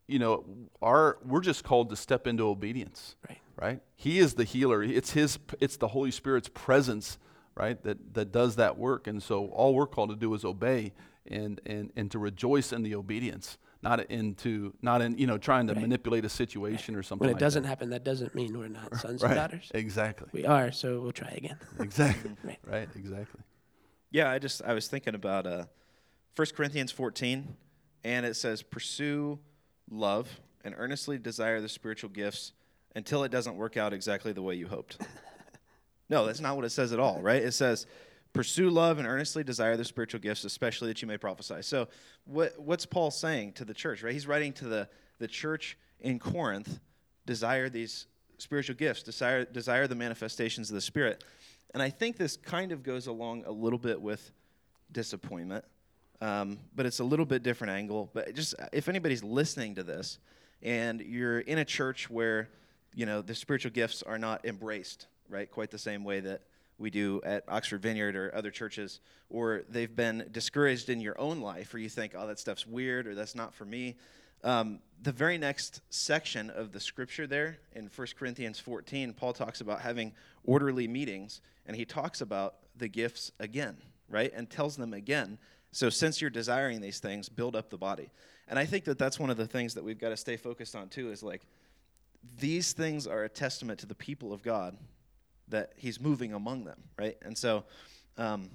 you 0.06 0.18
know, 0.18 0.44
our 0.82 1.16
we're 1.24 1.40
just 1.40 1.64
called 1.64 1.88
to 1.88 1.96
step 1.96 2.26
into 2.26 2.46
obedience 2.46 3.16
Right. 3.26 3.38
right? 3.56 3.80
He 3.96 4.18
is 4.18 4.34
the 4.34 4.44
healer. 4.44 4.82
It's 4.82 5.12
his 5.12 5.38
it's 5.62 5.78
the 5.78 5.88
Holy 5.88 6.10
Spirit's 6.10 6.50
presence, 6.52 7.16
right? 7.56 7.82
That 7.84 8.12
that 8.12 8.30
does 8.30 8.56
that 8.56 8.76
work. 8.76 9.06
And 9.06 9.22
so 9.22 9.46
all 9.46 9.74
we're 9.74 9.86
called 9.86 10.10
to 10.10 10.16
do 10.16 10.34
is 10.34 10.44
obey 10.44 10.92
and 11.26 11.58
and 11.64 11.90
and 11.96 12.10
to 12.10 12.18
rejoice 12.18 12.70
in 12.70 12.82
the 12.82 12.94
obedience, 12.94 13.56
not 13.84 14.00
into 14.10 14.74
not 14.82 15.02
in, 15.02 15.16
you 15.18 15.26
know, 15.26 15.38
trying 15.38 15.66
to 15.68 15.74
Right. 15.74 15.82
manipulate 15.82 16.24
a 16.24 16.28
situation 16.28 16.96
or 16.96 17.02
something 17.02 17.20
When 17.26 17.30
it 17.30 17.34
like 17.34 17.40
doesn't 17.40 17.62
that. 17.62 17.68
happen, 17.68 17.90
that 17.90 18.02
doesn't 18.04 18.34
mean 18.34 18.58
we're 18.58 18.68
not 18.68 18.96
sons 18.98 19.22
right. 19.22 19.30
and 19.30 19.36
daughters. 19.38 19.70
Exactly. 19.74 20.28
We 20.32 20.46
are, 20.46 20.72
so 20.72 21.00
we'll 21.00 21.12
try 21.12 21.30
again. 21.36 21.58
Exactly. 21.80 22.32
Right. 22.44 22.58
right, 22.66 22.88
exactly. 22.96 23.42
Yeah, 24.10 24.30
I 24.30 24.38
just 24.38 24.62
I 24.62 24.72
was 24.74 24.88
thinking 24.88 25.14
about 25.14 25.46
uh, 25.46 25.64
1 26.36 26.46
Corinthians 26.56 26.90
14, 26.92 27.56
and 28.04 28.26
it 28.26 28.34
says, 28.36 28.62
"Pursue 28.62 29.38
love 29.90 30.40
and 30.64 30.74
earnestly 30.78 31.18
desire 31.18 31.60
the 31.60 31.68
spiritual 31.68 32.10
gifts 32.10 32.52
until 32.96 33.22
it 33.24 33.30
doesn't 33.30 33.56
work 33.56 33.76
out 33.76 33.92
exactly 33.92 34.32
the 34.32 34.42
way 34.42 34.54
you 34.54 34.66
hoped." 34.68 34.98
no, 36.08 36.24
that's 36.26 36.40
not 36.40 36.56
what 36.56 36.64
it 36.64 36.70
says 36.70 36.92
at 36.92 36.98
all, 37.00 37.20
right? 37.20 37.42
It 37.42 37.52
says, 37.52 37.86
"Pursue 38.34 38.68
love 38.68 38.98
and 38.98 39.08
earnestly 39.08 39.42
desire 39.42 39.78
the 39.78 39.84
spiritual 39.84 40.20
gifts, 40.20 40.44
especially 40.44 40.88
that 40.88 41.00
you 41.00 41.08
may 41.08 41.16
prophesy." 41.16 41.62
So, 41.62 41.88
what 42.26 42.58
what's 42.58 42.84
Paul 42.84 43.10
saying 43.10 43.52
to 43.54 43.64
the 43.64 43.74
church? 43.74 44.02
Right? 44.02 44.12
He's 44.12 44.26
writing 44.26 44.52
to 44.54 44.66
the 44.66 44.88
the 45.18 45.28
church 45.28 45.78
in 46.00 46.18
Corinth, 46.18 46.80
desire 47.24 47.70
these 47.70 48.06
spiritual 48.38 48.76
gifts, 48.76 49.02
desire 49.02 49.44
desire 49.46 49.86
the 49.86 49.94
manifestations 49.94 50.70
of 50.70 50.74
the 50.74 50.82
Spirit. 50.82 51.24
And 51.72 51.82
I 51.82 51.90
think 51.90 52.16
this 52.16 52.36
kind 52.36 52.70
of 52.70 52.82
goes 52.82 53.06
along 53.06 53.44
a 53.46 53.50
little 53.50 53.78
bit 53.78 54.00
with 54.00 54.30
disappointment, 54.92 55.64
um, 56.20 56.58
but 56.76 56.86
it's 56.86 57.00
a 57.00 57.04
little 57.04 57.26
bit 57.26 57.42
different 57.42 57.72
angle. 57.72 58.10
But 58.12 58.34
just 58.34 58.54
if 58.72 58.88
anybody's 58.88 59.24
listening 59.24 59.74
to 59.76 59.82
this 59.82 60.18
and 60.62 61.00
you're 61.00 61.40
in 61.40 61.58
a 61.58 61.64
church 61.64 62.08
where 62.08 62.48
you 62.94 63.06
know 63.06 63.22
the 63.22 63.34
spiritual 63.34 63.72
gifts 63.72 64.02
are 64.02 64.18
not 64.18 64.44
embraced, 64.44 65.06
right, 65.28 65.50
quite 65.50 65.70
the 65.70 65.78
same 65.78 66.04
way 66.04 66.20
that 66.20 66.42
we 66.78 66.90
do 66.90 67.20
at 67.24 67.44
Oxford 67.48 67.82
Vineyard 67.82 68.16
or 68.16 68.34
other 68.34 68.50
churches, 68.50 69.00
or 69.30 69.62
they've 69.68 69.94
been 69.94 70.28
discouraged 70.30 70.88
in 70.88 71.00
your 71.00 71.18
own 71.20 71.40
life, 71.40 71.72
or 71.72 71.78
you 71.78 71.88
think, 71.88 72.14
oh, 72.16 72.26
that 72.26 72.38
stuff's 72.38 72.66
weird, 72.66 73.06
or 73.06 73.14
that's 73.14 73.34
not 73.34 73.54
for 73.54 73.64
me. 73.64 73.96
Um, 74.42 74.80
the 75.02 75.12
very 75.12 75.38
next 75.38 75.80
section 75.88 76.50
of 76.50 76.72
the 76.72 76.80
scripture 76.80 77.26
there 77.26 77.58
in 77.74 77.90
1 77.94 78.08
Corinthians 78.18 78.58
14, 78.58 79.14
Paul 79.14 79.32
talks 79.32 79.60
about 79.60 79.80
having 79.80 80.12
orderly 80.44 80.86
meetings, 80.86 81.40
and 81.66 81.76
he 81.76 81.84
talks 81.84 82.20
about 82.20 82.56
the 82.76 82.88
gifts 82.88 83.32
again, 83.40 83.76
right? 84.08 84.32
And 84.34 84.50
tells 84.50 84.76
them 84.76 84.92
again. 84.92 85.38
So, 85.72 85.90
since 85.90 86.20
you're 86.20 86.30
desiring 86.30 86.80
these 86.80 87.00
things, 87.00 87.28
build 87.28 87.56
up 87.56 87.70
the 87.70 87.78
body. 87.78 88.10
And 88.46 88.58
I 88.58 88.66
think 88.66 88.84
that 88.84 88.98
that's 88.98 89.18
one 89.18 89.30
of 89.30 89.36
the 89.36 89.46
things 89.46 89.74
that 89.74 89.82
we've 89.82 89.98
got 89.98 90.10
to 90.10 90.16
stay 90.16 90.36
focused 90.36 90.76
on, 90.76 90.88
too, 90.88 91.10
is 91.10 91.22
like 91.22 91.46
these 92.38 92.72
things 92.72 93.06
are 93.06 93.24
a 93.24 93.28
testament 93.28 93.80
to 93.80 93.86
the 93.86 93.94
people 93.94 94.32
of 94.32 94.42
God 94.42 94.76
that 95.54 95.72
he's 95.76 96.00
moving 96.00 96.32
among 96.32 96.64
them, 96.64 96.78
right? 96.98 97.16
And 97.22 97.36
so, 97.38 97.64
um, 98.18 98.50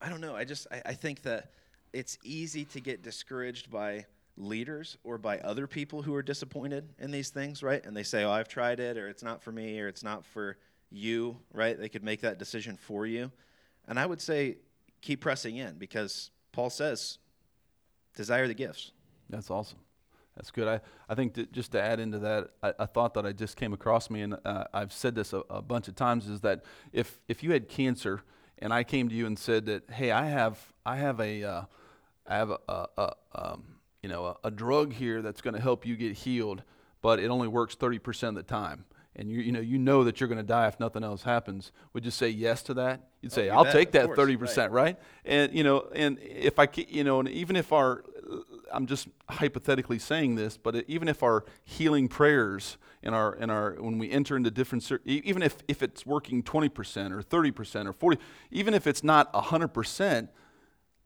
I 0.00 0.08
don't 0.08 0.20
know. 0.20 0.36
I 0.36 0.44
just, 0.44 0.66
I, 0.70 0.82
I 0.86 0.92
think 0.92 1.22
that 1.22 1.50
it's 1.92 2.18
easy 2.22 2.66
to 2.66 2.80
get 2.80 3.02
discouraged 3.02 3.70
by 3.70 4.04
leaders 4.36 4.98
or 5.02 5.16
by 5.16 5.38
other 5.38 5.66
people 5.66 6.02
who 6.02 6.14
are 6.14 6.22
disappointed 6.22 6.86
in 6.98 7.10
these 7.10 7.30
things, 7.30 7.62
right? 7.62 7.84
And 7.84 7.96
they 7.96 8.02
say, 8.02 8.24
"Oh, 8.24 8.30
I've 8.30 8.48
tried 8.48 8.80
it 8.80 8.98
or 8.98 9.08
it's 9.08 9.22
not 9.22 9.42
for 9.42 9.50
me 9.50 9.80
or 9.80 9.88
it's 9.88 10.04
not 10.04 10.24
for 10.26 10.58
you," 10.90 11.38
right? 11.54 11.78
They 11.78 11.88
could 11.88 12.04
make 12.04 12.20
that 12.20 12.38
decision 12.38 12.76
for 12.76 13.06
you. 13.06 13.32
And 13.88 13.98
I 13.98 14.04
would 14.04 14.20
say 14.20 14.58
keep 15.00 15.22
pressing 15.22 15.56
in 15.56 15.78
because 15.78 16.30
Paul 16.52 16.68
says 16.68 17.18
desire 18.14 18.46
the 18.46 18.54
gifts. 18.54 18.92
That's 19.30 19.50
awesome. 19.50 19.78
That's 20.36 20.50
good. 20.50 20.68
I, 20.68 20.80
I 21.08 21.14
think 21.14 21.34
that 21.34 21.50
just 21.52 21.72
to 21.72 21.82
add 21.82 21.98
into 21.98 22.18
that, 22.20 22.50
I, 22.62 22.74
a 22.78 22.86
thought 22.86 23.14
that 23.14 23.24
I 23.24 23.32
just 23.32 23.56
came 23.56 23.72
across 23.72 24.10
me, 24.10 24.20
and 24.20 24.36
uh, 24.44 24.64
I've 24.72 24.92
said 24.92 25.14
this 25.14 25.32
a, 25.32 25.38
a, 25.48 25.62
bunch 25.62 25.88
of 25.88 25.96
times, 25.96 26.28
is 26.28 26.42
that 26.42 26.62
if 26.92 27.18
if 27.26 27.42
you 27.42 27.52
had 27.52 27.68
cancer 27.68 28.22
and 28.58 28.72
I 28.72 28.84
came 28.84 29.08
to 29.08 29.14
you 29.14 29.26
and 29.26 29.38
said 29.38 29.66
that, 29.66 29.90
hey, 29.90 30.10
I 30.10 30.26
have 30.26 30.58
I 30.84 30.96
have 30.96 31.20
a 31.20 31.42
uh, 31.42 31.62
I 32.26 32.36
have 32.36 32.50
a, 32.50 32.58
a, 32.68 32.86
a 32.98 33.12
um, 33.34 33.64
you 34.02 34.08
know, 34.08 34.26
a, 34.26 34.36
a 34.44 34.50
drug 34.50 34.92
here 34.92 35.22
that's 35.22 35.40
going 35.40 35.54
to 35.54 35.60
help 35.60 35.86
you 35.86 35.96
get 35.96 36.12
healed, 36.12 36.62
but 37.02 37.18
it 37.18 37.28
only 37.28 37.48
works 37.48 37.74
30% 37.74 38.28
of 38.28 38.34
the 38.36 38.42
time. 38.42 38.84
And 39.16 39.30
you, 39.30 39.40
you 39.40 39.50
know, 39.50 39.60
you 39.60 39.78
know 39.78 40.04
that 40.04 40.20
you're 40.20 40.28
going 40.28 40.38
to 40.38 40.44
die 40.44 40.68
if 40.68 40.78
nothing 40.78 41.02
else 41.02 41.22
happens. 41.22 41.72
Would 41.94 42.04
you 42.04 42.10
say 42.10 42.28
yes 42.28 42.62
to 42.64 42.74
that? 42.74 43.08
You'd 43.22 43.32
say, 43.32 43.48
oh, 43.48 43.56
"I'll 43.56 43.64
bet, 43.64 43.72
take 43.72 43.92
that 43.92 44.10
30%," 44.10 44.56
right. 44.56 44.70
right? 44.70 44.98
And 45.24 45.54
you 45.54 45.64
know, 45.64 45.88
and 45.94 46.18
if 46.20 46.58
I, 46.58 46.68
you 46.76 47.02
know, 47.02 47.20
and 47.20 47.28
even 47.30 47.56
if 47.56 47.72
our, 47.72 48.04
I'm 48.72 48.86
just 48.86 49.08
hypothetically 49.28 49.98
saying 49.98 50.34
this, 50.36 50.56
but 50.56 50.84
even 50.88 51.08
if 51.08 51.22
our 51.22 51.44
healing 51.64 52.08
prayers 52.08 52.78
in 53.02 53.14
our, 53.14 53.34
in 53.34 53.50
our, 53.50 53.72
when 53.78 53.98
we 53.98 54.10
enter 54.10 54.36
into 54.36 54.50
different, 54.50 54.90
even 55.04 55.42
if 55.42 55.56
if 55.68 55.82
it's 55.82 56.04
working 56.04 56.42
20% 56.42 57.12
or 57.12 57.22
30% 57.22 57.86
or 57.86 57.92
40, 57.92 58.18
even 58.50 58.74
if 58.74 58.86
it's 58.86 59.04
not 59.04 59.32
100%, 59.32 60.28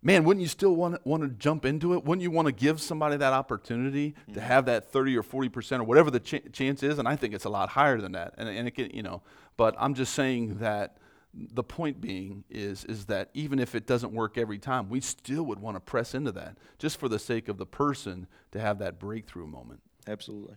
man, 0.03 0.25
wouldn't 0.25 0.43
you 0.43 0.49
still 0.49 0.75
want 0.75 0.95
to, 0.95 1.01
want 1.05 1.23
to 1.23 1.29
jump 1.29 1.65
into 1.65 1.95
it? 1.95 2.05
Wouldn't 2.05 2.23
you 2.23 2.31
want 2.31 2.47
to 2.47 2.53
give 2.53 2.81
somebody 2.81 3.17
that 3.17 3.33
opportunity 3.33 4.11
mm-hmm. 4.11 4.35
to 4.35 4.41
have 4.41 4.67
that 4.67 4.91
30 4.91 5.17
or 5.17 5.23
40% 5.23 5.81
or 5.81 5.85
whatever 5.85 6.11
the 6.11 6.21
ch- 6.21 6.53
chance 6.53 6.83
is? 6.83 6.99
And 6.99 7.07
I 7.07 7.17
think 7.17 7.35
it's 7.35 7.45
a 7.45 7.51
lot 7.51 7.71
higher 7.71 8.01
than 8.01 8.13
that. 8.13 8.35
And, 8.39 8.49
and 8.49 8.69
it 8.69 8.73
can, 8.73 8.91
you 8.91 9.03
know, 9.03 9.23
but 9.57 9.75
I'm 9.79 9.95
just 9.95 10.15
saying 10.15 10.59
that 10.59 10.97
the 11.33 11.63
point 11.63 12.01
being 12.01 12.45
is, 12.51 12.85
is 12.85 13.07
that 13.07 13.31
even 13.35 13.59
if 13.59 13.75
it 13.75 13.87
doesn't 13.87 14.13
work 14.13 14.37
every 14.37 14.59
time, 14.59 14.89
we 14.89 15.01
still 15.01 15.45
would 15.45 15.61
want 15.61 15.77
to 15.77 15.81
press 15.81 16.15
into 16.15 16.33
that 16.33 16.59
just 16.79 16.99
for 16.99 17.09
the 17.09 17.19
sake 17.19 17.49
of 17.49 17.57
the 17.57 17.67
person 17.67 18.27
to 18.53 18.61
have 18.61 18.79
that 18.81 18.99
breakthrough 18.99 19.47
moment. 19.47 19.81
Absolutely. 20.07 20.57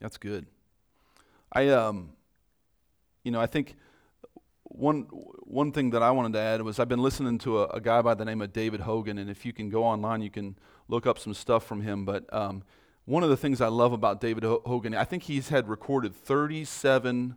That's 0.00 0.16
good. 0.16 0.46
I, 1.52 1.68
um, 1.68 2.10
you 3.24 3.32
know, 3.32 3.40
I 3.40 3.46
think 3.46 3.76
one 4.62 5.02
one 5.42 5.72
thing 5.72 5.90
that 5.90 6.02
I 6.02 6.12
wanted 6.12 6.32
to 6.34 6.38
add 6.38 6.62
was 6.62 6.78
I've 6.78 6.88
been 6.88 7.02
listening 7.02 7.38
to 7.38 7.62
a, 7.62 7.66
a, 7.66 7.80
guy 7.80 8.00
by 8.02 8.14
the 8.14 8.24
name 8.24 8.40
of 8.40 8.52
David 8.52 8.80
Hogan, 8.80 9.18
and 9.18 9.28
if 9.28 9.44
you 9.44 9.52
can 9.52 9.68
go 9.68 9.82
online, 9.82 10.22
you 10.22 10.30
can 10.30 10.56
look 10.86 11.06
up 11.06 11.18
some 11.18 11.34
stuff 11.34 11.66
from 11.66 11.80
him. 11.82 12.04
But 12.04 12.32
um, 12.32 12.62
one 13.04 13.24
of 13.24 13.30
the 13.30 13.36
things 13.36 13.60
I 13.60 13.66
love 13.66 13.92
about 13.92 14.20
David 14.20 14.44
Hogan, 14.44 14.94
I 14.94 15.04
think 15.04 15.24
he's 15.24 15.48
had 15.48 15.68
recorded 15.68 16.14
37 16.14 17.34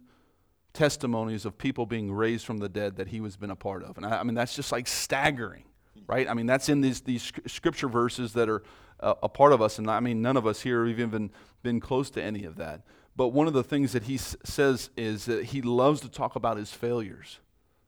testimonies 0.74 1.46
of 1.46 1.58
people 1.58 1.86
being 1.86 2.12
raised 2.12 2.46
from 2.46 2.58
the 2.58 2.70
dead 2.70 2.96
that 2.98 3.08
he 3.10 3.20
has 3.20 3.38
been 3.38 3.52
a 3.52 3.56
part 3.56 3.84
of, 3.84 3.98
and 3.98 4.06
I, 4.06 4.20
I 4.20 4.24
mean 4.24 4.36
that's 4.36 4.56
just 4.56 4.72
like 4.72 4.88
staggering, 4.88 5.64
right? 6.08 6.28
I 6.30 6.34
mean 6.34 6.46
that's 6.46 6.70
in 6.70 6.82
these 6.82 7.02
these 7.02 7.32
scripture 7.48 7.88
verses 7.88 8.34
that 8.34 8.50
are 8.50 8.64
uh, 9.00 9.16
a 9.24 9.30
part 9.30 9.54
of 9.54 9.62
us, 9.62 9.78
and 9.78 9.90
I 9.90 10.00
mean 10.00 10.22
none 10.22 10.38
of 10.38 10.48
us 10.48 10.62
here 10.62 10.86
have 10.86 11.00
even 11.00 11.32
been 11.62 11.80
close 11.80 12.10
to 12.12 12.24
any 12.24 12.44
of 12.44 12.56
that. 12.58 12.82
But 13.16 13.30
one 13.30 13.48
of 13.48 13.54
the 13.54 13.64
things 13.64 13.92
that 13.94 14.04
he 14.04 14.16
s- 14.16 14.36
says 14.44 14.90
is 14.98 15.26
that 15.26 15.46
he 15.46 15.62
loves 15.62 16.02
to 16.02 16.10
talk 16.10 16.36
about 16.36 16.58
his 16.58 16.72
failures. 16.72 17.40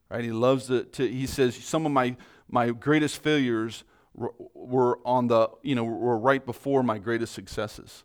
Right? 0.09 0.23
He 0.23 0.31
loves 0.31 0.67
to, 0.67 0.83
to 0.83 1.07
he 1.07 1.25
says 1.25 1.55
some 1.55 1.85
of 1.85 1.91
my 1.91 2.15
my 2.47 2.69
greatest 2.69 3.23
failures 3.23 3.83
were 4.13 4.99
on 5.05 5.27
the, 5.27 5.49
you 5.61 5.75
know, 5.75 5.83
were 5.83 6.17
right 6.17 6.45
before 6.45 6.83
my 6.83 6.97
greatest 6.97 7.33
successes. 7.33 8.03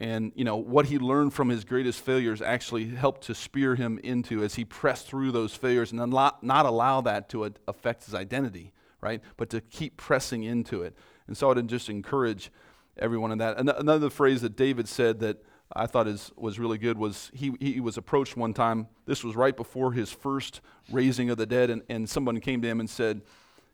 And 0.00 0.32
you 0.34 0.44
know 0.44 0.56
what 0.56 0.86
he 0.86 0.98
learned 0.98 1.34
from 1.34 1.50
his 1.50 1.64
greatest 1.64 2.00
failures 2.00 2.40
actually 2.40 2.86
helped 2.86 3.24
to 3.24 3.34
spear 3.34 3.74
him 3.74 4.00
into 4.02 4.42
as 4.42 4.54
he 4.54 4.64
pressed 4.64 5.06
through 5.06 5.30
those 5.32 5.54
failures 5.54 5.92
and 5.92 6.10
not, 6.10 6.42
not 6.42 6.64
allow 6.64 7.02
that 7.02 7.28
to 7.30 7.52
affect 7.68 8.06
his 8.06 8.14
identity, 8.14 8.72
right? 9.02 9.20
But 9.36 9.50
to 9.50 9.60
keep 9.60 9.98
pressing 9.98 10.42
into 10.42 10.82
it. 10.82 10.96
And 11.26 11.36
so 11.36 11.50
I'd 11.50 11.68
just 11.68 11.90
encourage 11.90 12.50
everyone 12.98 13.30
in 13.30 13.38
that. 13.38 13.58
Another 13.58 14.08
phrase 14.08 14.40
that 14.40 14.56
David 14.56 14.88
said 14.88 15.20
that 15.20 15.44
I 15.76 15.86
thought 15.86 16.08
is, 16.08 16.32
was 16.34 16.58
really 16.58 16.78
good 16.78 16.98
was 16.98 17.30
he, 17.34 17.52
he 17.60 17.78
was 17.78 17.96
approached 17.96 18.36
one 18.36 18.54
time. 18.54 18.88
This 19.06 19.22
was 19.22 19.36
right 19.36 19.56
before 19.56 19.92
his 19.92 20.10
first 20.10 20.60
raising 20.90 21.30
of 21.30 21.36
the 21.36 21.46
dead, 21.46 21.70
and, 21.70 21.82
and 21.88 22.08
someone 22.08 22.40
came 22.40 22.60
to 22.62 22.68
him 22.68 22.80
and 22.80 22.90
said, 22.90 23.20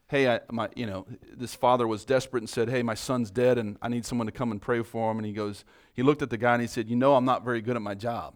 Hey, 0.08 0.28
I, 0.28 0.40
my, 0.52 0.68
you 0.76 0.86
know, 0.86 1.04
this 1.36 1.54
father 1.54 1.86
was 1.86 2.04
desperate 2.04 2.40
and 2.40 2.48
said, 2.48 2.68
Hey, 2.68 2.82
my 2.82 2.94
son's 2.94 3.30
dead, 3.30 3.58
and 3.58 3.76
I 3.82 3.88
need 3.88 4.06
someone 4.06 4.26
to 4.26 4.32
come 4.32 4.52
and 4.52 4.62
pray 4.62 4.82
for 4.82 5.10
him. 5.10 5.18
And 5.18 5.26
he 5.26 5.32
goes, 5.32 5.64
he 5.94 6.02
looked 6.02 6.22
at 6.22 6.30
the 6.30 6.36
guy 6.36 6.52
and 6.52 6.62
he 6.62 6.68
said, 6.68 6.88
You 6.88 6.96
know, 6.96 7.16
I'm 7.16 7.24
not 7.24 7.44
very 7.44 7.60
good 7.60 7.74
at 7.74 7.82
my 7.82 7.94
job. 7.94 8.34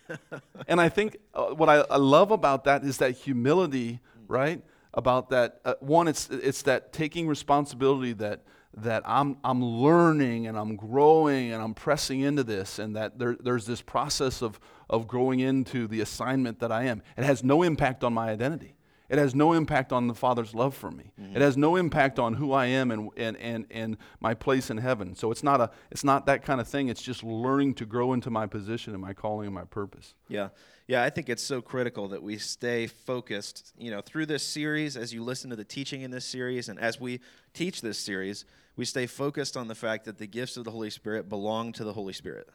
and 0.68 0.80
I 0.80 0.88
think 0.88 1.16
uh, 1.34 1.46
what 1.46 1.68
I, 1.68 1.78
I, 1.90 1.96
love 1.96 2.30
about 2.30 2.64
that 2.64 2.84
is 2.84 2.98
that 2.98 3.12
humility, 3.12 3.98
right? 4.28 4.62
About 4.94 5.30
that, 5.30 5.60
uh, 5.64 5.74
one, 5.80 6.06
it's, 6.06 6.30
it's 6.30 6.62
that 6.62 6.92
taking 6.92 7.26
responsibility 7.26 8.12
that 8.14 8.42
that 8.78 9.02
I'm, 9.04 9.36
I'm 9.44 9.62
learning 9.62 10.46
and 10.46 10.56
I'm 10.56 10.76
growing 10.76 11.52
and 11.52 11.62
I'm 11.62 11.74
pressing 11.74 12.20
into 12.20 12.42
this, 12.42 12.78
and 12.78 12.96
that 12.96 13.18
there, 13.18 13.36
there's 13.38 13.66
this 13.66 13.82
process 13.82 14.42
of, 14.42 14.58
of 14.88 15.06
growing 15.06 15.40
into 15.40 15.86
the 15.86 16.00
assignment 16.00 16.60
that 16.60 16.72
I 16.72 16.84
am. 16.84 17.02
It 17.16 17.24
has 17.24 17.44
no 17.44 17.62
impact 17.62 18.02
on 18.02 18.14
my 18.14 18.30
identity. 18.30 18.74
It 19.12 19.18
has 19.18 19.34
no 19.34 19.52
impact 19.52 19.92
on 19.92 20.06
the 20.06 20.14
Father's 20.14 20.54
love 20.54 20.74
for 20.74 20.90
me. 20.90 21.12
Mm-hmm. 21.20 21.36
It 21.36 21.42
has 21.42 21.58
no 21.58 21.76
impact 21.76 22.18
on 22.18 22.32
who 22.32 22.52
I 22.52 22.64
am 22.64 22.90
and, 22.90 23.10
and, 23.18 23.36
and, 23.36 23.66
and 23.70 23.98
my 24.20 24.32
place 24.32 24.70
in 24.70 24.78
heaven. 24.78 25.14
So 25.14 25.30
it's 25.30 25.42
not, 25.42 25.60
a, 25.60 25.70
it's 25.90 26.02
not 26.02 26.24
that 26.24 26.42
kind 26.42 26.62
of 26.62 26.66
thing. 26.66 26.88
It's 26.88 27.02
just 27.02 27.22
learning 27.22 27.74
to 27.74 27.84
grow 27.84 28.14
into 28.14 28.30
my 28.30 28.46
position 28.46 28.94
and 28.94 29.02
my 29.02 29.12
calling 29.12 29.48
and 29.48 29.54
my 29.54 29.64
purpose. 29.64 30.14
Yeah. 30.28 30.48
Yeah, 30.88 31.02
I 31.02 31.10
think 31.10 31.28
it's 31.28 31.42
so 31.42 31.60
critical 31.60 32.08
that 32.08 32.22
we 32.22 32.38
stay 32.38 32.86
focused, 32.86 33.74
you 33.78 33.90
know, 33.90 34.00
through 34.00 34.26
this 34.26 34.42
series, 34.42 34.96
as 34.96 35.12
you 35.12 35.22
listen 35.22 35.50
to 35.50 35.56
the 35.56 35.64
teaching 35.64 36.00
in 36.00 36.10
this 36.10 36.24
series, 36.24 36.70
and 36.70 36.80
as 36.80 36.98
we 36.98 37.20
teach 37.52 37.82
this 37.82 37.98
series, 37.98 38.46
we 38.76 38.86
stay 38.86 39.06
focused 39.06 39.58
on 39.58 39.68
the 39.68 39.74
fact 39.74 40.06
that 40.06 40.16
the 40.16 40.26
gifts 40.26 40.56
of 40.56 40.64
the 40.64 40.70
Holy 40.70 40.88
Spirit 40.88 41.28
belong 41.28 41.72
to 41.72 41.84
the 41.84 41.92
Holy 41.92 42.14
Spirit. 42.14 42.48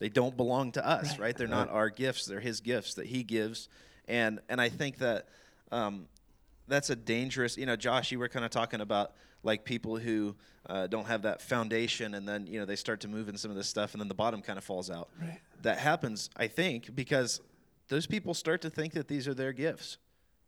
They 0.00 0.08
don't 0.08 0.36
belong 0.36 0.72
to 0.72 0.84
us, 0.84 1.12
right? 1.12 1.20
right? 1.20 1.36
They're 1.36 1.46
not 1.46 1.70
our 1.70 1.88
gifts; 1.88 2.26
they're 2.26 2.40
His 2.40 2.60
gifts 2.60 2.94
that 2.94 3.06
He 3.06 3.22
gives, 3.22 3.68
and 4.08 4.40
and 4.48 4.60
I 4.60 4.68
think 4.68 4.98
that 4.98 5.28
um, 5.72 6.06
that's 6.68 6.90
a 6.90 6.96
dangerous. 6.96 7.56
You 7.56 7.66
know, 7.66 7.76
Josh, 7.76 8.12
you 8.12 8.18
were 8.18 8.28
kind 8.28 8.44
of 8.44 8.50
talking 8.50 8.80
about 8.80 9.12
like 9.42 9.64
people 9.64 9.96
who 9.96 10.36
uh, 10.66 10.86
don't 10.86 11.06
have 11.06 11.22
that 11.22 11.42
foundation, 11.42 12.14
and 12.14 12.28
then 12.28 12.46
you 12.46 12.60
know 12.60 12.66
they 12.66 12.76
start 12.76 13.00
to 13.00 13.08
move 13.08 13.28
in 13.28 13.36
some 13.36 13.50
of 13.50 13.56
this 13.56 13.66
stuff, 13.66 13.92
and 13.94 14.00
then 14.00 14.08
the 14.08 14.14
bottom 14.14 14.42
kind 14.42 14.58
of 14.58 14.64
falls 14.64 14.90
out. 14.90 15.08
Right. 15.20 15.40
That 15.62 15.78
happens, 15.78 16.30
I 16.36 16.46
think, 16.46 16.94
because 16.94 17.40
those 17.88 18.06
people 18.06 18.34
start 18.34 18.62
to 18.62 18.70
think 18.70 18.92
that 18.94 19.08
these 19.08 19.26
are 19.28 19.34
their 19.34 19.52
gifts 19.52 19.98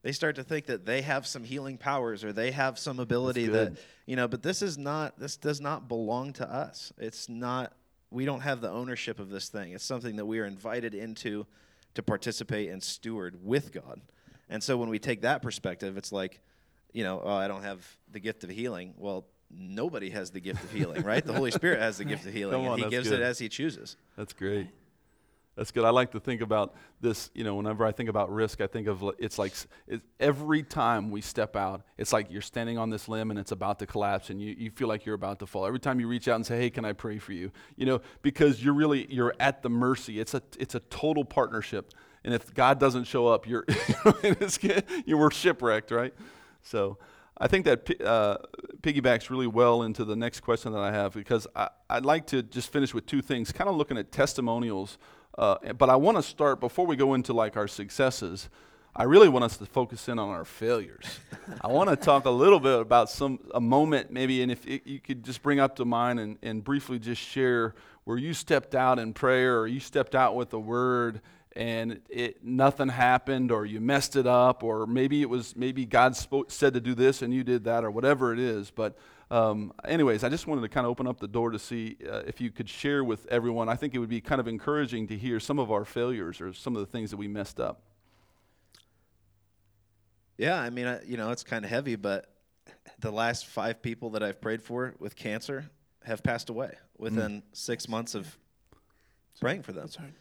They 0.03 0.13
start 0.13 0.37
to 0.37 0.45
think 0.45 0.67
that 0.67 0.85
they 0.85 1.01
have 1.03 1.27
some 1.27 1.45
healing 1.45 1.79
powers 1.79 2.25
or 2.25 2.33
they 2.33 2.51
have 2.51 2.79
some 2.79 3.01
ability 3.01 3.47
that 3.47 3.73
you 4.07 4.17
know. 4.17 4.29
But 4.29 4.43
this 4.43 4.61
is 4.61 4.77
not. 4.77 5.19
This 5.19 5.37
does 5.37 5.61
not 5.61 5.89
belong 5.89 6.35
to 6.35 6.49
us. 6.49 6.93
It's 6.99 7.29
not. 7.29 7.73
We 8.11 8.27
don't 8.27 8.41
have 8.41 8.61
the 8.61 8.71
ownership 8.71 9.19
of 9.19 9.31
this 9.31 9.49
thing. 9.49 9.73
It's 9.73 9.85
something 9.85 10.17
that 10.17 10.27
we 10.27 10.39
are 10.41 10.45
invited 10.45 10.95
into 10.95 11.47
to 11.95 12.03
participate 12.03 12.71
and 12.71 12.83
steward 12.83 13.39
with 13.43 13.73
God. 13.73 14.03
And 14.49 14.63
so 14.63 14.77
when 14.77 14.89
we 14.89 14.99
take 14.99 15.23
that 15.23 15.43
perspective, 15.43 15.97
it's 15.97 16.13
like, 16.13 16.41
you 16.93 17.03
know, 17.05 17.21
oh, 17.25 17.35
I 17.35 17.49
don't 17.49 17.63
have 17.63 17.85
the 18.13 18.21
gift 18.21 18.45
of 18.45 18.51
healing. 18.51 18.95
Well, 18.97 19.27
nobody 19.51 20.11
has 20.11 20.31
the 20.31 20.41
gift 20.41 20.63
of 20.65 20.71
healing, 20.73 21.03
right? 21.03 21.25
The 21.25 21.33
Holy 21.33 21.51
Spirit 21.51 21.81
has 21.81 21.99
the 21.99 22.05
gift 22.13 22.27
of 22.27 22.33
healing, 22.33 22.63
Come 22.65 22.73
and 22.73 22.83
He 22.85 22.91
gives 22.91 23.09
good. 23.09 23.21
it 23.21 23.23
as 23.23 23.39
He 23.39 23.49
chooses. 23.49 23.97
That's 24.17 24.33
great. 24.33 24.69
That's 25.57 25.71
good. 25.71 25.85
I 25.85 25.91
like 25.91 26.11
to 26.13 26.19
think 26.21 26.41
about 26.41 26.75
this. 27.01 27.31
You 27.33 27.45
know, 27.45 27.55
whenever 27.55 27.87
I 27.87 27.93
think 27.93 28.09
about 28.09 28.29
risk, 28.33 28.61
I 28.61 28.67
think 28.67 28.89
of 28.89 29.05
it's 29.21 29.39
like 29.39 29.53
s- 29.53 29.69
it, 29.87 30.01
every 30.19 30.65
time 30.65 31.13
we 31.13 31.21
step 31.21 31.55
out, 31.55 31.83
it's 31.97 32.13
like 32.13 32.27
you're 32.29 32.43
standing 32.43 32.77
on 32.77 32.91
this 32.91 33.09
limb 33.09 33.31
and 33.31 33.39
it's 33.39 33.53
about 33.53 33.79
to 33.79 33.87
collapse, 33.87 34.31
and 34.31 34.43
you, 34.43 34.53
you 34.59 34.71
feel 34.73 34.89
like 34.89 35.07
you're 35.07 35.15
about 35.15 35.39
to 35.39 35.47
fall. 35.47 35.65
Every 35.65 35.79
time 35.79 36.01
you 36.01 36.09
reach 36.09 36.27
out 36.27 36.35
and 36.35 36.45
say, 36.45 36.57
"Hey, 36.59 36.71
can 36.71 36.85
I 36.85 36.93
pray 36.93 37.19
for 37.19 37.33
you?" 37.33 37.53
You 37.77 37.87
know, 37.87 38.01
because 38.23 38.65
you're 38.65 38.75
really 38.75 39.07
you're 39.13 39.33
at 39.39 39.63
the 39.63 39.71
mercy. 39.71 40.19
It's 40.19 40.35
a 40.35 40.43
it's 40.59 40.75
a 40.75 40.81
total 40.81 41.25
partnership, 41.25 41.93
and 42.25 42.35
if 42.35 42.53
God 42.55 42.79
doesn't 42.81 43.05
show 43.05 43.27
up, 43.27 43.47
you're 43.47 43.65
you 45.07 45.17
were 45.17 45.31
shipwrecked, 45.31 45.91
right? 45.91 46.15
So. 46.63 46.99
I 47.37 47.49
think 47.49 47.65
that 47.65 48.01
uh, 48.01 48.39
piggybacks 48.81 49.29
really 49.29 49.49
well 49.49 49.83
into 49.83 50.05
the 50.05 50.15
next 50.15 50.39
question 50.41 50.73
that 50.73 50.79
I 50.79 50.93
have 50.93 51.15
because 51.15 51.49
I, 51.57 51.69
I'd 51.91 52.05
like 52.05 52.29
to 52.29 52.45
just 52.45 52.73
finish 52.73 52.95
with 52.95 53.07
two 53.07 53.23
things, 53.23 53.51
kind 53.51 53.69
of 53.69 53.75
looking 53.75 53.99
at 53.99 54.13
testimonials. 54.13 54.99
Uh, 55.37 55.57
but 55.77 55.91
I 55.91 55.97
want 55.97 56.17
to 56.17 56.23
start 56.23 56.61
before 56.61 56.87
we 56.87 56.95
go 56.95 57.15
into 57.15 57.33
like 57.33 57.57
our 57.57 57.67
successes. 57.67 58.49
I 58.97 59.03
really 59.03 59.29
want 59.29 59.45
us 59.45 59.57
to 59.57 59.67
focus 59.67 60.09
in 60.09 60.21
on 60.21 60.29
our 60.29 60.45
failures. 60.45 61.19
I 61.61 61.67
want 61.67 61.91
to 61.91 61.97
talk 62.05 62.27
a 62.27 62.31
little 62.31 62.61
bit 62.61 62.79
about 62.79 63.11
some 63.11 63.41
a 63.53 63.61
moment 63.61 64.13
maybe, 64.13 64.41
and 64.43 64.53
if 64.53 64.65
it, 64.67 64.87
you 64.87 65.01
could 65.01 65.25
just 65.25 65.43
bring 65.43 65.59
up 65.59 65.75
to 65.77 65.85
mind 65.85 66.21
and, 66.21 66.39
and 66.43 66.63
briefly 66.63 67.01
just 67.01 67.21
share 67.21 67.75
where 68.05 68.17
you 68.17 68.33
stepped 68.33 68.77
out 68.77 69.01
in 69.01 69.13
prayer 69.13 69.59
or 69.59 69.67
you 69.67 69.81
stepped 69.81 70.15
out 70.15 70.37
with 70.37 70.51
the 70.51 70.61
word 70.61 71.21
and 71.57 72.01
it 72.09 72.45
nothing 72.45 72.89
happened 72.89 73.53
or 73.53 73.65
you 73.65 73.81
messed 73.81 74.17
it 74.17 74.27
up 74.27 74.63
or 74.63 74.87
maybe 74.87 75.23
it 75.23 75.29
was 75.29 75.55
maybe 75.57 75.87
god 75.87 76.17
spoke, 76.17 76.51
said 76.51 76.75
to 76.75 76.81
do 76.81 76.95
this 76.95 77.23
and 77.23 77.33
you 77.33 77.45
did 77.45 77.65
that 77.65 77.85
or 77.85 77.91
whatever 77.91 78.33
it 78.33 78.39
is 78.39 78.71
but 78.71 78.97
um, 79.31 79.73
anyways 79.85 80.25
i 80.25 80.29
just 80.29 80.47
wanted 80.47 80.63
to 80.63 80.69
kind 80.69 80.85
of 80.85 80.91
open 80.91 81.07
up 81.07 81.21
the 81.21 81.29
door 81.29 81.51
to 81.51 81.59
see 81.59 81.97
uh, 82.11 82.23
if 82.27 82.41
you 82.41 82.51
could 82.51 82.69
share 82.69 83.05
with 83.05 83.27
everyone 83.27 83.69
i 83.69 83.77
think 83.77 83.95
it 83.95 83.99
would 83.99 84.09
be 84.09 84.21
kind 84.21 84.41
of 84.41 84.49
encouraging 84.49 85.07
to 85.07 85.17
hear 85.17 85.39
some 85.39 85.59
of 85.59 85.71
our 85.71 85.85
failures 85.85 86.41
or 86.41 86.53
some 86.53 86.75
of 86.75 86.81
the 86.81 86.87
things 86.87 87.11
that 87.11 87.17
we 87.17 87.29
messed 87.29 87.61
up 87.61 87.83
Yeah, 90.37 90.61
I 90.61 90.71
mean, 90.71 90.87
I, 90.87 91.03
you 91.05 91.17
know, 91.17 91.31
it's 91.31 91.45
kind 91.45 91.65
of 91.65 91.71
heavy, 91.71 91.97
but 91.97 92.29
the 92.99 93.11
last 93.11 93.47
five 93.47 93.83
people 93.83 94.11
that 94.11 94.23
I've 94.23 94.41
prayed 94.41 94.63
for 94.63 94.95
with 94.99 95.17
cancer 95.17 95.71
have 96.05 96.23
passed 96.23 96.51
away 96.51 96.75
within 96.99 97.43
six 97.53 97.89
months 97.89 98.15
of 98.15 98.37
praying 99.41 99.63
for 99.63 99.73
them. 99.73 99.85
That's 99.85 99.97
hard. 99.97 100.13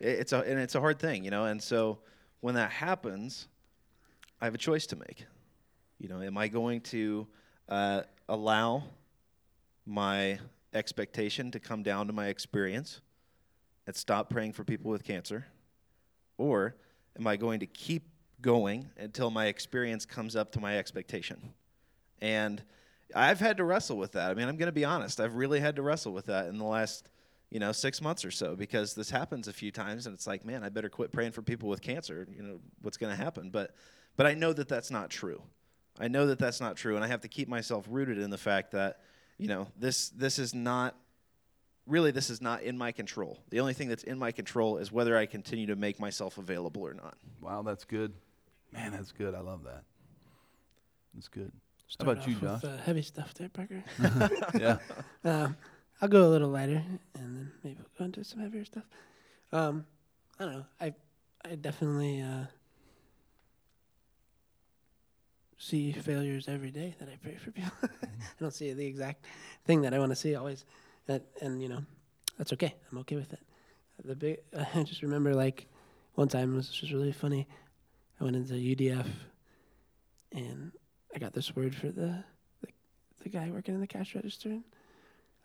It- 0.00 0.20
It's 0.20 0.32
a 0.32 0.38
and 0.38 0.58
it's 0.58 0.74
a 0.74 0.80
hard 0.80 0.98
thing, 0.98 1.24
you 1.24 1.30
know. 1.30 1.44
And 1.46 1.62
so 1.62 1.98
when 2.40 2.54
that 2.54 2.70
happens, 2.70 3.48
I 4.40 4.44
have 4.44 4.54
a 4.54 4.58
choice 4.58 4.86
to 4.88 4.96
make. 4.96 5.26
You 5.98 6.08
know, 6.08 6.22
am 6.22 6.38
I 6.38 6.48
going 6.48 6.80
to 6.82 7.26
uh, 7.68 8.02
allow 8.28 8.84
my 9.84 10.38
expectation 10.74 11.50
to 11.50 11.58
come 11.60 11.82
down 11.82 12.06
to 12.06 12.12
my 12.12 12.26
experience 12.28 13.00
and 13.86 13.96
stop 13.96 14.30
praying 14.30 14.52
for 14.52 14.62
people 14.64 14.90
with 14.90 15.02
cancer, 15.02 15.46
or 16.36 16.76
am 17.18 17.26
I 17.26 17.36
going 17.36 17.60
to 17.60 17.66
keep 17.66 18.04
going 18.40 18.90
until 18.98 19.30
my 19.30 19.46
experience 19.46 20.06
comes 20.06 20.36
up 20.36 20.52
to 20.52 20.60
my 20.60 20.78
expectation? 20.78 21.54
And 22.20 22.62
I've 23.14 23.40
had 23.40 23.56
to 23.56 23.64
wrestle 23.64 23.96
with 23.96 24.12
that. 24.12 24.30
I 24.30 24.34
mean, 24.34 24.46
I'm 24.46 24.56
going 24.56 24.66
to 24.68 24.72
be 24.72 24.84
honest. 24.84 25.18
I've 25.20 25.34
really 25.34 25.58
had 25.58 25.76
to 25.76 25.82
wrestle 25.82 26.12
with 26.12 26.26
that 26.26 26.46
in 26.46 26.58
the 26.58 26.64
last, 26.64 27.08
you 27.50 27.58
know, 27.58 27.72
six 27.72 28.00
months 28.00 28.24
or 28.24 28.30
so 28.30 28.54
because 28.56 28.94
this 28.94 29.10
happens 29.10 29.48
a 29.48 29.52
few 29.52 29.70
times, 29.70 30.06
and 30.06 30.14
it's 30.14 30.26
like, 30.26 30.44
man, 30.44 30.62
I 30.62 30.68
better 30.68 30.88
quit 30.88 31.12
praying 31.12 31.32
for 31.32 31.42
people 31.42 31.68
with 31.68 31.80
cancer. 31.80 32.26
You 32.34 32.42
know, 32.42 32.60
what's 32.82 32.96
going 32.96 33.14
to 33.16 33.22
happen? 33.22 33.50
But, 33.50 33.74
but 34.16 34.26
I 34.26 34.34
know 34.34 34.52
that 34.52 34.68
that's 34.68 34.90
not 34.90 35.10
true. 35.10 35.42
I 35.98 36.08
know 36.08 36.26
that 36.26 36.38
that's 36.38 36.60
not 36.60 36.76
true, 36.76 36.94
and 36.94 37.04
I 37.04 37.08
have 37.08 37.22
to 37.22 37.28
keep 37.28 37.48
myself 37.48 37.86
rooted 37.88 38.18
in 38.18 38.30
the 38.30 38.38
fact 38.38 38.72
that, 38.72 39.00
you 39.38 39.48
know, 39.48 39.68
this 39.78 40.10
this 40.10 40.38
is 40.38 40.54
not 40.54 40.94
really 41.86 42.10
this 42.10 42.28
is 42.30 42.40
not 42.42 42.62
in 42.62 42.76
my 42.76 42.92
control. 42.92 43.38
The 43.50 43.60
only 43.60 43.72
thing 43.72 43.88
that's 43.88 44.04
in 44.04 44.18
my 44.18 44.30
control 44.30 44.76
is 44.78 44.92
whether 44.92 45.16
I 45.16 45.26
continue 45.26 45.66
to 45.66 45.76
make 45.76 45.98
myself 45.98 46.38
available 46.38 46.82
or 46.82 46.92
not. 46.94 47.16
wow 47.40 47.62
that's 47.62 47.84
good 47.84 48.12
man 48.72 48.92
that's 48.92 49.10
good 49.12 49.34
i 49.34 49.40
love 49.40 49.64
that 49.64 49.84
that's 51.14 51.28
good 51.28 51.50
how 51.50 51.88
Start 51.88 52.10
about 52.18 52.28
you 52.28 52.34
josh 52.34 52.62
with, 52.62 52.70
uh, 52.70 52.76
heavy 52.78 53.00
stuff 53.02 53.32
there, 53.34 53.48
Parker. 53.48 53.82
yeah 54.58 54.76
um, 55.24 55.56
I'll 56.00 56.08
go 56.08 56.26
a 56.26 56.30
little 56.30 56.48
lighter, 56.48 56.84
and 57.14 57.36
then 57.36 57.52
maybe 57.64 57.76
we'll 57.78 57.90
go 57.98 58.04
into 58.04 58.22
some 58.22 58.40
heavier 58.40 58.64
stuff. 58.64 58.84
Um, 59.52 59.84
I 60.38 60.44
don't 60.44 60.52
know. 60.54 60.64
I 60.80 60.94
I 61.44 61.56
definitely 61.56 62.20
uh, 62.20 62.44
see 65.58 65.92
failures 65.92 66.46
every 66.48 66.70
day 66.70 66.94
that 67.00 67.08
I 67.08 67.16
pray 67.16 67.36
for 67.36 67.50
people. 67.50 67.72
I 67.82 68.08
don't 68.40 68.54
see 68.54 68.72
the 68.72 68.86
exact 68.86 69.24
thing 69.64 69.82
that 69.82 69.92
I 69.92 69.98
want 69.98 70.10
to 70.10 70.16
see 70.16 70.36
always, 70.36 70.64
that, 71.06 71.22
and 71.42 71.60
you 71.60 71.68
know, 71.68 71.80
that's 72.36 72.52
okay. 72.52 72.74
I'm 72.90 72.98
okay 72.98 73.16
with 73.16 73.32
it. 73.32 73.40
The 74.04 74.14
big, 74.14 74.38
I 74.74 74.84
just 74.84 75.02
remember 75.02 75.34
like 75.34 75.66
one 76.14 76.28
time 76.28 76.54
was 76.54 76.68
just 76.68 76.92
really 76.92 77.12
funny. 77.12 77.48
I 78.20 78.24
went 78.24 78.36
into 78.36 78.54
UDF, 78.54 79.06
and 80.32 80.72
I 81.14 81.18
got 81.18 81.32
this 81.32 81.54
word 81.56 81.74
for 81.74 81.88
the 81.88 82.22
the, 82.60 82.68
the 83.22 83.28
guy 83.28 83.50
working 83.50 83.74
in 83.74 83.80
the 83.80 83.86
cash 83.86 84.14
register. 84.14 84.50
And 84.50 84.64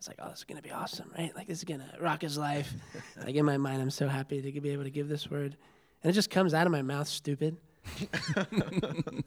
I 0.07 0.09
was 0.11 0.17
like, 0.17 0.19
"Oh, 0.21 0.29
this 0.29 0.39
is 0.39 0.43
gonna 0.43 0.61
be 0.61 0.71
awesome, 0.71 1.09
right? 1.17 1.33
Like 1.35 1.47
this 1.47 1.59
is 1.59 1.63
gonna 1.63 1.89
rock 1.99 2.21
his 2.21 2.37
life." 2.37 2.73
like 3.25 3.35
in 3.35 3.45
my 3.45 3.57
mind, 3.57 3.81
I'm 3.81 3.89
so 3.89 4.07
happy 4.07 4.41
to 4.41 4.61
be 4.61 4.69
able 4.71 4.83
to 4.83 4.89
give 4.89 5.07
this 5.07 5.29
word, 5.31 5.55
and 6.03 6.09
it 6.09 6.13
just 6.13 6.29
comes 6.29 6.53
out 6.53 6.65
of 6.65 6.71
my 6.71 6.81
mouth, 6.81 7.07
stupid. 7.07 7.57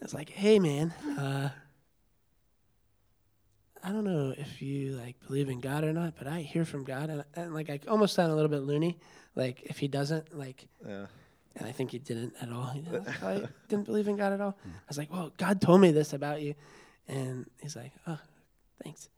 it's 0.01 0.13
like, 0.15 0.29
"Hey, 0.31 0.59
man, 0.59 0.91
uh, 1.19 1.51
I 3.83 3.93
don't 3.93 4.05
know 4.05 4.35
if 4.37 4.61
you 4.61 4.93
like 4.97 5.17
believe 5.27 5.49
in 5.49 5.61
God 5.61 5.85
or 5.85 5.93
not, 5.93 6.15
but 6.19 6.27
I 6.27 6.41
hear 6.41 6.65
from 6.65 6.85
God, 6.85 7.09
and, 7.11 7.25
and 7.35 7.55
like 7.55 7.71
I 7.71 7.81
almost 7.89 8.15
sound 8.15 8.33
a 8.33 8.35
little 8.35 8.51
bit 8.51 8.63
loony. 8.63 8.99
Like 9.35 9.63
if 9.65 9.79
he 9.79 9.87
doesn't, 9.89 10.37
like 10.37 10.67
Yeah. 10.87 11.07
and 11.55 11.67
I 11.69 11.73
think 11.73 11.91
he 11.93 11.99
didn't 11.99 12.35
at 12.41 12.51
all. 12.51 12.67
He 12.67 12.81
didn't, 12.81 13.07
I 13.23 13.43
didn't 13.69 13.85
believe 13.87 14.09
in 14.09 14.17
God 14.17 14.33
at 14.33 14.41
all. 14.41 14.57
I 14.65 14.71
was 14.89 14.99
like, 14.99 15.13
well, 15.13 15.31
God 15.37 15.61
told 15.61 15.81
me 15.81 15.91
this 15.93 16.13
about 16.13 16.43
you. 16.43 16.55
And 17.09 17.47
he's 17.63 17.77
like, 17.77 17.93
oh, 18.07 18.19
thanks. 18.83 19.09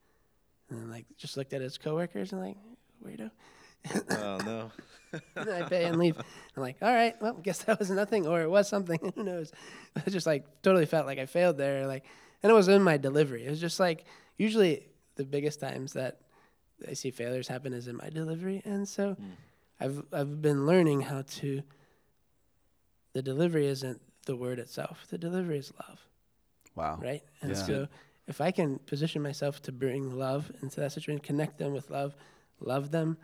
And 0.71 0.81
then, 0.81 0.91
like, 0.91 1.07
just 1.17 1.37
looked 1.37 1.53
at 1.53 1.61
his 1.61 1.79
coworkers 1.79 2.33
and, 2.33 2.41
like, 2.41 2.57
weirdo. 3.05 3.31
oh 4.11 4.39
no. 4.45 4.71
and 5.13 5.47
then 5.47 5.63
I 5.63 5.69
pay 5.69 5.85
and 5.85 5.99
leave. 5.99 6.17
I'm 6.19 6.63
like, 6.63 6.77
all 6.83 6.93
right, 6.93 7.21
well, 7.23 7.35
guess 7.35 7.63
that 7.65 7.79
was 7.79 7.91
nothing, 7.91 8.27
or 8.27 8.43
it 8.43 8.51
was 8.51 8.69
something. 8.69 9.13
Who 9.15 9.25
knows? 9.25 9.53
I 9.97 10.11
just, 10.11 10.27
like, 10.27 10.45
totally 10.63 10.87
felt 10.87 11.07
like 11.07 11.19
I 11.19 11.27
failed 11.27 11.57
there. 11.57 11.87
Like, 11.87 12.05
and 12.43 12.51
it 12.51 12.55
was 12.55 12.69
in 12.69 12.83
my 12.83 12.97
delivery. 12.97 13.47
It 13.47 13.51
was 13.51 13.61
just 13.61 13.81
like, 13.81 14.05
usually 14.37 14.87
the 15.17 15.25
biggest 15.25 15.61
times 15.61 15.95
that 15.95 16.21
I 16.87 16.93
see 16.93 17.11
failures 17.11 17.49
happen 17.49 17.73
is 17.73 17.89
in 17.89 17.97
my 17.97 18.09
delivery. 18.11 18.63
And 18.65 18.89
so 18.89 19.15
hmm. 19.15 19.25
I've, 19.81 20.03
I've 20.13 20.41
been 20.43 20.67
learning 20.67 21.03
how 21.03 21.23
to 21.23 21.63
the 23.15 23.23
delivery 23.23 23.67
isn't 23.67 24.01
the 24.27 24.37
word 24.37 24.59
itself. 24.59 25.07
The 25.09 25.19
delivery 25.19 25.59
is 25.59 25.73
love, 25.89 25.99
wow 26.75 26.99
right? 27.03 27.23
And 27.41 27.51
Yeah. 27.51 27.57
so 27.57 27.89
if 28.29 28.41
I 28.41 28.53
can 28.53 28.79
position 28.81 29.23
myself 29.23 29.61
to 29.63 29.73
bring 29.73 30.17
love 30.17 30.53
into 30.63 30.81
that 30.81 30.93
situation, 30.93 31.21
connect 31.21 31.59
them 31.59 31.73
with 31.73 31.91
love, 31.91 32.15
love 32.61 32.93
them, 32.93 33.17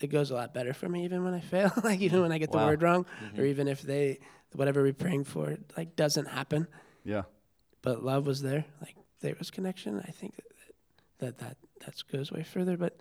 it 0.00 0.08
goes 0.08 0.30
a 0.30 0.34
lot 0.34 0.52
better 0.52 0.74
for 0.74 0.88
me 0.88 1.04
even 1.04 1.24
when 1.24 1.32
I 1.32 1.40
fail. 1.54 1.72
like 1.82 2.00
even 2.00 2.20
when 2.20 2.32
I 2.32 2.38
get 2.38 2.52
the 2.52 2.58
word 2.58 2.82
wrong, 2.82 3.06
or 3.22 3.28
mm-hmm. 3.28 3.46
even 3.46 3.68
if 3.68 3.80
they 3.80 4.18
whatever 4.52 4.82
we're 4.82 4.92
praying 4.92 5.24
for 5.24 5.56
like 5.76 5.96
doesn't 5.96 6.26
happen, 6.26 6.66
yeah 7.04 7.22
but 7.82 8.04
love 8.04 8.26
was 8.26 8.42
there. 8.42 8.64
Like 8.80 8.96
there 9.20 9.34
was 9.38 9.50
connection. 9.50 10.02
I 10.06 10.10
think 10.10 10.36
that 10.36 10.44
that 11.18 11.38
that, 11.38 11.56
that 11.84 12.02
goes 12.10 12.32
way 12.32 12.42
further. 12.42 12.76
But 12.76 12.96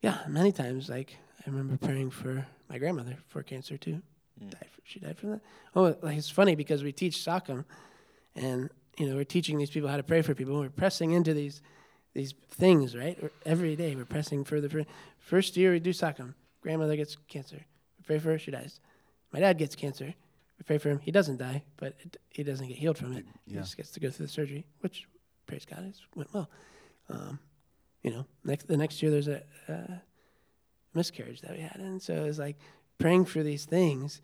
yeah, 0.00 0.18
many 0.28 0.52
times 0.52 0.88
like 0.88 1.16
I 1.46 1.50
remember 1.50 1.76
praying 1.76 2.10
for 2.10 2.46
my 2.68 2.78
grandmother 2.78 3.18
for 3.28 3.42
cancer 3.42 3.76
too. 3.76 4.02
Mm. 4.42 4.50
Died 4.50 4.68
fr- 4.70 4.80
she 4.84 5.00
died 5.00 5.18
from 5.18 5.30
that. 5.30 5.40
Oh, 5.74 5.96
like 6.02 6.16
it's 6.16 6.30
funny 6.30 6.54
because 6.54 6.82
we 6.82 6.92
teach 6.92 7.18
Sockham, 7.18 7.64
and 8.34 8.70
you 8.96 9.06
know 9.08 9.16
we're 9.16 9.24
teaching 9.24 9.58
these 9.58 9.70
people 9.70 9.88
how 9.88 9.96
to 9.96 10.02
pray 10.02 10.22
for 10.22 10.34
people. 10.34 10.58
We're 10.58 10.68
pressing 10.70 11.12
into 11.12 11.34
these 11.34 11.62
these 12.14 12.34
things 12.50 12.96
right 12.96 13.16
We're- 13.20 13.34
every 13.44 13.76
day. 13.76 13.94
We're 13.94 14.04
pressing 14.06 14.44
further. 14.44 14.68
For 14.68 14.84
first 15.18 15.56
year 15.56 15.72
we 15.72 15.80
do 15.80 15.90
Sockham. 15.92 16.34
Grandmother 16.62 16.96
gets 16.96 17.16
cancer. 17.28 17.56
We 17.98 18.04
pray 18.04 18.18
for 18.18 18.30
her. 18.30 18.38
She 18.38 18.50
dies. 18.50 18.80
My 19.32 19.40
dad 19.40 19.58
gets 19.58 19.74
cancer. 19.74 20.06
We 20.58 20.62
pray 20.64 20.78
for 20.78 20.88
him. 20.88 21.00
He 21.00 21.10
doesn't 21.10 21.36
die, 21.36 21.62
but 21.76 21.94
it, 22.00 22.16
he 22.30 22.42
doesn't 22.42 22.66
get 22.66 22.78
healed 22.78 22.96
from 22.96 23.12
it. 23.12 23.26
He 23.46 23.54
just 23.54 23.76
gets 23.76 23.90
to 23.90 24.00
go 24.00 24.10
through 24.10 24.26
the 24.26 24.32
surgery, 24.32 24.64
which 24.80 25.06
praise 25.46 25.66
God, 25.66 25.84
it 25.84 25.94
went 26.14 26.32
well. 26.32 26.48
Um, 27.10 27.38
you 28.02 28.10
know, 28.10 28.24
next 28.44 28.66
the 28.66 28.76
next 28.76 29.02
year 29.02 29.10
there's 29.10 29.28
a 29.28 29.42
uh, 29.68 29.96
miscarriage 30.94 31.42
that 31.42 31.52
we 31.52 31.60
had, 31.60 31.76
and 31.76 32.00
so 32.00 32.14
it 32.14 32.22
was 32.26 32.38
like 32.38 32.56
praying 32.98 33.26
for 33.26 33.42
these 33.42 33.66
things, 33.66 34.22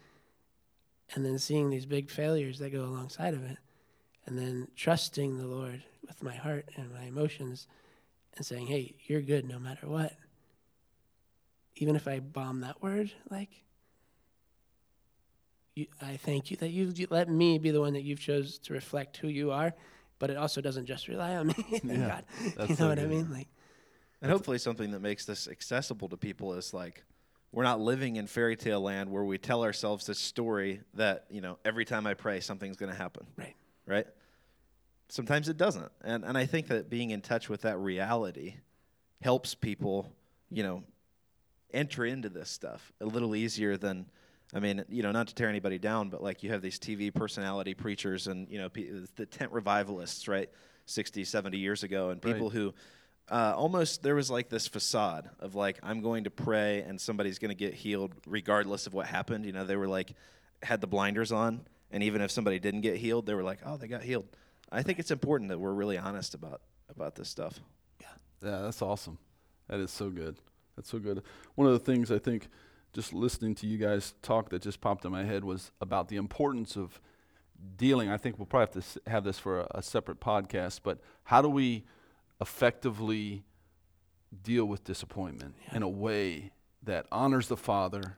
and 1.14 1.24
then 1.26 1.38
seeing 1.38 1.68
these 1.68 1.84
big 1.84 2.08
failures 2.10 2.58
that 2.60 2.70
go 2.72 2.84
alongside 2.84 3.34
of 3.34 3.44
it, 3.44 3.58
and 4.26 4.38
then 4.38 4.68
trusting 4.76 5.38
the 5.38 5.46
Lord 5.46 5.82
with 6.06 6.22
my 6.22 6.34
heart 6.34 6.68
and 6.76 6.92
my 6.92 7.04
emotions, 7.04 7.66
and 8.36 8.44
saying, 8.46 8.66
"Hey, 8.66 8.94
you're 9.06 9.22
good 9.22 9.46
no 9.48 9.58
matter 9.58 9.86
what." 9.88 10.14
Even 11.76 11.96
if 11.96 12.06
I 12.06 12.20
bomb 12.20 12.60
that 12.60 12.82
word, 12.82 13.10
like, 13.30 13.48
you, 15.74 15.86
I 16.02 16.16
thank 16.16 16.50
you 16.50 16.56
that 16.58 16.68
you've 16.68 16.98
you 16.98 17.06
let 17.10 17.28
me 17.28 17.58
be 17.58 17.70
the 17.70 17.80
one 17.80 17.94
that 17.94 18.02
you've 18.02 18.20
chose 18.20 18.58
to 18.58 18.72
reflect 18.74 19.16
who 19.16 19.28
you 19.28 19.50
are, 19.50 19.72
but 20.18 20.30
it 20.30 20.36
also 20.36 20.60
doesn't 20.60 20.86
just 20.86 21.08
rely 21.08 21.34
on 21.36 21.46
me. 21.48 21.54
Thank 21.54 21.84
Yeah, 21.84 22.08
God. 22.08 22.24
you 22.68 22.68
know 22.68 22.74
so 22.74 22.88
what 22.88 22.98
I 22.98 23.06
mean? 23.06 23.30
Like, 23.32 23.48
And 24.20 24.30
hopefully, 24.30 24.58
something 24.58 24.90
that 24.92 25.00
makes 25.00 25.24
this 25.24 25.48
accessible 25.48 26.08
to 26.10 26.16
people 26.16 26.52
is 26.54 26.74
like 26.74 27.04
we're 27.52 27.64
not 27.64 27.80
living 27.80 28.16
in 28.16 28.26
fairy 28.26 28.56
tale 28.56 28.80
land 28.80 29.10
where 29.10 29.24
we 29.24 29.38
tell 29.38 29.62
ourselves 29.64 30.06
this 30.06 30.18
story 30.18 30.80
that 30.94 31.24
you 31.30 31.40
know 31.40 31.58
every 31.64 31.84
time 31.84 32.06
I 32.06 32.14
pray 32.14 32.40
something's 32.40 32.76
going 32.76 32.92
to 32.92 32.98
happen. 32.98 33.26
right. 33.36 33.54
Right? 33.86 34.06
Sometimes 35.08 35.48
it 35.48 35.56
doesn't, 35.56 35.90
and 36.02 36.24
and 36.24 36.38
I 36.38 36.46
think 36.46 36.68
that 36.68 36.88
being 36.88 37.10
in 37.10 37.20
touch 37.20 37.48
with 37.48 37.62
that 37.62 37.78
reality 37.78 38.54
helps 39.20 39.54
people, 39.54 40.10
you 40.50 40.62
know, 40.62 40.82
enter 41.72 42.04
into 42.04 42.28
this 42.28 42.48
stuff 42.50 42.92
a 43.00 43.06
little 43.06 43.34
easier 43.36 43.76
than. 43.76 44.06
I 44.54 44.60
mean, 44.60 44.84
you 44.90 45.02
know, 45.02 45.12
not 45.12 45.28
to 45.28 45.34
tear 45.34 45.48
anybody 45.48 45.78
down, 45.78 46.10
but 46.10 46.22
like 46.22 46.42
you 46.42 46.50
have 46.50 46.60
these 46.60 46.78
TV 46.78 47.12
personality 47.12 47.72
preachers 47.72 48.26
and, 48.26 48.46
you 48.50 48.58
know, 48.58 48.68
pe- 48.68 48.90
the 49.16 49.24
tent 49.24 49.50
revivalists, 49.50 50.28
right? 50.28 50.50
60, 50.84 51.24
70 51.24 51.56
years 51.56 51.84
ago, 51.84 52.10
and 52.10 52.20
people 52.20 52.48
Right. 52.48 52.52
who 52.52 52.74
uh, 53.30 53.54
almost 53.56 54.02
there 54.02 54.14
was 54.14 54.30
like 54.30 54.50
this 54.50 54.66
facade 54.68 55.30
of 55.40 55.54
like 55.54 55.78
I'm 55.82 56.02
going 56.02 56.24
to 56.24 56.30
pray 56.30 56.82
and 56.82 57.00
somebody's 57.00 57.38
going 57.38 57.48
to 57.48 57.54
get 57.54 57.72
healed 57.72 58.12
regardless 58.26 58.86
of 58.86 58.92
what 58.92 59.06
happened. 59.06 59.46
You 59.46 59.52
know, 59.52 59.64
they 59.64 59.76
were 59.76 59.88
like 59.88 60.12
had 60.62 60.82
the 60.82 60.86
blinders 60.86 61.32
on, 61.32 61.62
and 61.92 62.02
even 62.02 62.20
if 62.22 62.30
somebody 62.30 62.58
didn't 62.58 62.80
get 62.80 62.96
healed, 62.96 63.26
they 63.26 63.34
were 63.34 63.42
like, 63.42 63.60
oh, 63.64 63.76
they 63.76 63.86
got 63.86 64.02
healed. 64.02 64.26
I 64.70 64.82
think 64.82 64.98
it's 64.98 65.10
important 65.10 65.50
that 65.50 65.58
we're 65.58 65.74
really 65.74 65.98
honest 65.98 66.34
about 66.34 66.62
about 66.88 67.14
this 67.14 67.28
stuff. 67.28 67.60
Yeah, 68.00 68.06
Yeah, 68.42 68.62
that's 68.62 68.82
awesome. 68.82 69.18
That 69.68 69.80
is 69.80 69.90
so 69.90 70.10
good. 70.10 70.36
That's 70.76 70.90
so 70.90 70.98
good. 70.98 71.22
One 71.54 71.66
of 71.66 71.72
the 71.72 71.78
things 71.78 72.10
I 72.10 72.18
think, 72.18 72.48
just 72.92 73.12
listening 73.12 73.54
to 73.56 73.66
you 73.66 73.78
guys 73.78 74.14
talk, 74.22 74.50
that 74.50 74.62
just 74.62 74.80
popped 74.80 75.04
in 75.04 75.12
my 75.12 75.24
head 75.24 75.44
was 75.44 75.70
about 75.80 76.08
the 76.08 76.16
importance 76.16 76.76
of 76.76 77.00
dealing. 77.76 78.08
I 78.10 78.16
think 78.16 78.38
we'll 78.38 78.46
probably 78.46 78.74
have 78.74 78.94
to 79.04 79.10
have 79.10 79.24
this 79.24 79.38
for 79.38 79.60
a, 79.60 79.66
a 79.76 79.82
separate 79.82 80.20
podcast, 80.20 80.80
but 80.82 80.98
how 81.24 81.42
do 81.42 81.48
we 81.48 81.84
effectively 82.40 83.44
deal 84.42 84.64
with 84.64 84.84
disappointment 84.84 85.54
in 85.72 85.82
a 85.82 85.88
way 85.88 86.52
that 86.82 87.06
honors 87.12 87.48
the 87.48 87.56
Father 87.56 88.16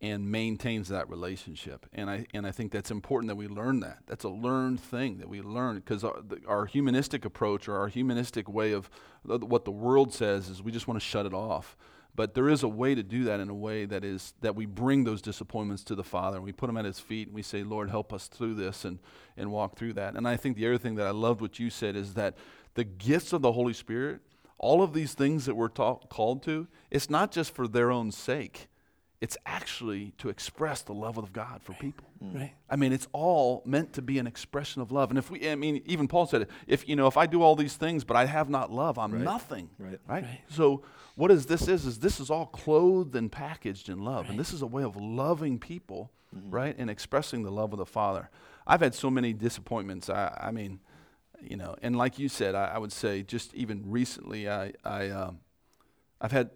and 0.00 0.30
maintains 0.30 0.88
that 0.88 1.08
relationship. 1.08 1.86
And 1.92 2.10
I 2.10 2.26
and 2.34 2.46
I 2.46 2.50
think 2.50 2.70
that's 2.70 2.90
important 2.90 3.28
that 3.28 3.36
we 3.36 3.48
learn 3.48 3.80
that. 3.80 3.98
That's 4.06 4.24
a 4.24 4.28
learned 4.28 4.80
thing 4.80 5.18
that 5.18 5.28
we 5.28 5.40
learn 5.40 5.76
because 5.76 6.04
our, 6.04 6.20
our 6.46 6.66
humanistic 6.66 7.24
approach 7.24 7.66
or 7.66 7.78
our 7.78 7.88
humanistic 7.88 8.48
way 8.48 8.72
of 8.72 8.90
what 9.24 9.64
the 9.64 9.70
world 9.70 10.12
says 10.12 10.48
is 10.48 10.62
we 10.62 10.72
just 10.72 10.86
want 10.86 11.00
to 11.00 11.06
shut 11.06 11.26
it 11.26 11.32
off. 11.32 11.76
But 12.14 12.32
there 12.32 12.48
is 12.48 12.62
a 12.62 12.68
way 12.68 12.94
to 12.94 13.02
do 13.02 13.24
that 13.24 13.40
in 13.40 13.50
a 13.50 13.54
way 13.54 13.84
that 13.84 14.04
is 14.04 14.34
that 14.40 14.54
we 14.54 14.66
bring 14.66 15.04
those 15.04 15.22
disappointments 15.22 15.82
to 15.84 15.94
the 15.94 16.04
Father 16.04 16.36
and 16.36 16.44
we 16.44 16.52
put 16.52 16.66
them 16.66 16.76
at 16.76 16.84
His 16.84 17.00
feet 17.00 17.28
and 17.28 17.34
we 17.34 17.42
say, 17.42 17.62
Lord, 17.62 17.88
help 17.90 18.12
us 18.12 18.28
through 18.28 18.54
this 18.54 18.84
and 18.84 18.98
and 19.36 19.50
walk 19.50 19.76
through 19.76 19.94
that. 19.94 20.14
And 20.14 20.28
I 20.28 20.36
think 20.36 20.56
the 20.56 20.66
other 20.66 20.78
thing 20.78 20.96
that 20.96 21.06
I 21.06 21.10
loved 21.10 21.40
what 21.40 21.58
you 21.58 21.70
said 21.70 21.96
is 21.96 22.14
that 22.14 22.36
the 22.74 22.84
gifts 22.84 23.32
of 23.32 23.40
the 23.40 23.52
Holy 23.52 23.72
Spirit, 23.72 24.20
all 24.58 24.82
of 24.82 24.92
these 24.92 25.14
things 25.14 25.46
that 25.46 25.54
we're 25.54 25.68
ta- 25.68 25.96
called 26.10 26.42
to, 26.44 26.68
it's 26.90 27.08
not 27.08 27.32
just 27.32 27.54
for 27.54 27.66
their 27.66 27.90
own 27.90 28.12
sake 28.12 28.68
it's 29.20 29.36
actually 29.46 30.12
to 30.18 30.28
express 30.28 30.82
the 30.82 30.92
love 30.92 31.16
of 31.16 31.32
God 31.32 31.62
for 31.62 31.72
people. 31.74 32.06
Right. 32.20 32.52
I 32.68 32.76
mean, 32.76 32.92
it's 32.92 33.08
all 33.12 33.62
meant 33.64 33.94
to 33.94 34.02
be 34.02 34.18
an 34.18 34.26
expression 34.26 34.82
of 34.82 34.92
love. 34.92 35.08
And 35.10 35.18
if 35.18 35.30
we, 35.30 35.48
I 35.48 35.54
mean, 35.54 35.82
even 35.86 36.06
Paul 36.06 36.26
said 36.26 36.42
it. 36.42 36.50
If 36.66 36.86
you 36.88 36.96
know, 36.96 37.06
if 37.06 37.16
I 37.16 37.26
do 37.26 37.40
all 37.42 37.56
these 37.56 37.76
things, 37.76 38.04
but 38.04 38.16
I 38.16 38.26
have 38.26 38.50
not 38.50 38.70
love, 38.70 38.98
I'm 38.98 39.12
Right. 39.12 39.22
nothing. 39.22 39.70
Right. 39.78 39.98
Right. 40.06 40.24
Right. 40.24 40.40
So 40.50 40.82
what 41.14 41.30
is 41.30 41.46
this 41.46 41.66
is 41.66 41.86
is 41.86 41.98
this 42.00 42.20
is 42.20 42.28
all 42.30 42.46
clothed 42.46 43.16
and 43.16 43.32
packaged 43.32 43.88
in 43.88 44.04
love, 44.04 44.24
Right. 44.24 44.30
and 44.30 44.38
this 44.38 44.52
is 44.52 44.60
a 44.62 44.66
way 44.66 44.82
of 44.82 44.96
loving 44.96 45.58
people, 45.58 46.10
Mm-hmm. 46.36 46.50
right, 46.50 46.74
and 46.76 46.90
expressing 46.90 47.44
the 47.44 47.50
love 47.52 47.72
of 47.72 47.78
the 47.78 47.86
Father. 47.86 48.28
I've 48.66 48.80
had 48.80 48.94
so 48.94 49.08
many 49.10 49.32
disappointments. 49.32 50.10
I, 50.10 50.36
I 50.38 50.50
mean, 50.50 50.80
you 51.40 51.56
know, 51.56 51.76
and 51.80 51.96
like 51.96 52.18
you 52.18 52.28
said, 52.28 52.54
I, 52.54 52.72
I 52.74 52.78
would 52.78 52.92
say 52.92 53.22
just 53.22 53.54
even 53.54 53.84
recently, 53.90 54.48
I, 54.50 54.72
I, 54.84 55.08
um, 55.10 55.38
I've 56.20 56.32
had, 56.32 56.50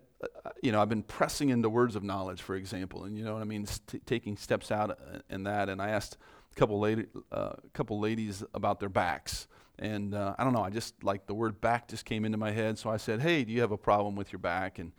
you 0.62 0.72
know, 0.72 0.82
I've 0.82 0.88
been 0.88 1.02
pressing 1.02 1.48
into 1.48 1.68
words 1.70 1.96
of 1.96 2.02
knowledge, 2.02 2.42
for 2.42 2.54
example, 2.54 3.04
and 3.04 3.16
you 3.16 3.24
know 3.24 3.32
what 3.32 3.42
I 3.42 3.46
mean, 3.46 3.66
taking 4.06 4.36
steps 4.36 4.70
out 4.70 4.90
uh, 4.90 5.18
in 5.28 5.44
that. 5.44 5.68
And 5.68 5.80
I 5.80 5.90
asked 5.90 6.18
a 6.52 6.54
couple 6.54 6.78
lady, 6.78 7.06
uh, 7.32 7.54
couple 7.72 7.98
ladies 8.00 8.42
about 8.54 8.80
their 8.80 8.88
backs, 8.88 9.46
and 9.78 10.14
uh, 10.14 10.34
I 10.38 10.44
don't 10.44 10.52
know, 10.52 10.62
I 10.62 10.70
just 10.70 11.02
like 11.02 11.26
the 11.26 11.34
word 11.34 11.60
back 11.60 11.88
just 11.88 12.04
came 12.04 12.24
into 12.24 12.38
my 12.38 12.50
head, 12.50 12.78
so 12.78 12.90
I 12.90 12.98
said, 12.98 13.20
"Hey, 13.20 13.44
do 13.44 13.52
you 13.52 13.60
have 13.62 13.72
a 13.72 13.78
problem 13.78 14.16
with 14.16 14.32
your 14.32 14.40
back?" 14.40 14.78
And 14.78 14.92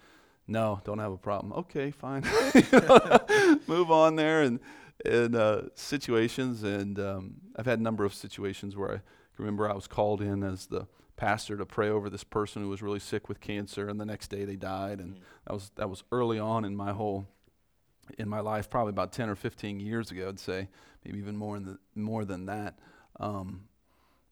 no, 0.47 0.81
don't 0.83 0.99
have 0.99 1.11
a 1.11 1.17
problem. 1.17 1.53
Okay, 1.53 1.91
fine. 1.91 2.23
Move 3.67 3.91
on 3.91 4.15
there, 4.15 4.41
and 4.41 4.59
and 5.05 5.35
uh, 5.35 5.61
situations, 5.75 6.63
and 6.63 6.99
um, 6.99 7.35
I've 7.55 7.65
had 7.65 7.79
a 7.79 7.83
number 7.83 8.05
of 8.05 8.13
situations 8.13 8.75
where 8.75 8.95
I 8.95 9.01
remember 9.37 9.69
I 9.69 9.73
was 9.73 9.87
called 9.87 10.21
in 10.21 10.43
as 10.43 10.67
the 10.67 10.87
pastor 11.21 11.55
to 11.55 11.65
pray 11.65 11.89
over 11.89 12.09
this 12.09 12.23
person 12.23 12.63
who 12.63 12.69
was 12.69 12.81
really 12.81 12.99
sick 12.99 13.29
with 13.29 13.39
cancer, 13.39 13.87
and 13.87 13.99
the 13.99 14.05
next 14.05 14.29
day 14.29 14.43
they 14.43 14.55
died, 14.55 14.99
and 14.99 15.19
that 15.45 15.53
was 15.53 15.71
that 15.75 15.87
was 15.87 16.03
early 16.11 16.39
on 16.39 16.65
in 16.65 16.75
my 16.75 16.91
whole 16.93 17.27
in 18.17 18.27
my 18.27 18.39
life, 18.39 18.69
probably 18.69 18.89
about 18.89 19.11
ten 19.11 19.29
or 19.29 19.35
fifteen 19.35 19.79
years 19.79 20.09
ago, 20.11 20.29
I'd 20.29 20.39
say, 20.39 20.67
maybe 21.05 21.19
even 21.19 21.37
more 21.37 21.57
in 21.57 21.63
the, 21.65 21.77
more 21.93 22.25
than 22.25 22.47
that. 22.47 22.79
Um, 23.19 23.67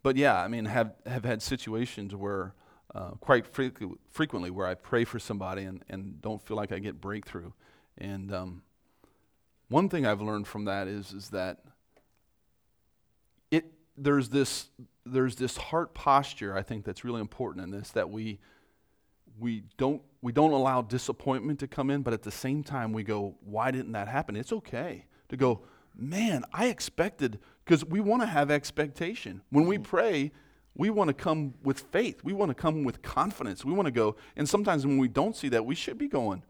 but 0.01 0.17
yeah, 0.17 0.43
I 0.45 0.47
mean, 0.47 0.65
have 0.65 0.95
have 1.05 1.25
had 1.25 1.41
situations 1.41 2.15
where 2.15 2.55
uh, 2.95 3.11
quite 3.19 3.53
frequ- 3.53 3.97
frequently 4.09 4.49
where 4.49 4.65
I 4.65 4.73
pray 4.73 5.05
for 5.05 5.19
somebody 5.19 5.65
and, 5.65 5.85
and 5.89 6.19
don't 6.21 6.41
feel 6.41 6.57
like 6.57 6.71
I 6.71 6.79
get 6.79 6.99
breakthrough. 6.99 7.51
And 7.99 8.33
um, 8.33 8.63
one 9.69 9.89
thing 9.89 10.07
I've 10.07 10.23
learned 10.23 10.47
from 10.47 10.65
that 10.65 10.87
is 10.87 11.13
is 11.13 11.29
that 11.29 11.59
there's 13.99 14.29
this 14.29 14.69
there's 15.05 15.35
this 15.35 15.57
heart 15.57 15.93
posture 15.93 16.55
I 16.55 16.61
think 16.61 16.85
that's 16.85 17.03
really 17.03 17.21
important 17.21 17.63
in 17.63 17.71
this 17.71 17.89
that 17.91 18.09
we 18.09 18.39
we 19.39 19.63
don't 19.77 20.01
we 20.21 20.31
don't 20.31 20.51
allow 20.51 20.81
disappointment 20.81 21.59
to 21.59 21.67
come 21.67 21.89
in, 21.89 22.01
but 22.01 22.13
at 22.13 22.23
the 22.23 22.31
same 22.31 22.61
time 22.61 22.91
we 22.91 23.03
go, 23.03 23.35
why 23.41 23.71
didn't 23.71 23.93
that 23.93 24.07
happen? 24.07 24.35
It's 24.35 24.51
okay 24.51 25.05
to 25.29 25.37
go, 25.37 25.61
man, 25.95 26.43
I 26.51 26.67
expected 26.67 27.39
because 27.63 27.85
we 27.85 28.01
want 28.01 28.21
to 28.21 28.25
have 28.25 28.51
expectation. 28.51 29.41
When 29.49 29.65
we 29.65 29.77
pray, 29.77 30.31
we 30.75 30.89
want 30.89 31.07
to 31.07 31.13
come 31.13 31.53
with 31.63 31.79
faith. 31.91 32.21
We 32.23 32.33
want 32.33 32.49
to 32.49 32.55
come 32.55 32.83
with 32.83 33.01
confidence. 33.01 33.63
We 33.63 33.73
want 33.73 33.85
to 33.85 33.91
go, 33.91 34.15
and 34.35 34.47
sometimes 34.47 34.85
when 34.85 34.97
we 34.97 35.07
don't 35.07 35.35
see 35.35 35.49
that, 35.49 35.65
we 35.65 35.75
should 35.75 35.97
be 35.97 36.07
going, 36.07 36.43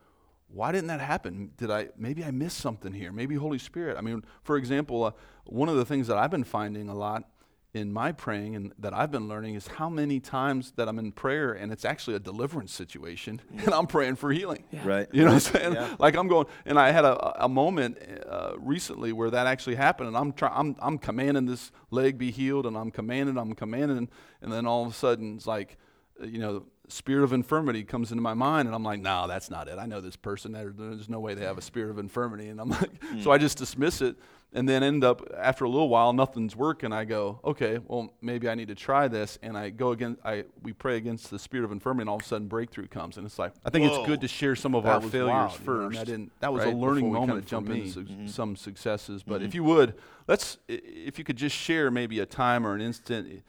why 0.47 0.71
didn't 0.71 0.87
that 0.87 0.99
happen? 0.99 1.51
Did 1.57 1.69
I 1.69 1.89
maybe 1.95 2.23
I 2.23 2.31
missed 2.31 2.57
something 2.57 2.93
here? 2.93 3.11
Maybe 3.11 3.35
Holy 3.35 3.59
Spirit. 3.59 3.97
I 3.97 4.01
mean, 4.01 4.23
for 4.41 4.57
example, 4.57 5.03
uh, 5.03 5.11
one 5.45 5.69
of 5.69 5.75
the 5.75 5.85
things 5.85 6.07
that 6.07 6.17
I've 6.17 6.31
been 6.31 6.43
finding 6.43 6.89
a 6.89 6.95
lot 6.95 7.29
in 7.73 7.93
my 7.93 8.11
praying 8.11 8.55
and 8.55 8.73
that 8.79 8.93
I've 8.93 9.11
been 9.11 9.27
learning 9.27 9.53
is 9.53 9.67
how 9.67 9.89
many 9.89 10.19
times 10.19 10.73
that 10.75 10.87
I'm 10.87 10.97
in 10.97 11.11
prayer 11.11 11.53
and 11.53 11.71
it's 11.71 11.85
actually 11.85 12.15
a 12.15 12.19
deliverance 12.19 12.73
situation 12.73 13.41
and 13.57 13.73
I'm 13.73 13.85
praying 13.85 14.15
for 14.15 14.31
healing. 14.31 14.63
Yeah. 14.71 14.87
Right. 14.87 15.07
You 15.11 15.21
know 15.21 15.33
what 15.33 15.47
I'm 15.47 15.53
saying? 15.61 15.73
Yeah. 15.73 15.95
Like 15.99 16.15
I'm 16.15 16.27
going, 16.27 16.47
and 16.65 16.79
I 16.79 16.91
had 16.91 17.05
a, 17.05 17.45
a 17.45 17.49
moment 17.49 17.99
uh, 18.27 18.53
recently 18.57 19.13
where 19.13 19.29
that 19.29 19.45
actually 19.45 19.75
happened, 19.75 20.07
and 20.07 20.17
I'm 20.17 20.33
trying, 20.33 20.53
I'm, 20.55 20.75
I'm 20.79 20.97
commanding 20.97 21.45
this 21.45 21.71
leg 21.91 22.17
be 22.17 22.31
healed, 22.31 22.65
and 22.65 22.75
I'm 22.75 22.89
commanding, 22.89 23.37
I'm 23.37 23.53
commanding, 23.53 24.09
and 24.41 24.51
then 24.51 24.65
all 24.65 24.85
of 24.85 24.91
a 24.91 24.95
sudden 24.95 25.35
it's 25.35 25.47
like, 25.47 25.77
you 26.23 26.39
know, 26.39 26.65
spirit 26.89 27.23
of 27.23 27.33
infirmity 27.33 27.83
comes 27.83 28.11
into 28.11 28.21
my 28.21 28.33
mind, 28.33 28.67
and 28.67 28.75
I'm 28.75 28.83
like, 28.83 28.99
no, 29.01 29.27
that's 29.27 29.49
not 29.49 29.67
it. 29.67 29.77
I 29.79 29.85
know 29.85 30.01
this 30.01 30.15
person. 30.15 30.51
There's 30.51 31.07
no 31.09 31.19
way 31.19 31.33
they 31.33 31.45
have 31.45 31.57
a 31.57 31.61
spirit 31.61 31.89
of 31.91 31.99
infirmity, 31.99 32.49
and 32.49 32.59
I'm 32.59 32.69
like, 32.81 32.89
so 33.21 33.31
I 33.31 33.37
just 33.37 33.57
dismiss 33.57 34.01
it, 34.01 34.15
and 34.53 34.67
then 34.67 34.81
end 34.81 35.03
up 35.03 35.21
after 35.37 35.65
a 35.65 35.69
little 35.69 35.89
while, 35.89 36.11
nothing's 36.13 36.55
working. 36.55 36.91
I 36.91 37.05
go, 37.05 37.39
okay, 37.45 37.79
well 37.87 38.11
maybe 38.21 38.49
I 38.49 38.55
need 38.55 38.67
to 38.69 38.75
try 38.75 39.07
this, 39.07 39.37
and 39.43 39.55
I 39.57 39.69
go 39.69 39.91
again. 39.91 40.17
I 40.25 40.45
we 40.63 40.73
pray 40.73 40.97
against 40.97 41.29
the 41.29 41.37
spirit 41.39 41.63
of 41.65 41.71
infirmity, 41.71 42.01
and 42.03 42.09
all 42.09 42.15
of 42.17 42.23
a 42.23 42.25
sudden 42.25 42.47
breakthrough 42.47 42.87
comes, 42.87 43.17
and 43.17 43.25
it's 43.25 43.37
like 43.37 43.53
I 43.63 43.69
think 43.69 43.87
Whoa. 43.89 43.97
it's 43.99 44.07
good 44.07 44.21
to 44.21 44.27
share 44.27 44.55
some 44.55 44.73
of 44.73 44.83
That 44.83 44.95
our 44.95 45.01
failures 45.01 45.29
wild, 45.29 45.51
you 45.53 45.59
know, 45.59 45.65
first. 45.89 45.99
I 45.99 46.03
didn't. 46.03 46.31
That 46.39 46.51
was 46.51 46.63
a 46.65 46.69
learning 46.71 47.11
before 47.11 47.27
moment. 47.27 47.45
Jump 47.47 47.69
into 47.69 47.91
su- 47.91 48.03
Mhm. 48.05 48.29
some 48.29 48.55
successes, 48.55 49.21
but 49.23 49.41
Mhm. 49.41 49.45
if 49.45 49.53
you 49.55 49.63
would, 49.63 49.93
let's 50.27 50.57
if 50.67 51.17
you 51.19 51.23
could 51.23 51.37
just 51.37 51.55
share 51.55 51.91
maybe 51.91 52.19
a 52.19 52.25
time 52.25 52.65
or 52.65 52.73
an 52.73 52.81
instant 52.81 53.43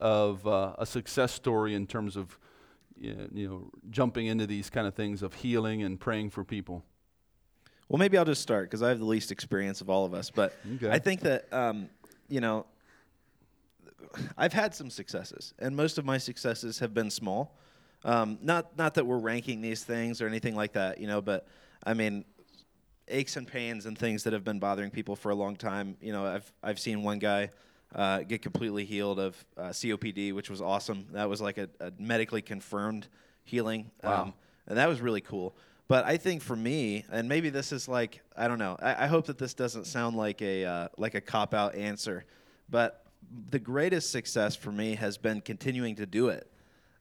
of 0.00 0.46
uh, 0.46 0.74
a 0.78 0.86
success 0.86 1.32
story 1.32 1.74
in 1.74 1.86
terms 1.86 2.16
of 2.16 2.38
you 3.00 3.48
know 3.48 3.70
jumping 3.90 4.26
into 4.26 4.46
these 4.46 4.70
kind 4.70 4.86
of 4.86 4.94
things 4.94 5.22
of 5.22 5.34
healing 5.34 5.82
and 5.82 5.98
praying 5.98 6.30
for 6.30 6.44
people. 6.44 6.84
Well, 7.88 7.98
maybe 7.98 8.18
I'll 8.18 8.24
just 8.24 8.42
start 8.42 8.66
because 8.66 8.82
I 8.82 8.90
have 8.90 8.98
the 8.98 9.04
least 9.06 9.32
experience 9.32 9.80
of 9.80 9.88
all 9.88 10.04
of 10.04 10.12
us. 10.12 10.30
But 10.30 10.54
Okay. 10.74 10.90
I 10.90 10.98
think 10.98 11.20
that 11.20 11.50
um, 11.52 11.88
you 12.28 12.40
know, 12.40 12.66
I've 14.36 14.52
had 14.52 14.74
some 14.74 14.90
successes, 14.90 15.54
and 15.58 15.74
most 15.74 15.98
of 15.98 16.04
my 16.04 16.18
successes 16.18 16.78
have 16.80 16.94
been 16.94 17.10
small. 17.10 17.56
Um, 18.04 18.38
not 18.42 18.76
not 18.76 18.94
that 18.94 19.06
we're 19.06 19.18
ranking 19.18 19.60
these 19.60 19.84
things 19.84 20.20
or 20.22 20.26
anything 20.26 20.54
like 20.54 20.72
that, 20.74 21.00
you 21.00 21.06
know. 21.06 21.20
But 21.20 21.48
I 21.84 21.94
mean, 21.94 22.24
aches 23.08 23.36
and 23.36 23.46
pains 23.46 23.86
and 23.86 23.96
things 23.96 24.22
that 24.24 24.32
have 24.32 24.44
been 24.44 24.58
bothering 24.58 24.90
people 24.90 25.16
for 25.16 25.30
a 25.30 25.34
long 25.34 25.56
time. 25.56 25.96
You 26.00 26.12
know, 26.12 26.24
I've 26.26 26.52
I've 26.62 26.78
seen 26.78 27.02
one 27.02 27.18
guy 27.18 27.50
uh, 27.94 28.20
get 28.20 28.42
completely 28.42 28.84
healed 28.84 29.18
of 29.18 29.44
uh, 29.56 29.68
COPD, 29.68 30.32
which 30.34 30.50
was 30.50 30.60
awesome. 30.60 31.06
That 31.12 31.28
was 31.28 31.40
like 31.40 31.58
a, 31.58 31.68
a 31.80 31.92
medically 31.98 32.42
confirmed 32.42 33.08
healing, 33.44 33.90
Wow. 34.02 34.22
um, 34.24 34.34
and 34.66 34.76
that 34.76 34.88
was 34.88 35.00
really 35.00 35.20
cool. 35.22 35.54
But 35.88 36.04
I 36.04 36.18
think 36.18 36.42
for 36.42 36.54
me, 36.54 37.04
and 37.10 37.28
maybe 37.28 37.48
this 37.48 37.72
is 37.72 37.88
like 37.88 38.20
I 38.36 38.46
don't 38.46 38.58
know. 38.58 38.76
I, 38.80 39.04
I 39.04 39.06
hope 39.06 39.26
that 39.26 39.38
this 39.38 39.54
doesn't 39.54 39.86
sound 39.86 40.16
like 40.16 40.42
a 40.42 40.64
uh, 40.64 40.88
like 40.98 41.14
a 41.14 41.20
cop 41.20 41.54
out 41.54 41.74
answer, 41.74 42.24
but 42.68 43.04
the 43.50 43.58
greatest 43.58 44.10
success 44.12 44.54
for 44.54 44.70
me 44.70 44.94
has 44.96 45.16
been 45.16 45.40
continuing 45.40 45.96
to 45.96 46.06
do 46.06 46.28
it. 46.28 46.50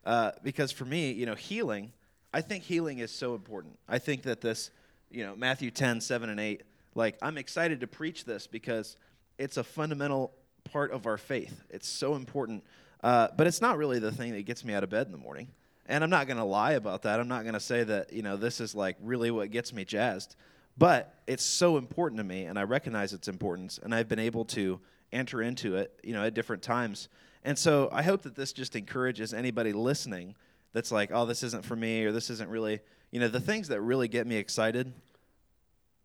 Uh, 0.05 0.31
because 0.41 0.71
for 0.71 0.85
me, 0.85 1.11
you 1.11 1.25
know, 1.25 1.35
healing, 1.35 1.91
I 2.33 2.41
think 2.41 2.63
healing 2.63 2.99
is 2.99 3.11
so 3.11 3.35
important. 3.35 3.77
I 3.89 3.99
think 3.99 4.23
that 4.23 4.39
this, 4.41 4.71
you 5.11 5.25
know, 5.25 5.35
Matthew 5.35 5.69
10, 5.69 5.99
7, 6.01 6.29
and 6.29 6.39
8, 6.39 6.63
like, 6.95 7.17
I'm 7.21 7.37
excited 7.37 7.81
to 7.81 7.87
preach 7.87 8.23
this 8.25 8.47
because 8.47 8.95
it's 9.37 9.57
a 9.57 9.63
fundamental 9.63 10.31
part 10.71 10.91
of 10.91 11.05
our 11.05 11.17
faith. 11.17 11.63
It's 11.69 11.87
so 11.87 12.15
important. 12.15 12.63
Uh, 13.03 13.27
but 13.37 13.47
it's 13.47 13.61
not 13.61 13.77
really 13.77 13.99
the 13.99 14.11
thing 14.11 14.33
that 14.33 14.45
gets 14.45 14.65
me 14.65 14.73
out 14.73 14.83
of 14.83 14.89
bed 14.89 15.05
in 15.05 15.11
the 15.11 15.17
morning. 15.17 15.47
And 15.87 16.03
I'm 16.03 16.09
not 16.09 16.27
going 16.27 16.37
to 16.37 16.43
lie 16.43 16.73
about 16.73 17.03
that. 17.03 17.19
I'm 17.19 17.27
not 17.27 17.43
going 17.43 17.53
to 17.53 17.59
say 17.59 17.83
that, 17.83 18.11
you 18.11 18.21
know, 18.21 18.35
this 18.35 18.59
is 18.59 18.75
like 18.75 18.97
really 19.01 19.31
what 19.31 19.51
gets 19.51 19.71
me 19.71 19.85
jazzed. 19.85 20.35
But 20.77 21.13
it's 21.25 21.43
so 21.43 21.77
important 21.77 22.19
to 22.19 22.23
me, 22.23 22.45
and 22.45 22.59
I 22.59 22.63
recognize 22.63 23.13
its 23.13 23.27
importance, 23.27 23.79
and 23.81 23.95
I've 23.95 24.07
been 24.07 24.19
able 24.19 24.45
to 24.45 24.79
enter 25.11 25.41
into 25.41 25.75
it, 25.75 25.99
you 26.03 26.13
know, 26.13 26.23
at 26.23 26.33
different 26.33 26.61
times. 26.61 27.09
And 27.43 27.57
so 27.57 27.89
I 27.91 28.03
hope 28.03 28.23
that 28.23 28.35
this 28.35 28.53
just 28.53 28.75
encourages 28.75 29.33
anybody 29.33 29.73
listening 29.73 30.35
that's 30.73 30.91
like, 30.91 31.09
oh, 31.11 31.25
this 31.25 31.41
isn't 31.41 31.65
for 31.65 31.75
me, 31.75 32.03
or 32.03 32.11
this 32.11 32.29
isn't 32.29 32.49
really, 32.49 32.79
you 33.11 33.19
know, 33.19 33.27
the 33.27 33.39
things 33.39 33.69
that 33.69 33.81
really 33.81 34.07
get 34.07 34.27
me 34.27 34.35
excited 34.35 34.93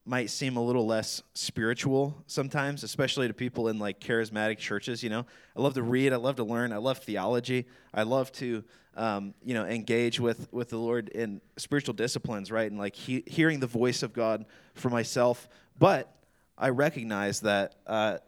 might 0.05 0.31
seem 0.31 0.57
a 0.57 0.63
little 0.63 0.87
less 0.87 1.23
spiritual 1.35 2.23
sometimes, 2.27 2.83
especially 2.83 3.29
to 3.29 3.35
people 3.35 3.69
in 3.69 3.79
like 3.79 4.01
charismatic 4.01 4.59
churches. 4.59 5.03
You 5.03 5.11
know, 5.11 5.27
I 5.57 5.61
love 5.61 5.75
to 5.75 5.83
read, 5.83 6.13
I 6.13 6.17
love 6.17 6.37
to 6.37 6.45
learn, 6.45 6.73
I 6.73 6.79
love 6.79 6.99
theology, 6.99 7.67
I 7.95 8.03
love 8.03 8.33
to, 8.33 8.65
um, 8.97 9.35
you 9.45 9.55
know, 9.55 9.65
engage 9.65 10.19
with 10.19 10.53
with 10.53 10.71
the 10.71 10.77
Lord 10.77 11.09
in 11.11 11.41
spiritual 11.57 11.95
disciplines, 11.95 12.51
right? 12.51 12.71
And 12.71 12.79
like 12.79 12.97
he, 12.97 13.23
hearing 13.27 13.61
the 13.61 13.67
voice 13.67 14.03
of 14.03 14.13
God 14.13 14.45
for 14.75 14.91
myself. 14.91 15.49
But 15.79 16.13
I 16.59 16.71
recognize 16.71 17.41
that 17.41 17.77
uh, 17.87 18.19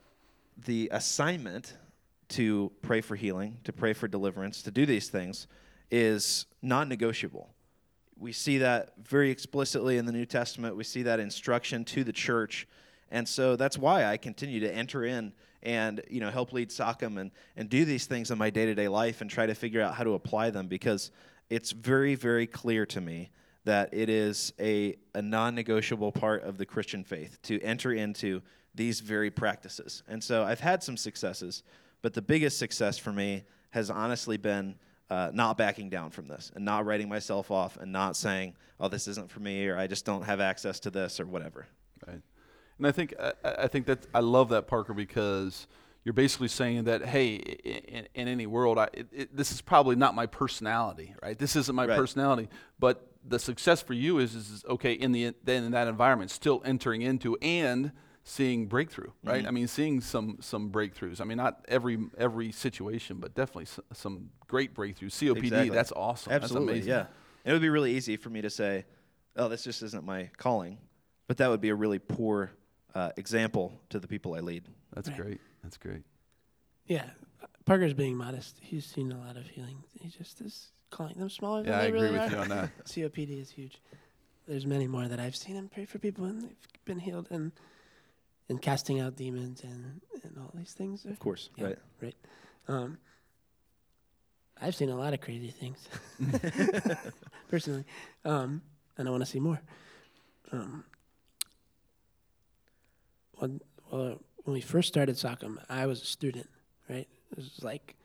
the 0.65 0.91
assignment 0.93 1.77
to 2.31 2.73
pray 2.83 3.01
for 3.01 3.17
healing, 3.17 3.59
to 3.65 3.73
pray 3.73 3.93
for 3.93 4.09
deliverance, 4.09 4.63
to 4.63 4.71
do 4.71 4.87
these 4.87 5.09
things 5.09 5.47
is 5.91 6.47
non-negotiable 6.63 7.54
we 8.19 8.33
see 8.33 8.59
that 8.59 8.93
very 9.03 9.31
explicitly 9.31 9.99
in 9.99 10.07
the 10.07 10.13
New 10.13 10.27
Testament. 10.27 10.77
We 10.77 10.85
see 10.85 11.03
that 11.03 11.21
instruction 11.21 11.85
to 11.87 12.05
the 12.05 12.13
church. 12.13 12.69
And 13.11 13.29
so 13.29 13.57
that's 13.57 13.79
why 13.79 14.05
I 14.05 14.17
continue 14.17 14.61
to 14.61 14.75
enter 14.75 15.05
in 15.05 15.33
and 15.63 16.03
you 16.11 16.21
know 16.21 16.31
help 16.31 16.53
lead 16.53 16.71
Sockham 16.71 17.19
and, 17.19 17.31
and 17.57 17.69
do 17.69 17.85
these 17.85 18.07
things 18.07 18.31
in 18.31 18.39
my 18.39 18.51
day-to-day 18.51 18.89
life 18.89 19.21
and 19.21 19.31
try 19.31 19.47
to 19.47 19.55
figure 19.55 19.81
out 19.81 19.95
how 19.95 20.05
to 20.05 20.15
apply 20.15 20.51
them 20.51 20.69
because 20.69 21.11
it's 21.51 21.73
very, 21.73 22.15
very 22.15 22.47
clear 22.47 22.87
to 22.87 23.01
me 23.01 23.31
that 23.65 23.89
it 23.93 24.09
is 24.11 24.53
a, 24.61 24.97
a 25.15 25.23
non-negotiable 25.23 26.13
part 26.13 26.43
of 26.43 26.59
the 26.59 26.67
Christian 26.67 27.03
faith 27.03 27.39
to 27.43 27.61
enter 27.63 27.93
into 27.93 28.43
these 28.75 29.01
very 29.01 29.31
practices. 29.31 30.03
And 30.09 30.23
so 30.23 30.45
I've 30.45 30.61
had 30.61 30.83
some 30.83 30.97
successes, 30.97 31.63
but 32.03 32.13
the 32.13 32.23
biggest 32.23 32.59
success 32.59 32.99
for 32.99 33.13
me 33.13 33.45
has 33.71 33.91
honestly 33.91 34.37
been 34.37 34.75
uh, 35.11 35.31
not 35.35 35.59
backing 35.59 35.89
down 35.91 36.11
from 36.11 36.29
this 36.29 36.51
and 36.55 36.65
not 36.65 36.87
writing 36.87 37.09
myself 37.09 37.51
off 37.51 37.77
and 37.77 37.93
not 37.93 38.17
saying, 38.17 38.55
"Oh, 38.81 38.89
this 38.89 39.07
isn't 39.09 39.31
for 39.31 39.41
me," 39.41 39.67
or 39.69 39.77
"I 39.77 39.87
just 39.87 40.05
don't 40.05 40.23
have 40.23 40.41
access 40.41 40.81
to 40.81 40.91
this," 40.91 41.21
or 41.21 41.27
whatever. 41.27 41.67
Right. 42.07 42.23
And 42.79 42.87
I 42.87 42.93
think 42.93 43.15
I, 43.21 43.33
I 43.45 43.67
think 43.69 43.87
that 43.87 44.07
I 44.15 44.21
love 44.21 44.49
that 44.49 44.67
Parker 44.67 44.95
because 44.95 45.67
you're 46.05 46.13
basically 46.13 46.49
saying 46.49 46.85
that 46.85 47.05
hey, 47.05 47.35
in, 47.37 48.09
in 48.15 48.29
any 48.29 48.47
world, 48.47 48.79
I, 48.79 48.89
it, 48.93 49.07
it, 49.13 49.37
this 49.37 49.53
is 49.53 49.61
probably 49.61 49.97
not 49.97 50.15
my 50.15 50.27
personality, 50.27 51.15
right? 51.23 51.39
This 51.39 51.57
isn't 51.57 51.75
my 51.75 51.87
Right. 51.87 51.97
personality, 51.97 52.49
but 52.79 53.07
the 53.27 53.39
success 53.39 53.81
for 53.81 53.95
you 53.95 54.19
is, 54.19 54.35
is, 54.35 54.51
is 54.51 54.65
okay 54.69 54.93
in 54.93 55.13
the 55.13 55.35
then 55.45 55.65
in 55.65 55.73
that 55.73 55.89
environment, 55.89 56.31
still 56.31 56.61
entering 56.65 57.03
into 57.03 57.37
and 57.41 57.93
seeing 58.25 58.67
breakthrough, 58.67 59.11
right? 59.23 59.41
Mm-hmm. 59.41 59.49
I 59.49 59.51
mean, 59.51 59.67
seeing 59.69 60.01
some 60.01 60.39
some 60.41 60.71
breakthroughs. 60.71 61.21
I 61.21 61.25
mean, 61.25 61.37
not 61.37 61.65
every 61.69 61.99
every 62.19 62.51
situation, 62.53 63.19
but 63.19 63.35
definitely 63.35 63.65
s- 63.65 63.81
some 63.93 64.31
great 64.49 64.75
breakthroughs. 64.75 65.13
COPD, 65.13 65.39
Exactly. 65.45 65.71
that's 65.71 65.93
awesome. 65.93 66.33
Absolutely, 66.33 66.75
that's 66.81 66.87
amazing. 66.87 66.91
yeah. 67.45 67.51
It 67.51 67.53
would 67.53 67.63
be 67.63 67.69
really 67.69 67.93
easy 67.95 68.17
for 68.17 68.31
me 68.31 68.41
to 68.43 68.51
say, 68.51 68.87
"Oh, 69.37 69.49
this 69.49 69.63
just 69.65 69.83
isn't 69.83 70.05
my 70.05 70.31
calling," 70.39 70.79
but 71.29 71.37
that 71.37 71.49
would 71.49 71.61
be 71.61 71.69
a 71.69 71.75
really 71.75 71.99
poor 71.99 72.51
uh, 72.95 73.11
example 73.17 73.79
to 73.91 73.99
the 73.99 74.09
people 74.09 74.35
I 74.35 74.41
lead. 74.41 74.65
That's 74.95 75.09
Right. 75.11 75.19
great. 75.21 75.41
That's 75.63 75.77
great. 75.77 76.03
Yeah, 76.87 77.11
Parker's 77.67 77.93
being 77.95 78.17
modest. 78.17 78.57
He's 78.61 78.87
seen 78.87 79.11
a 79.13 79.19
lot 79.19 79.37
of 79.37 79.47
healing. 79.49 79.83
He 80.01 80.09
just 80.09 80.41
is 80.41 80.71
calling 80.91 81.19
them 81.19 81.29
smaller 81.29 81.63
than 81.63 81.73
Yeah, 81.73 81.79
I 81.79 81.83
they 81.83 81.89
agree 81.89 82.01
really 82.03 82.13
with 82.13 82.29
are. 82.29 82.31
you 82.31 82.37
on 82.39 82.49
that. 82.51 82.71
COPD 82.85 83.41
is 83.43 83.51
huge. 83.51 83.81
There's 84.47 84.65
many 84.67 84.87
more 84.87 85.09
that 85.09 85.19
I've 85.19 85.35
seen 85.35 85.57
him 85.57 85.69
pray 85.73 85.87
for 85.87 85.99
people 85.99 86.25
and 86.27 86.43
they've 86.43 86.57
been 86.85 86.99
healed 87.01 87.27
and 87.31 87.51
and 88.49 88.61
casting 88.61 89.01
out 89.01 89.17
demons 89.17 89.63
and 89.63 90.01
and 90.23 90.39
all 90.39 90.51
these 90.55 90.73
things. 90.73 91.05
Of 91.05 91.19
course, 91.19 91.51
Yeah. 91.57 91.75
right? 92.01 92.15
Um, 92.69 92.99
I've 94.61 94.75
seen 94.75 94.89
a 94.91 94.97
lot 94.97 95.13
of 95.15 95.21
crazy 95.21 95.51
things 95.51 95.89
personally, 97.49 97.85
um, 98.25 98.63
and 98.97 99.09
I 99.09 99.11
want 99.11 99.23
to 99.23 99.31
see 99.31 99.41
more. 99.41 99.61
Um, 100.53 100.85
when, 103.39 103.61
well, 103.91 104.21
when 104.45 104.55
we 104.55 104.61
first 104.61 104.89
started 104.89 105.17
Sockham, 105.17 105.59
I 105.69 105.87
was 105.87 106.03
a 106.03 106.07
student, 106.07 106.49
right? 106.89 107.09
It 107.33 107.37
was 107.37 107.61
like 107.63 107.97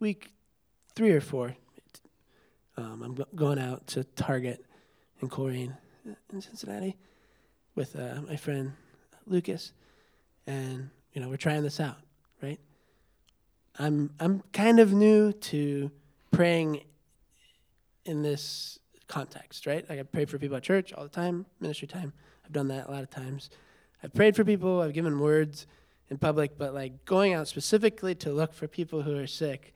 week 0.00 0.32
three 0.94 1.12
or 1.12 1.20
four. 1.20 1.54
Um, 2.76 3.02
I'm 3.02 3.14
go- 3.14 3.26
going 3.34 3.58
out 3.60 3.86
to 3.88 4.02
Target 4.04 4.64
in 5.20 5.28
Colerain 5.28 5.76
uh, 6.08 6.14
in 6.32 6.40
Cincinnati 6.40 6.96
with 7.76 7.94
uh, 7.96 8.20
my 8.26 8.36
friend 8.36 8.72
Lucas, 9.26 9.72
and 10.46 10.90
you 11.12 11.20
know 11.20 11.28
we're 11.28 11.36
trying 11.36 11.62
this 11.62 11.80
out, 11.80 11.98
right? 12.42 12.60
I'm 13.78 14.10
I'm 14.20 14.42
kind 14.52 14.80
of 14.80 14.92
new 14.92 15.32
to 15.32 15.90
praying 16.30 16.82
in 18.04 18.22
this 18.22 18.78
context, 19.08 19.66
right? 19.66 19.88
Like 19.88 19.98
I 19.98 20.02
pray 20.02 20.24
for 20.24 20.38
people 20.38 20.56
at 20.56 20.62
church 20.62 20.92
all 20.92 21.04
the 21.04 21.10
time, 21.10 21.46
ministry 21.60 21.88
time. 21.88 22.12
I've 22.44 22.52
done 22.52 22.68
that 22.68 22.88
a 22.88 22.90
lot 22.90 23.02
of 23.02 23.10
times. 23.10 23.50
I've 24.02 24.12
prayed 24.12 24.36
for 24.36 24.44
people. 24.44 24.80
I've 24.82 24.92
given 24.92 25.18
words 25.18 25.66
in 26.10 26.18
public, 26.18 26.58
but 26.58 26.74
like 26.74 27.04
going 27.04 27.32
out 27.32 27.48
specifically 27.48 28.14
to 28.16 28.30
look 28.32 28.52
for 28.52 28.68
people 28.68 29.02
who 29.02 29.16
are 29.18 29.26
sick 29.26 29.72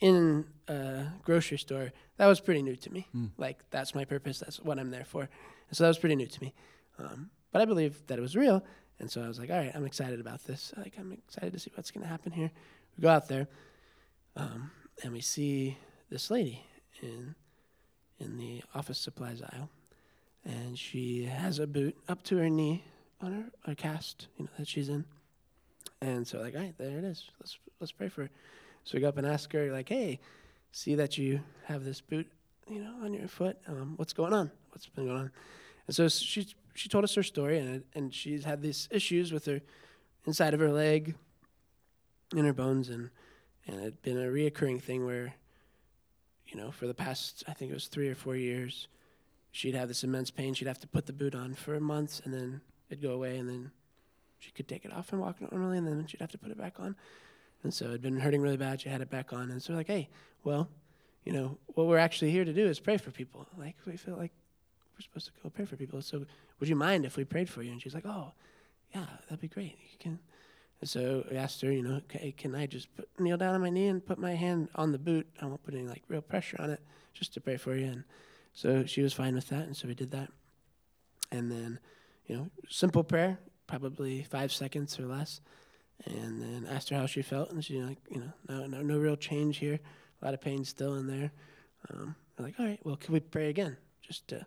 in 0.00 0.46
a 0.68 1.04
grocery 1.22 1.58
store, 1.58 1.92
that 2.16 2.26
was 2.26 2.40
pretty 2.40 2.62
new 2.62 2.76
to 2.76 2.92
me. 2.92 3.06
Like 3.36 3.58
that's 3.70 3.94
my 3.94 4.04
purpose. 4.04 4.38
That's 4.38 4.60
what 4.60 4.78
I'm 4.78 4.90
there 4.90 5.04
for. 5.04 5.22
And 5.22 5.76
so 5.76 5.84
that 5.84 5.88
was 5.88 5.98
pretty 5.98 6.16
new 6.16 6.26
to 6.26 6.42
me. 6.42 6.54
Um, 6.98 7.30
but 7.52 7.62
I 7.62 7.64
believe 7.66 8.02
that 8.06 8.18
it 8.18 8.22
was 8.22 8.36
real, 8.36 8.64
and 8.98 9.10
so 9.10 9.22
I 9.22 9.28
was 9.28 9.38
like, 9.38 9.50
all 9.50 9.56
right, 9.58 9.72
I'm 9.74 9.84
excited 9.84 10.20
about 10.20 10.44
this. 10.44 10.72
Like 10.76 10.94
I'm 10.98 11.12
excited 11.12 11.52
to 11.52 11.58
see 11.58 11.70
what's 11.74 11.90
going 11.90 12.02
to 12.02 12.08
happen 12.08 12.32
here. 12.32 12.50
We 12.96 13.02
go 13.02 13.08
out 13.08 13.28
there, 13.28 13.46
um, 14.36 14.70
and 15.02 15.12
we 15.12 15.20
see 15.20 15.76
this 16.10 16.30
lady 16.30 16.62
in 17.02 17.34
in 18.18 18.38
the 18.38 18.62
office 18.74 18.98
supplies 18.98 19.42
aisle, 19.42 19.68
and 20.44 20.78
she 20.78 21.24
has 21.24 21.58
a 21.58 21.66
boot 21.66 21.96
up 22.08 22.22
to 22.24 22.38
her 22.38 22.48
knee 22.48 22.84
on 23.20 23.32
her, 23.32 23.44
her 23.66 23.74
cast, 23.74 24.28
you 24.38 24.44
know, 24.44 24.50
that 24.58 24.68
she's 24.68 24.88
in. 24.88 25.04
And 26.00 26.26
so, 26.26 26.40
like, 26.40 26.54
all 26.54 26.60
right, 26.60 26.76
there 26.78 26.98
it 26.98 27.04
is. 27.04 27.30
Let's 27.40 27.58
let's 27.80 27.92
pray 27.92 28.08
for 28.08 28.22
her. 28.22 28.30
So 28.84 28.92
we 28.94 29.00
go 29.00 29.08
up 29.08 29.18
and 29.18 29.26
ask 29.26 29.52
her, 29.52 29.72
like, 29.72 29.88
hey, 29.88 30.20
see 30.70 30.94
that 30.94 31.18
you 31.18 31.40
have 31.64 31.84
this 31.84 32.00
boot, 32.00 32.26
you 32.68 32.80
know, 32.80 32.94
on 33.02 33.12
your 33.12 33.28
foot. 33.28 33.58
Um, 33.66 33.94
what's 33.96 34.12
going 34.12 34.32
on? 34.32 34.50
What's 34.70 34.86
been 34.86 35.06
going 35.06 35.18
on? 35.18 35.30
And 35.86 35.96
so 35.96 36.08
she 36.08 36.46
she 36.76 36.88
told 36.88 37.04
us 37.04 37.14
her 37.14 37.22
story, 37.22 37.58
and 37.58 37.84
and 37.94 38.14
she's 38.14 38.44
had 38.44 38.62
these 38.62 38.88
issues 38.90 39.32
with 39.32 39.46
her 39.46 39.60
inside 40.26 40.54
of 40.54 40.60
her 40.60 40.70
leg, 40.70 41.14
in 42.34 42.44
her 42.44 42.52
bones, 42.52 42.88
and 42.88 43.10
and 43.66 43.80
it'd 43.80 44.02
been 44.02 44.18
a 44.18 44.26
reoccurring 44.26 44.82
thing 44.82 45.04
where, 45.04 45.34
you 46.46 46.56
know, 46.56 46.70
for 46.70 46.86
the 46.86 46.94
past 46.94 47.44
I 47.48 47.52
think 47.52 47.70
it 47.70 47.74
was 47.74 47.88
three 47.88 48.08
or 48.08 48.14
four 48.14 48.36
years, 48.36 48.88
she'd 49.50 49.74
have 49.74 49.88
this 49.88 50.04
immense 50.04 50.30
pain. 50.30 50.54
She'd 50.54 50.68
have 50.68 50.80
to 50.80 50.86
put 50.86 51.06
the 51.06 51.12
boot 51.12 51.34
on 51.34 51.54
for 51.54 51.78
months, 51.80 52.20
and 52.24 52.32
then 52.32 52.60
it'd 52.90 53.02
go 53.02 53.12
away, 53.12 53.38
and 53.38 53.48
then 53.48 53.70
she 54.38 54.50
could 54.52 54.68
take 54.68 54.84
it 54.84 54.92
off 54.92 55.12
and 55.12 55.20
walk 55.20 55.40
normally, 55.40 55.78
and 55.78 55.86
then 55.86 56.06
she'd 56.06 56.20
have 56.20 56.32
to 56.32 56.38
put 56.38 56.50
it 56.50 56.58
back 56.58 56.78
on. 56.78 56.96
And 57.62 57.72
so 57.72 57.86
it'd 57.86 58.02
been 58.02 58.20
hurting 58.20 58.42
really 58.42 58.56
bad. 58.56 58.80
She 58.80 58.88
had 58.88 59.00
it 59.00 59.10
back 59.10 59.32
on, 59.32 59.50
and 59.50 59.62
so 59.62 59.72
we're 59.72 59.78
like, 59.78 59.86
hey, 59.88 60.08
well, 60.44 60.68
you 61.24 61.32
know, 61.32 61.58
what 61.66 61.86
we're 61.86 61.98
actually 61.98 62.30
here 62.30 62.44
to 62.44 62.52
do 62.52 62.66
is 62.66 62.78
pray 62.78 62.96
for 62.96 63.10
people. 63.10 63.46
Like 63.58 63.76
we 63.86 63.96
feel 63.96 64.16
like 64.16 64.32
we're 64.96 65.02
supposed 65.02 65.26
to 65.26 65.32
go 65.42 65.50
pray 65.50 65.64
for 65.64 65.76
people. 65.76 66.00
So 66.02 66.24
would 66.58 66.68
you 66.68 66.76
mind 66.76 67.04
if 67.04 67.16
we 67.16 67.24
prayed 67.24 67.48
for 67.48 67.62
you? 67.62 67.72
And 67.72 67.80
she's 67.80 67.94
like, 67.94 68.06
oh, 68.06 68.32
yeah, 68.94 69.06
that'd 69.28 69.40
be 69.40 69.48
great. 69.48 69.78
You 69.92 69.98
can. 69.98 70.18
And 70.80 70.88
so 70.88 71.24
we 71.30 71.36
asked 71.36 71.60
her, 71.62 71.72
you 71.72 71.82
know, 71.82 72.00
can 72.36 72.54
I 72.54 72.66
just 72.66 72.94
put, 72.96 73.08
kneel 73.18 73.36
down 73.36 73.54
on 73.54 73.60
my 73.60 73.70
knee 73.70 73.88
and 73.88 74.04
put 74.04 74.18
my 74.18 74.34
hand 74.34 74.68
on 74.74 74.92
the 74.92 74.98
boot? 74.98 75.26
I 75.40 75.46
won't 75.46 75.62
put 75.64 75.74
any 75.74 75.86
like 75.86 76.02
real 76.08 76.20
pressure 76.20 76.56
on 76.60 76.70
it, 76.70 76.80
just 77.14 77.32
to 77.34 77.40
pray 77.40 77.56
for 77.56 77.74
you. 77.74 77.86
And 77.86 78.04
so 78.52 78.84
she 78.84 79.02
was 79.02 79.12
fine 79.12 79.34
with 79.34 79.48
that, 79.48 79.64
and 79.66 79.76
so 79.76 79.88
we 79.88 79.94
did 79.94 80.10
that. 80.12 80.30
And 81.32 81.50
then, 81.50 81.78
you 82.26 82.36
know, 82.36 82.50
simple 82.68 83.04
prayer, 83.04 83.38
probably 83.66 84.22
five 84.22 84.52
seconds 84.52 84.98
or 85.00 85.06
less, 85.06 85.40
and 86.04 86.42
then 86.42 86.66
asked 86.70 86.90
her 86.90 86.96
how 86.96 87.06
she 87.06 87.22
felt, 87.22 87.50
and 87.50 87.64
she 87.64 87.80
like, 87.82 87.98
you 88.10 88.20
know, 88.20 88.32
no, 88.48 88.66
no, 88.66 88.82
no 88.82 88.98
real 88.98 89.16
change 89.16 89.58
here, 89.58 89.78
a 90.20 90.24
lot 90.24 90.34
of 90.34 90.40
pain 90.40 90.64
still 90.64 90.94
in 90.94 91.06
there. 91.06 91.32
Um, 91.90 92.14
we're 92.38 92.46
like, 92.46 92.60
all 92.60 92.66
right, 92.66 92.80
well, 92.84 92.96
can 92.96 93.14
we 93.14 93.20
pray 93.20 93.48
again, 93.48 93.76
just 94.02 94.28
to, 94.28 94.46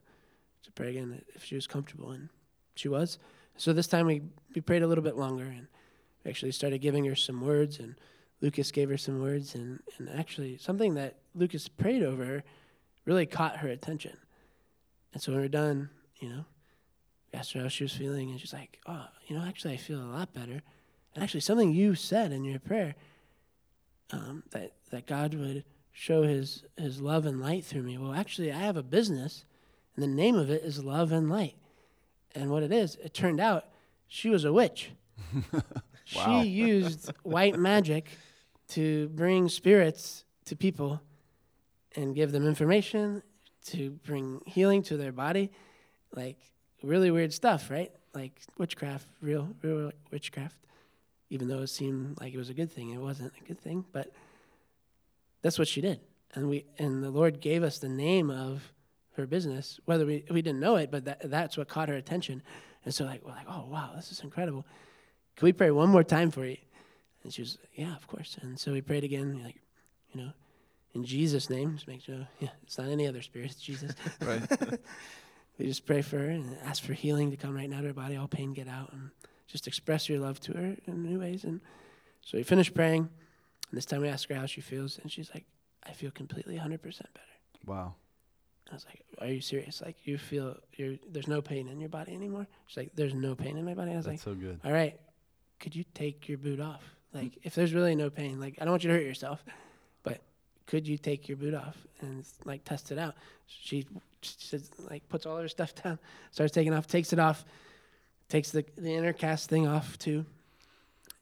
to 0.70 0.82
pray 0.82 0.92
again 0.92 1.22
if 1.36 1.44
she 1.44 1.56
was 1.56 1.68
comfortable, 1.68 2.12
and 2.12 2.30
she 2.76 2.88
was. 2.88 3.18
So 3.58 3.74
this 3.74 3.88
time 3.88 4.06
we 4.06 4.22
we 4.56 4.62
prayed 4.62 4.84
a 4.84 4.88
little 4.88 5.04
bit 5.04 5.16
longer, 5.16 5.46
and 5.46 5.68
actually 6.26 6.52
started 6.52 6.80
giving 6.80 7.06
her 7.06 7.16
some 7.16 7.42
words, 7.42 7.80
and 7.80 7.96
Lucas 8.42 8.72
gave 8.72 8.90
her 8.90 8.98
some 8.98 9.22
words, 9.22 9.56
and 9.56 9.80
and 9.98 10.10
actually 10.10 10.58
something 10.58 10.94
that 10.96 11.18
Lucas 11.36 11.68
prayed 11.68 12.04
over 12.04 12.44
really 13.06 13.26
caught 13.26 13.58
her 13.58 13.70
attention. 13.70 14.18
And 15.14 15.22
so 15.22 15.32
when 15.32 15.42
we 15.42 15.46
we're 15.46 15.50
done, 15.50 15.90
you 16.20 16.30
know, 16.30 16.46
we 17.32 17.40
asked 17.40 17.54
her 17.54 17.62
how 17.62 17.68
she 17.68 17.84
was 17.84 17.94
feeling, 17.94 18.30
and 18.30 18.40
she's 18.40 18.54
like, 18.54 18.80
"Oh, 18.86 19.08
you 19.28 19.36
know, 19.36 19.44
actually, 19.44 19.74
I 19.74 19.78
feel 19.78 20.02
a 20.02 20.06
lot 20.06 20.34
better." 20.34 20.62
And 21.16 21.24
actually, 21.24 21.42
something 21.42 21.74
you 21.74 21.96
said 21.96 22.32
in 22.32 22.44
your 22.44 22.60
prayer 22.60 22.96
um, 24.12 24.44
that 24.52 24.74
that 24.92 25.08
God 25.08 25.34
would 25.34 25.64
show 25.92 26.24
His 26.24 26.64
His 26.78 27.02
love 27.02 27.26
and 27.26 27.42
light 27.42 27.66
through 27.66 27.84
me. 27.84 27.98
Well, 27.98 28.14
actually, 28.14 28.52
I 28.52 28.60
have 28.60 28.78
a 28.78 28.84
business, 28.84 29.46
and 29.96 30.04
the 30.04 30.08
name 30.08 30.36
of 30.36 30.50
it 30.50 30.64
is 30.64 30.84
Love 30.84 31.12
and 31.12 31.30
Light. 31.30 31.56
And 32.36 32.52
what 32.52 32.64
it 32.64 32.72
is, 32.72 32.96
it 33.04 33.14
turned 33.14 33.40
out 33.40 33.66
she 34.08 34.30
was 34.30 34.46
a 34.46 34.54
witch. 34.54 34.92
Wow. 36.16 36.42
She 36.42 36.50
used 36.50 37.12
white 37.24 37.60
magic 37.60 38.10
to 38.70 39.10
bring 39.10 39.48
spirits 39.50 40.24
to 40.46 40.56
people 40.56 41.02
and 41.96 42.16
give 42.16 42.32
them 42.32 42.48
information 42.48 43.22
to 43.66 43.92
bring 43.92 44.42
healing 44.46 44.82
to 44.84 44.98
their 44.98 45.12
body. 45.12 45.52
Like 46.16 46.38
really 46.82 47.12
weird 47.12 47.34
stuff, 47.34 47.70
right? 47.70 47.92
Like 48.14 48.42
witchcraft, 48.58 49.06
real 49.22 49.50
real 49.62 49.92
witchcraft. 50.12 50.56
Even 51.30 51.48
though 51.48 51.62
it 51.62 51.68
seemed 51.68 52.20
like 52.20 52.34
it 52.34 52.38
was 52.38 52.50
a 52.50 52.56
good 52.56 52.72
thing, 52.72 52.90
it 52.90 52.98
wasn't 52.98 53.32
a 53.40 53.44
good 53.44 53.60
thing, 53.60 53.86
but 53.92 54.12
that's 55.44 55.60
what 55.60 55.68
she 55.68 55.82
did. 55.82 56.00
And 56.34 56.50
we 56.50 56.66
and 56.80 57.04
the 57.04 57.12
Lord 57.12 57.40
gave 57.40 57.62
us 57.62 57.78
the 57.78 57.90
name 57.90 58.32
of 58.32 58.74
her 59.20 59.28
business, 59.28 59.80
whether 59.86 60.06
we 60.06 60.24
we 60.30 60.42
didn't 60.42 60.60
know 60.60 60.76
it, 60.76 60.92
but 60.92 61.06
that, 61.06 61.30
that's 61.30 61.58
what 61.58 61.68
caught 61.68 61.90
her 61.90 61.96
attention. 61.96 62.42
And 62.86 62.94
so 62.94 63.06
like 63.06 63.24
we're 63.26 63.32
like, 63.32 63.48
"Oh, 63.48 63.66
wow, 63.70 63.92
this 63.96 64.12
is 64.12 64.22
incredible." 64.22 64.66
Can 65.40 65.46
we 65.46 65.54
pray 65.54 65.72
one 65.72 65.88
more 65.88 66.04
time 66.04 66.32
for 66.32 66.46
you? 66.46 66.58
And 67.24 67.34
she 67.34 67.42
was, 67.42 67.58
yeah, 67.74 67.96
of 67.96 68.08
course. 68.08 68.38
And 68.42 68.60
so 68.60 68.74
we 68.74 68.82
prayed 68.82 69.06
again, 69.06 69.42
like, 69.42 69.56
you 70.12 70.22
know, 70.22 70.32
in 70.94 71.06
Jesus' 71.06 71.50
name, 71.50 71.76
just 71.76 71.88
make 71.88 72.02
sure, 72.02 72.28
yeah, 72.40 72.50
it's 72.64 72.78
not 72.78 72.90
any 72.90 73.08
other 73.08 73.22
spirit, 73.22 73.52
it's 73.52 73.62
Jesus. 73.62 73.94
Right. 74.22 74.42
we 75.58 75.66
just 75.66 75.86
pray 75.86 76.02
for 76.02 76.18
her 76.18 76.30
and 76.30 76.58
ask 76.66 76.84
for 76.84 76.92
healing 76.92 77.32
to 77.32 77.38
come 77.38 77.56
right 77.56 77.70
now 77.70 77.80
to 77.80 77.88
her 77.88 77.94
body, 77.94 78.18
all 78.18 78.28
pain 78.28 78.54
get 78.54 78.68
out, 78.68 78.92
and 78.92 79.12
just 79.48 79.66
express 79.66 80.10
your 80.10 80.20
love 80.20 80.42
to 80.42 80.54
her 80.54 80.76
in 80.88 81.04
new 81.04 81.20
ways. 81.20 81.46
And 81.46 81.62
so 82.22 82.38
we 82.38 82.44
finished 82.44 82.74
praying, 82.74 83.08
and 83.70 83.78
this 83.78 83.86
time 83.86 84.02
we 84.02 84.10
asked 84.10 84.28
her 84.28 84.36
how 84.36 84.46
she 84.46 84.60
feels, 84.60 85.00
and 85.00 85.10
she's 85.10 85.30
like, 85.34 85.46
I 85.84 85.94
feel 85.94 86.12
completely 86.12 86.58
100% 86.58 86.82
better. 86.82 87.26
Wow. 87.66 87.96
I 88.72 88.74
was 88.76 88.86
like, 88.86 89.04
"Are 89.20 89.28
you 89.28 89.42
serious? 89.42 89.82
Like, 89.82 89.96
you 90.06 90.18
feel 90.18 90.56
you're, 90.76 90.96
there's 91.12 91.28
no 91.28 91.42
pain 91.42 91.68
in 91.68 91.80
your 91.80 91.90
body 91.90 92.14
anymore?" 92.14 92.48
She's 92.68 92.78
like, 92.78 92.92
"There's 92.96 93.14
no 93.14 93.36
pain 93.36 93.58
in 93.58 93.66
my 93.66 93.74
body." 93.74 93.92
I 93.92 93.98
was 93.98 94.06
like, 94.06 94.16
That's 94.16 94.24
so 94.24 94.36
good. 94.36 94.60
all 94.64 94.72
right, 94.72 95.00
could 95.60 95.76
you 95.76 95.84
take 95.94 96.28
your 96.30 96.38
boot 96.38 96.60
off? 96.60 96.84
Like, 97.14 97.38
if 97.44 97.56
there's 97.56 97.74
really 97.74 97.96
no 97.96 98.10
pain, 98.10 98.40
like, 98.40 98.56
I 98.62 98.66
don't 98.66 98.72
want 98.72 98.84
you 98.84 98.90
to 98.92 98.96
hurt 98.96 99.04
yourself, 99.06 99.44
but 100.04 100.20
could 100.68 100.88
you 100.88 100.98
take 100.98 101.28
your 101.28 101.38
boot 101.38 101.56
off 101.56 101.76
and 102.02 102.24
like 102.46 102.64
test 102.64 102.92
it 102.92 103.00
out? 103.00 103.16
She, 103.48 103.88
she 104.22 104.36
says, 104.38 104.70
like, 104.90 105.08
puts 105.10 105.26
all 105.26 105.38
her 105.38 105.48
stuff 105.48 105.74
down, 105.74 105.98
starts 106.32 106.54
taking 106.54 106.74
off, 106.74 106.86
takes 106.86 107.12
it 107.14 107.18
off, 107.20 107.44
takes 108.30 108.52
the 108.52 108.64
the 108.78 108.94
inner 108.94 109.14
cast 109.14 109.50
thing 109.50 109.66
off 109.68 109.98
too, 109.98 110.26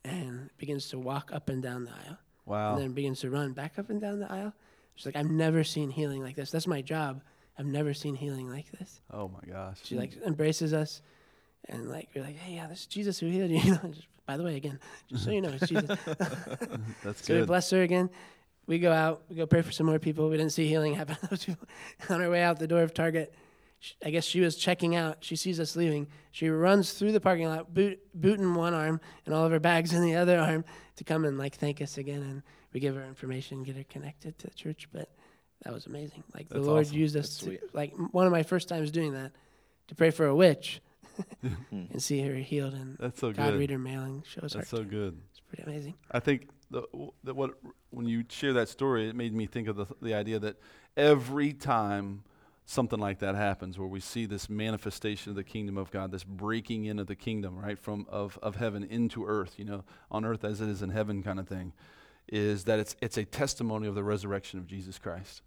and 0.04 0.50
begins 0.58 0.90
to 0.90 1.00
walk 1.00 1.32
up 1.34 1.50
and 1.50 1.62
down 1.64 1.86
the 1.86 1.92
aisle, 1.92 2.18
Wow. 2.46 2.74
and 2.74 2.82
then 2.82 2.92
begins 2.94 3.22
to 3.22 3.30
run 3.30 3.54
back 3.54 3.80
up 3.80 3.90
and 3.90 4.00
down 4.02 4.20
the 4.20 4.32
aisle. 4.32 4.54
She's 4.96 5.06
like, 5.06 5.16
I've 5.16 5.30
never 5.30 5.64
seen 5.64 5.90
healing 5.92 6.22
like 6.24 6.36
this. 6.36 6.50
That's 6.52 6.68
my 6.68 6.82
job. 6.82 7.22
I've 7.58 7.66
never 7.66 7.94
seen 7.94 8.16
healing 8.16 8.50
like 8.50 8.72
this. 8.72 9.02
oh 9.12 9.30
my 9.30 9.52
gosh. 9.52 9.80
She 9.84 9.96
like 9.96 10.12
embraces 10.26 10.74
us, 10.74 11.02
and 11.68 11.90
like 11.90 12.10
we're 12.16 12.24
like, 12.24 12.38
hey, 12.38 12.56
yeah, 12.56 12.68
this 12.68 12.82
is 12.82 12.86
Jesus 12.88 13.20
who 13.20 13.28
healed 13.28 13.50
you. 13.50 13.60
you 13.64 13.72
know, 13.72 13.90
just, 13.90 14.08
by 14.26 14.38
the 14.38 14.44
way, 14.44 14.56
again, 14.58 14.80
just 15.10 15.24
so 15.24 15.32
you 15.32 15.42
know, 15.42 15.50
it's 15.50 15.68
Jesus. 15.68 15.86
That's 17.04 17.26
so 17.26 17.40
we 17.40 17.46
bless 17.46 17.70
her 17.72 17.82
again. 17.82 18.10
We 18.68 18.80
go 18.80 18.92
out. 18.92 19.24
We 19.30 19.38
go 19.38 19.46
pray 19.46 19.62
for 19.62 19.72
some 19.72 19.86
more 19.86 20.00
people. 20.00 20.30
We 20.30 20.38
didn't 20.38 20.52
see 20.52 20.68
healing 20.68 20.94
happen. 20.96 21.16
to 21.16 21.28
those 21.28 21.46
people. 21.46 21.68
On 22.10 22.22
our 22.22 22.30
way 22.30 22.44
out 22.44 22.60
the 22.60 22.68
door 22.68 22.82
of 22.82 22.94
Target, 22.94 23.34
I 24.04 24.10
guess 24.10 24.26
she 24.26 24.42
was 24.42 24.56
checking 24.56 24.96
out. 24.96 25.18
She 25.22 25.36
sees 25.36 25.60
us 25.60 25.76
leaving. 25.76 26.08
She 26.32 26.50
runs 26.50 26.94
through 26.94 27.14
the 27.14 27.22
parking 27.22 27.48
lot, 27.48 27.74
boot, 27.74 28.00
boot 28.14 28.40
in 28.40 28.56
one 28.56 28.74
arm 28.74 29.00
and 29.26 29.34
all 29.34 29.46
of 29.46 29.52
her 29.52 29.60
bags 29.60 29.94
in 29.94 30.04
the 30.04 30.16
other 30.16 30.38
arm 30.40 30.66
to 30.98 31.04
come 31.04 31.26
and 31.26 31.38
like 31.38 31.56
thank 31.56 31.82
us 31.82 31.98
again. 31.98 32.22
And 32.22 32.44
we 32.74 32.80
give 32.80 32.96
her 32.96 33.04
information, 33.04 33.64
get 33.64 33.78
her 33.78 33.84
connected 33.84 34.38
to 34.40 34.48
the 34.48 34.54
church. 34.54 34.90
But 34.92 35.10
that 35.64 35.74
was 35.74 35.86
amazing. 35.86 36.24
Like 36.34 36.50
the 36.50 36.60
Lord 36.60 36.86
awesome. 36.86 36.98
used 36.98 37.16
us 37.16 37.38
to, 37.40 37.58
like 37.74 37.94
one 38.12 38.26
of 38.26 38.32
my 38.32 38.44
first 38.44 38.70
times 38.70 38.92
doing 38.92 39.14
that 39.14 39.32
to 39.88 39.96
pray 39.96 40.12
for 40.12 40.26
a 40.26 40.36
witch 40.36 40.82
and 41.72 42.02
see 42.02 42.22
her 42.22 42.36
healed 42.36 42.74
and 42.74 42.98
That's 43.00 43.20
so 43.20 43.32
God 43.32 43.52
good. 43.52 43.60
read 43.60 43.70
her 43.72 43.80
mailing 43.80 44.24
shows. 44.28 44.54
That's 44.54 44.70
so 44.70 44.84
good. 44.84 45.20
It's 45.32 45.40
pretty 45.40 45.64
amazing. 45.64 45.96
I 46.12 46.20
think 46.20 46.50
the, 46.70 46.84
the 47.24 47.34
what 47.34 47.52
when 47.90 48.08
you 48.08 48.24
share 48.30 48.54
that 48.54 48.70
story, 48.70 49.10
it 49.10 49.16
made 49.16 49.34
me 49.34 49.46
think 49.46 49.68
of 49.68 49.76
the 49.76 49.86
the 50.02 50.14
idea 50.14 50.40
that 50.40 50.58
every 50.96 51.54
time 51.54 52.24
something 52.66 53.00
like 53.00 53.20
that 53.20 53.34
happens, 53.36 53.80
where 53.80 53.88
we 53.88 54.02
see 54.02 54.26
this 54.26 54.50
manifestation 54.50 55.30
of 55.30 55.36
the 55.36 55.44
kingdom 55.44 55.78
of 55.78 55.90
God, 55.90 56.12
this 56.12 56.26
breaking 56.26 56.86
into 56.86 57.06
the 57.06 57.16
kingdom, 57.16 57.58
right 57.58 57.80
from 57.80 58.06
of 58.10 58.38
of 58.42 58.58
heaven 58.58 58.84
into 58.84 59.26
earth, 59.26 59.56
you 59.58 59.66
know, 59.66 59.84
on 60.12 60.26
earth 60.26 60.44
as 60.44 60.62
it 60.62 60.70
is 60.70 60.82
in 60.82 60.90
heaven, 60.90 61.24
kind 61.24 61.40
of 61.40 61.48
thing, 61.48 61.74
is 62.28 62.66
that 62.66 62.80
it's 62.80 62.96
it's 63.02 63.18
a 63.18 63.26
testimony 63.26 63.88
of 63.88 63.96
the 63.96 64.04
resurrection 64.04 64.60
of 64.60 64.68
Jesus 64.68 65.00
Christ. 65.00 65.42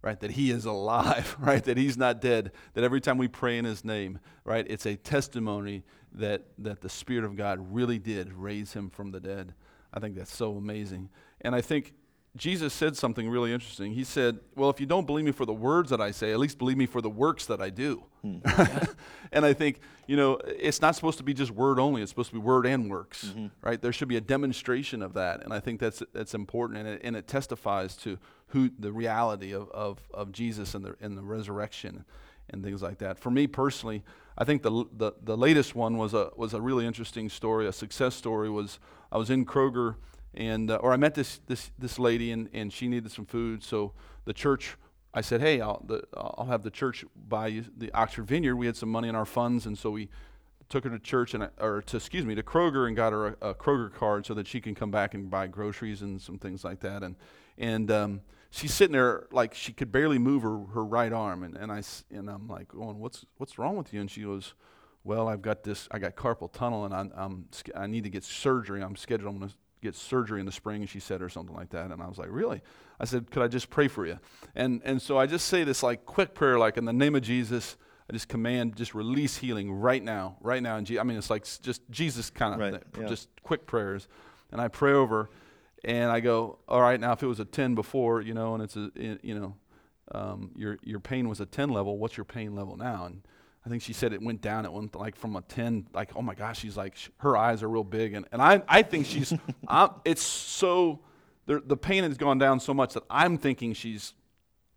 Right, 0.00 0.18
that 0.20 0.30
he 0.32 0.52
is 0.52 0.64
alive, 0.64 1.36
right? 1.40 1.62
That 1.64 1.76
he's 1.76 1.96
not 1.96 2.20
dead. 2.20 2.52
That 2.74 2.84
every 2.84 3.00
time 3.00 3.18
we 3.18 3.26
pray 3.26 3.58
in 3.58 3.64
his 3.64 3.84
name, 3.84 4.20
right, 4.44 4.64
it's 4.68 4.86
a 4.86 4.94
testimony 4.94 5.82
that 6.12 6.44
that 6.58 6.80
the 6.80 6.88
Spirit 6.88 7.24
of 7.24 7.36
God 7.36 7.58
really 7.72 7.98
did 7.98 8.32
raise 8.32 8.74
him 8.74 8.90
from 8.90 9.10
the 9.10 9.20
dead. 9.20 9.54
I 9.92 10.00
think 10.00 10.14
that's 10.14 10.34
so 10.34 10.56
amazing. 10.56 11.10
And 11.40 11.54
I 11.54 11.60
think 11.60 11.94
Jesus 12.38 12.72
said 12.72 12.96
something 12.96 13.28
really 13.28 13.52
interesting. 13.52 13.92
He 13.92 14.04
said, 14.04 14.38
Well, 14.54 14.70
if 14.70 14.80
you 14.80 14.86
don't 14.86 15.06
believe 15.06 15.24
me 15.24 15.32
for 15.32 15.44
the 15.44 15.52
words 15.52 15.90
that 15.90 16.00
I 16.00 16.12
say, 16.12 16.32
at 16.32 16.38
least 16.38 16.58
believe 16.58 16.76
me 16.76 16.86
for 16.86 17.02
the 17.02 17.10
works 17.10 17.46
that 17.46 17.60
I 17.60 17.68
do. 17.68 18.04
Hmm. 18.22 18.38
and 19.32 19.44
I 19.44 19.52
think, 19.52 19.80
you 20.06 20.16
know, 20.16 20.38
it's 20.46 20.80
not 20.80 20.94
supposed 20.94 21.18
to 21.18 21.24
be 21.24 21.34
just 21.34 21.50
word 21.50 21.80
only, 21.80 22.00
it's 22.00 22.10
supposed 22.10 22.30
to 22.30 22.34
be 22.34 22.40
word 22.40 22.64
and 22.64 22.88
works, 22.88 23.26
mm-hmm. 23.26 23.48
right? 23.60 23.82
There 23.82 23.92
should 23.92 24.08
be 24.08 24.16
a 24.16 24.20
demonstration 24.20 25.02
of 25.02 25.14
that. 25.14 25.42
And 25.42 25.52
I 25.52 25.58
think 25.58 25.80
that's, 25.80 26.02
that's 26.12 26.34
important. 26.34 26.78
And 26.78 26.88
it, 26.88 27.00
and 27.02 27.16
it 27.16 27.26
testifies 27.26 27.96
to 27.98 28.18
who 28.48 28.70
the 28.78 28.92
reality 28.92 29.52
of, 29.52 29.68
of, 29.70 29.98
of 30.14 30.32
Jesus 30.32 30.74
and 30.74 30.84
the, 30.84 30.96
and 31.00 31.18
the 31.18 31.22
resurrection 31.22 32.04
and 32.50 32.62
things 32.62 32.82
like 32.82 32.98
that. 32.98 33.18
For 33.18 33.30
me 33.30 33.46
personally, 33.46 34.02
I 34.38 34.44
think 34.44 34.62
the, 34.62 34.84
the, 34.96 35.12
the 35.22 35.36
latest 35.36 35.74
one 35.74 35.98
was 35.98 36.14
a, 36.14 36.30
was 36.36 36.54
a 36.54 36.60
really 36.60 36.86
interesting 36.86 37.28
story, 37.28 37.66
a 37.66 37.72
success 37.72 38.14
story 38.14 38.48
was 38.48 38.78
I 39.10 39.18
was 39.18 39.30
in 39.30 39.44
Kroger 39.44 39.96
and, 40.34 40.70
uh, 40.70 40.76
or 40.76 40.92
I 40.92 40.96
met 40.96 41.14
this, 41.14 41.40
this, 41.46 41.70
this 41.78 41.98
lady 41.98 42.32
and, 42.32 42.48
and 42.52 42.72
she 42.72 42.88
needed 42.88 43.10
some 43.10 43.26
food. 43.26 43.62
So 43.62 43.92
the 44.24 44.32
church, 44.32 44.76
I 45.14 45.20
said, 45.20 45.40
hey, 45.40 45.60
I'll, 45.60 45.82
the, 45.86 46.02
I'll 46.16 46.46
have 46.46 46.62
the 46.62 46.70
church 46.70 47.04
buy 47.28 47.62
the 47.76 47.92
Oxford 47.92 48.26
Vineyard. 48.26 48.56
We 48.56 48.66
had 48.66 48.76
some 48.76 48.90
money 48.90 49.08
in 49.08 49.14
our 49.14 49.24
funds. 49.24 49.66
And 49.66 49.76
so 49.76 49.90
we 49.90 50.08
took 50.68 50.84
her 50.84 50.90
to 50.90 50.98
church 50.98 51.34
and 51.34 51.48
or 51.58 51.82
to 51.82 51.96
excuse 51.96 52.24
me 52.24 52.34
to 52.34 52.42
Kroger 52.42 52.86
and 52.86 52.94
got 52.94 53.12
her 53.12 53.28
a, 53.28 53.50
a 53.50 53.54
Kroger 53.54 53.92
card 53.92 54.26
so 54.26 54.34
that 54.34 54.46
she 54.46 54.60
can 54.60 54.74
come 54.74 54.90
back 54.90 55.14
and 55.14 55.30
buy 55.30 55.46
groceries 55.46 56.02
and 56.02 56.20
some 56.20 56.38
things 56.38 56.64
like 56.64 56.80
that. 56.80 57.02
And 57.02 57.16
and 57.56 57.90
um, 57.90 58.20
she's 58.50 58.72
sitting 58.72 58.92
there 58.92 59.26
like 59.32 59.54
she 59.54 59.72
could 59.72 59.90
barely 59.90 60.18
move 60.18 60.42
her, 60.42 60.58
her 60.74 60.84
right 60.84 61.12
arm. 61.12 61.42
And, 61.42 61.56
and 61.56 61.72
I 61.72 61.82
and 62.10 62.28
I'm 62.28 62.48
like 62.48 62.68
going 62.68 62.98
what's 62.98 63.24
what's 63.38 63.58
wrong 63.58 63.76
with 63.76 63.92
you? 63.92 64.00
And 64.00 64.10
she 64.10 64.22
goes 64.22 64.54
well 65.04 65.28
I've 65.28 65.42
got 65.42 65.64
this 65.64 65.88
I 65.90 65.98
got 65.98 66.16
carpal 66.16 66.52
tunnel 66.52 66.84
and 66.84 66.94
I'm, 66.94 67.12
I'm 67.16 67.48
I 67.74 67.86
need 67.86 68.04
to 68.04 68.10
get 68.10 68.24
surgery. 68.24 68.82
I'm 68.82 68.96
scheduled 68.96 69.32
I'm 69.32 69.38
going 69.38 69.50
to 69.50 69.56
get 69.80 69.94
surgery 69.94 70.40
in 70.40 70.46
the 70.46 70.52
spring 70.52 70.86
she 70.86 71.00
said 71.00 71.22
or 71.22 71.28
something 71.28 71.54
like 71.54 71.70
that 71.70 71.90
and 71.90 72.02
I 72.02 72.08
was 72.08 72.18
like 72.18 72.28
really 72.30 72.62
I 72.98 73.04
said 73.04 73.30
could 73.30 73.42
I 73.42 73.48
just 73.48 73.70
pray 73.70 73.88
for 73.88 74.06
you 74.06 74.18
and 74.54 74.80
and 74.84 75.00
so 75.00 75.16
I 75.18 75.26
just 75.26 75.46
say 75.46 75.64
this 75.64 75.82
like 75.82 76.04
quick 76.06 76.34
prayer 76.34 76.58
like 76.58 76.76
in 76.76 76.84
the 76.84 76.92
name 76.92 77.14
of 77.14 77.22
Jesus 77.22 77.76
I 78.10 78.14
just 78.14 78.28
command, 78.28 78.74
just 78.76 78.94
release 78.94 79.36
healing 79.36 79.70
right 79.70 80.02
now, 80.02 80.38
right 80.40 80.62
now. 80.62 80.76
And 80.76 80.86
Je- 80.86 80.98
I 80.98 81.02
mean, 81.02 81.18
it's 81.18 81.28
like 81.28 81.44
just 81.60 81.82
Jesus 81.90 82.30
kind 82.30 82.54
of, 82.54 82.60
Right, 82.60 82.82
yeah. 82.98 83.06
just 83.06 83.28
quick 83.42 83.66
prayers. 83.66 84.08
And 84.50 84.62
I 84.62 84.68
pray 84.68 84.94
over, 84.94 85.28
and 85.84 86.10
I 86.10 86.20
go, 86.20 86.58
all 86.66 86.80
right. 86.80 86.98
Now, 86.98 87.12
if 87.12 87.22
it 87.22 87.26
was 87.26 87.38
a 87.38 87.44
ten 87.44 87.74
before, 87.74 88.22
you 88.22 88.32
know, 88.32 88.54
and 88.54 88.62
it's 88.62 88.76
a, 88.76 88.90
you 88.96 89.38
know, 89.38 89.56
um, 90.12 90.52
your 90.56 90.78
your 90.82 91.00
pain 91.00 91.28
was 91.28 91.40
a 91.40 91.44
ten 91.46 91.68
level. 91.68 91.98
What's 91.98 92.16
your 92.16 92.24
pain 92.24 92.54
level 92.54 92.78
now? 92.78 93.04
And 93.04 93.20
I 93.66 93.68
think 93.68 93.82
she 93.82 93.92
said 93.92 94.12
it 94.12 94.22
went 94.22 94.40
down. 94.40 94.64
It 94.64 94.72
went 94.72 94.94
like 94.94 95.14
from 95.16 95.36
a 95.36 95.42
ten, 95.42 95.86
like 95.92 96.10
oh 96.16 96.22
my 96.22 96.34
gosh, 96.34 96.58
she's 96.58 96.76
like 96.76 96.96
sh- 96.96 97.08
her 97.18 97.36
eyes 97.36 97.62
are 97.62 97.68
real 97.68 97.84
big, 97.84 98.14
and 98.14 98.26
and 98.32 98.40
I 98.40 98.62
I 98.68 98.82
think 98.82 99.06
she's, 99.06 99.32
it's 100.04 100.22
so. 100.22 101.00
The, 101.46 101.60
the 101.60 101.78
pain 101.78 102.04
has 102.04 102.18
gone 102.18 102.36
down 102.36 102.60
so 102.60 102.74
much 102.74 102.92
that 102.92 103.04
I'm 103.08 103.38
thinking 103.38 103.72
she's 103.72 104.12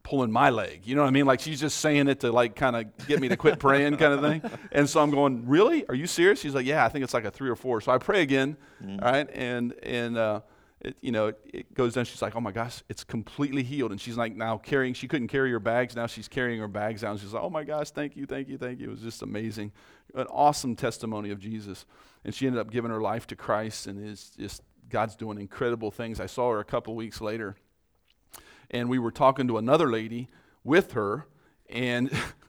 pulling 0.03 0.31
my 0.31 0.49
leg. 0.51 0.81
You 0.85 0.95
know 0.95 1.01
what 1.01 1.09
I 1.09 1.11
mean? 1.11 1.25
Like 1.25 1.41
she's 1.41 1.59
just 1.59 1.79
saying 1.79 2.07
it 2.07 2.21
to 2.21 2.31
like 2.31 2.55
kind 2.55 2.77
of 2.77 3.07
get 3.07 3.19
me 3.19 3.27
to 3.27 3.35
quit 3.35 3.59
praying 3.59 3.97
kind 3.97 4.13
of 4.13 4.21
thing. 4.21 4.41
And 4.71 4.89
so 4.89 5.01
I'm 5.01 5.11
going, 5.11 5.47
really? 5.47 5.85
Are 5.87 5.93
you 5.95 6.07
serious? 6.07 6.39
She's 6.39 6.55
like, 6.55 6.65
yeah, 6.65 6.85
I 6.85 6.87
think 6.89 7.03
it's 7.03 7.13
like 7.13 7.25
a 7.25 7.29
three 7.31 7.49
or 7.49 7.57
four. 7.57 7.81
So 7.81 7.91
I 7.91 7.97
pray 7.97 8.21
again, 8.21 8.55
Mm-hmm. 8.81 9.03
all 9.05 9.11
right? 9.11 9.29
And, 9.33 9.73
and, 9.83 10.17
uh, 10.17 10.41
it, 10.83 10.97
you 11.01 11.11
know, 11.11 11.33
it, 11.45 11.73
goes 11.73 11.93
down. 11.93 12.05
She's 12.05 12.21
like, 12.21 12.35
"Oh 12.35 12.41
my 12.41 12.51
gosh, 12.51 12.83
it's 12.89 13.03
completely 13.03 13.61
healed." 13.63 13.91
And 13.91 14.01
she's 14.01 14.17
like, 14.17 14.35
now 14.35 14.57
carrying. 14.57 14.93
She 14.93 15.07
couldn't 15.07 15.27
carry 15.27 15.51
her 15.51 15.59
bags. 15.59 15.95
Now 15.95 16.07
she's 16.07 16.27
carrying 16.27 16.59
her 16.59 16.67
bags 16.67 17.01
down. 17.01 17.17
She's 17.17 17.33
like, 17.33 17.43
"Oh 17.43 17.49
my 17.49 17.63
gosh, 17.63 17.91
thank 17.91 18.15
you, 18.15 18.25
thank 18.25 18.49
you, 18.49 18.57
thank 18.57 18.79
you." 18.79 18.87
It 18.87 18.91
was 18.91 19.01
just 19.01 19.21
amazing, 19.21 19.71
an 20.15 20.25
awesome 20.27 20.75
testimony 20.75 21.29
of 21.29 21.39
Jesus. 21.39 21.85
And 22.25 22.33
she 22.33 22.47
ended 22.47 22.59
up 22.59 22.71
giving 22.71 22.91
her 22.91 23.01
life 23.01 23.27
to 23.27 23.35
Christ, 23.35 23.87
and 23.87 24.03
is 24.03 24.31
just 24.37 24.63
God's 24.89 25.15
doing 25.15 25.39
incredible 25.39 25.91
things. 25.91 26.19
I 26.19 26.25
saw 26.25 26.51
her 26.51 26.59
a 26.59 26.65
couple 26.65 26.95
weeks 26.95 27.21
later, 27.21 27.55
and 28.71 28.89
we 28.89 28.97
were 28.97 29.11
talking 29.11 29.47
to 29.47 29.57
another 29.57 29.89
lady 29.89 30.29
with 30.63 30.93
her, 30.93 31.27
and 31.69 32.09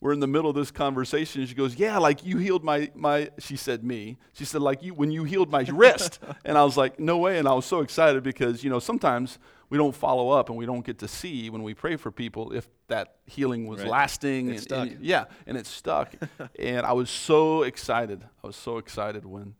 we're 0.00 0.12
in 0.12 0.20
the 0.20 0.26
middle 0.28 0.48
of 0.48 0.54
this 0.56 0.70
conversation. 0.70 1.40
And 1.40 1.48
she 1.48 1.54
goes, 1.54 1.76
"Yeah, 1.76 1.98
like 1.98 2.24
you 2.24 2.38
healed 2.38 2.62
my 2.64 2.90
my." 2.94 3.30
She 3.38 3.56
said 3.56 3.82
me. 3.84 4.16
She 4.32 4.44
said 4.44 4.60
like 4.62 4.82
you 4.82 4.94
when 4.94 5.10
you 5.10 5.24
healed 5.24 5.50
my 5.50 5.62
wrist, 5.72 6.20
and 6.44 6.56
I 6.56 6.64
was 6.64 6.76
like, 6.76 6.98
"No 7.00 7.18
way!" 7.18 7.38
And 7.38 7.48
I 7.48 7.52
was 7.54 7.66
so 7.66 7.80
excited 7.80 8.22
because 8.22 8.62
you 8.62 8.70
know 8.70 8.78
sometimes 8.78 9.38
we 9.70 9.76
don't 9.76 9.94
follow 9.94 10.30
up 10.30 10.48
and 10.48 10.56
we 10.56 10.64
don't 10.66 10.84
get 10.86 10.98
to 11.00 11.08
see 11.08 11.50
when 11.50 11.62
we 11.62 11.74
pray 11.74 11.96
for 11.96 12.10
people 12.10 12.52
if 12.52 12.66
that 12.88 13.16
healing 13.26 13.66
was 13.66 13.80
Right. 13.80 13.88
lasting. 13.90 14.46
And, 14.46 14.50
and- 14.56 14.62
stuck. 14.62 14.88
yeah, 15.00 15.24
and 15.46 15.56
it's 15.58 15.68
stuck. 15.68 16.14
and 16.58 16.86
I 16.86 16.92
was 16.92 17.10
so 17.10 17.62
excited. 17.64 18.22
I 18.42 18.46
was 18.46 18.56
so 18.56 18.78
excited 18.78 19.24
when. 19.24 19.54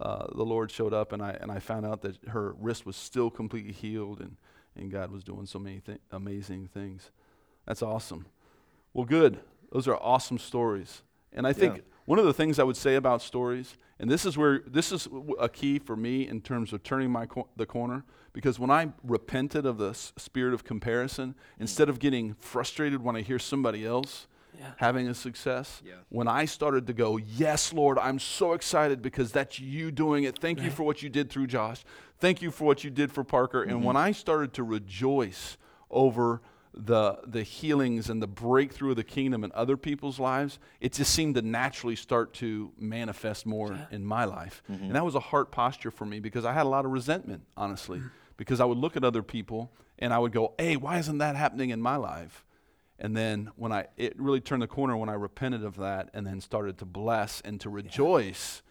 Uh, 0.00 0.26
the 0.34 0.42
Lord 0.42 0.70
showed 0.70 0.92
up, 0.94 1.12
and 1.12 1.22
I 1.22 1.36
and 1.40 1.52
I 1.52 1.58
found 1.60 1.84
out 1.86 2.00
that 2.00 2.16
her 2.28 2.54
wrist 2.58 2.84
was 2.86 2.96
still 2.96 3.30
completely 3.30 3.72
healed, 3.72 4.20
and, 4.20 4.36
and 4.74 4.90
God 4.90 5.12
was 5.12 5.22
doing 5.22 5.46
so 5.46 5.58
many 5.60 5.80
th- 5.80 5.98
amazing 6.10 6.68
things. 6.72 7.10
That's 7.66 7.82
awesome. 7.82 8.26
Well, 8.94 9.04
good. 9.04 9.38
Those 9.72 9.88
are 9.88 9.96
awesome 9.96 10.38
stories. 10.38 11.02
And 11.32 11.46
I 11.46 11.52
think 11.52 11.76
Yeah. 11.76 11.82
one 12.04 12.18
of 12.18 12.24
the 12.26 12.34
things 12.34 12.58
I 12.58 12.62
would 12.64 12.76
say 12.76 12.94
about 12.94 13.22
stories, 13.22 13.76
and 13.98 14.10
this 14.10 14.26
is 14.26 14.36
where 14.36 14.60
this 14.66 14.92
is 14.92 15.08
a 15.40 15.48
key 15.48 15.78
for 15.78 15.96
me 15.96 16.28
in 16.28 16.40
terms 16.42 16.72
of 16.72 16.82
turning 16.82 17.10
my 17.10 17.26
co- 17.26 17.48
the 17.56 17.64
corner, 17.66 18.04
because 18.34 18.58
when 18.58 18.70
I 18.70 18.92
repented 19.02 19.64
of 19.64 19.78
the 19.78 19.90
s- 19.90 20.12
spirit 20.18 20.52
of 20.52 20.62
comparison, 20.64 21.34
instead 21.58 21.88
of 21.88 21.98
getting 21.98 22.34
frustrated 22.34 23.02
when 23.02 23.16
I 23.16 23.22
hear 23.22 23.38
somebody 23.38 23.86
else 23.86 24.26
Yeah. 24.58 24.72
having 24.76 25.08
a 25.08 25.14
success, 25.14 25.80
Yeah. 25.84 25.94
when 26.10 26.28
I 26.28 26.44
started 26.44 26.86
to 26.88 26.92
go, 26.92 27.16
Yes, 27.16 27.72
Lord, 27.72 27.98
I'm 27.98 28.18
so 28.18 28.52
excited 28.52 29.00
because 29.00 29.32
that's 29.32 29.58
you 29.58 29.90
doing 29.90 30.24
it. 30.24 30.38
Thank 30.38 30.60
you 30.60 30.70
for 30.70 30.82
what 30.82 31.02
you 31.02 31.08
did 31.08 31.30
through 31.30 31.46
Josh. 31.46 31.82
Thank 32.18 32.42
you 32.42 32.50
for 32.50 32.64
what 32.64 32.84
you 32.84 32.90
did 32.90 33.10
for 33.10 33.24
Parker. 33.24 33.62
And 33.62 33.72
mm-hmm. 33.76 33.84
when 33.84 33.96
I 33.96 34.12
started 34.12 34.52
to 34.54 34.62
rejoice 34.62 35.56
over 35.90 36.42
the, 36.74 37.18
the 37.26 37.42
healings 37.42 38.08
and 38.08 38.22
the 38.22 38.26
breakthrough 38.26 38.90
of 38.90 38.96
the 38.96 39.04
kingdom 39.04 39.44
in 39.44 39.52
other 39.52 39.76
people's 39.76 40.18
lives, 40.18 40.58
it 40.80 40.92
just 40.92 41.12
seemed 41.12 41.34
to 41.34 41.42
naturally 41.42 41.96
start 41.96 42.32
to 42.34 42.72
manifest 42.78 43.44
more 43.44 43.78
in 43.90 44.04
my 44.04 44.24
life. 44.24 44.62
Mm-hmm. 44.70 44.84
And 44.84 44.94
that 44.94 45.04
was 45.04 45.14
a 45.14 45.20
heart 45.20 45.50
posture 45.50 45.90
for 45.90 46.06
me 46.06 46.20
because 46.20 46.44
I 46.44 46.52
had 46.52 46.64
a 46.64 46.68
lot 46.68 46.84
of 46.84 46.90
resentment, 46.90 47.42
honestly, 47.56 48.00
because 48.36 48.60
I 48.60 48.64
would 48.64 48.78
look 48.78 48.96
at 48.96 49.04
other 49.04 49.22
people 49.22 49.70
and 49.98 50.12
I 50.12 50.18
would 50.18 50.32
go, 50.32 50.54
Hey, 50.58 50.76
why 50.76 50.98
isn't 50.98 51.18
that 51.18 51.36
happening 51.36 51.70
in 51.70 51.80
my 51.80 51.96
life? 51.96 52.44
And 52.98 53.16
then 53.16 53.50
when 53.56 53.72
I, 53.72 53.88
it 53.96 54.18
really 54.18 54.40
turned 54.40 54.62
the 54.62 54.68
corner 54.68 54.96
when 54.96 55.08
I 55.08 55.14
repented 55.14 55.64
of 55.64 55.76
that 55.76 56.10
and 56.14 56.26
then 56.26 56.40
started 56.40 56.78
to 56.78 56.84
bless 56.84 57.40
and 57.40 57.60
to 57.60 57.68
rejoice 57.68 58.62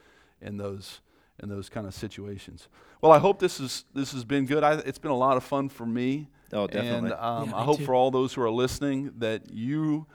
in 0.42 0.58
those, 0.58 1.02
in 1.42 1.50
those 1.50 1.70
kind 1.70 1.86
of 1.86 1.94
situations. 1.94 2.68
Well, 3.02 3.12
I 3.12 3.20
hope 3.20 3.40
this 3.40 3.60
is, 3.60 3.86
this 3.94 4.14
has 4.14 4.24
been 4.24 4.46
good. 4.46 4.64
I, 4.64 4.76
it's 4.76 5.00
been 5.00 5.12
a 5.12 5.18
lot 5.18 5.38
of 5.38 5.44
fun 5.44 5.70
for 5.70 5.86
me. 5.86 6.30
Oh, 6.54 6.68
definitely. 6.68 7.12
And 7.12 7.20
um, 7.20 7.50
Yeah, 7.50 7.58
I 7.58 7.64
hope 7.64 7.78
too. 7.80 7.86
for 7.86 7.96
all 7.96 8.12
those 8.12 8.34
who 8.34 8.42
are 8.42 8.52
listening 8.52 9.14
that 9.20 9.52
you 9.54 10.06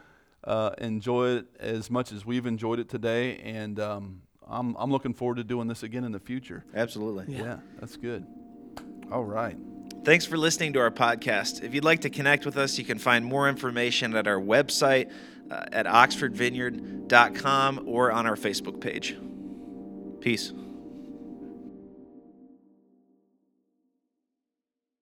uh, 0.44 0.70
enjoy 0.78 1.36
it 1.36 1.46
as 1.58 1.90
much 1.90 2.12
as 2.12 2.24
we've 2.24 2.46
enjoyed 2.46 2.78
it 2.78 2.88
today. 2.88 3.38
And 3.38 3.80
um, 3.80 4.22
I'm, 4.48 4.76
I'm 4.76 4.90
looking 4.90 5.14
forward 5.14 5.36
to 5.36 5.44
doing 5.44 5.66
this 5.68 5.82
again 5.82 6.04
in 6.04 6.12
the 6.12 6.20
future. 6.20 6.64
Absolutely. 6.74 7.34
Yeah, 7.34 7.58
that's 7.80 7.96
good. 7.96 8.26
All 9.10 9.24
right. 9.24 9.56
Thanks 10.04 10.24
for 10.24 10.36
listening 10.36 10.72
to 10.74 10.80
our 10.80 10.90
podcast. 10.90 11.62
If 11.64 11.74
you'd 11.74 11.84
like 11.84 12.02
to 12.02 12.10
connect 12.10 12.44
with 12.46 12.56
us, 12.56 12.78
you 12.78 12.84
can 12.84 12.98
find 12.98 13.24
more 13.24 13.48
information 13.48 14.14
at 14.14 14.28
our 14.28 14.40
website 14.40 15.10
uh, 15.50 15.64
at 15.72 15.86
oxfordvineyard.com 15.86 17.84
or 17.86 18.12
on 18.12 18.26
our 18.26 18.36
Facebook 18.36 18.80
page. 18.80 19.16
Peace. 20.20 20.52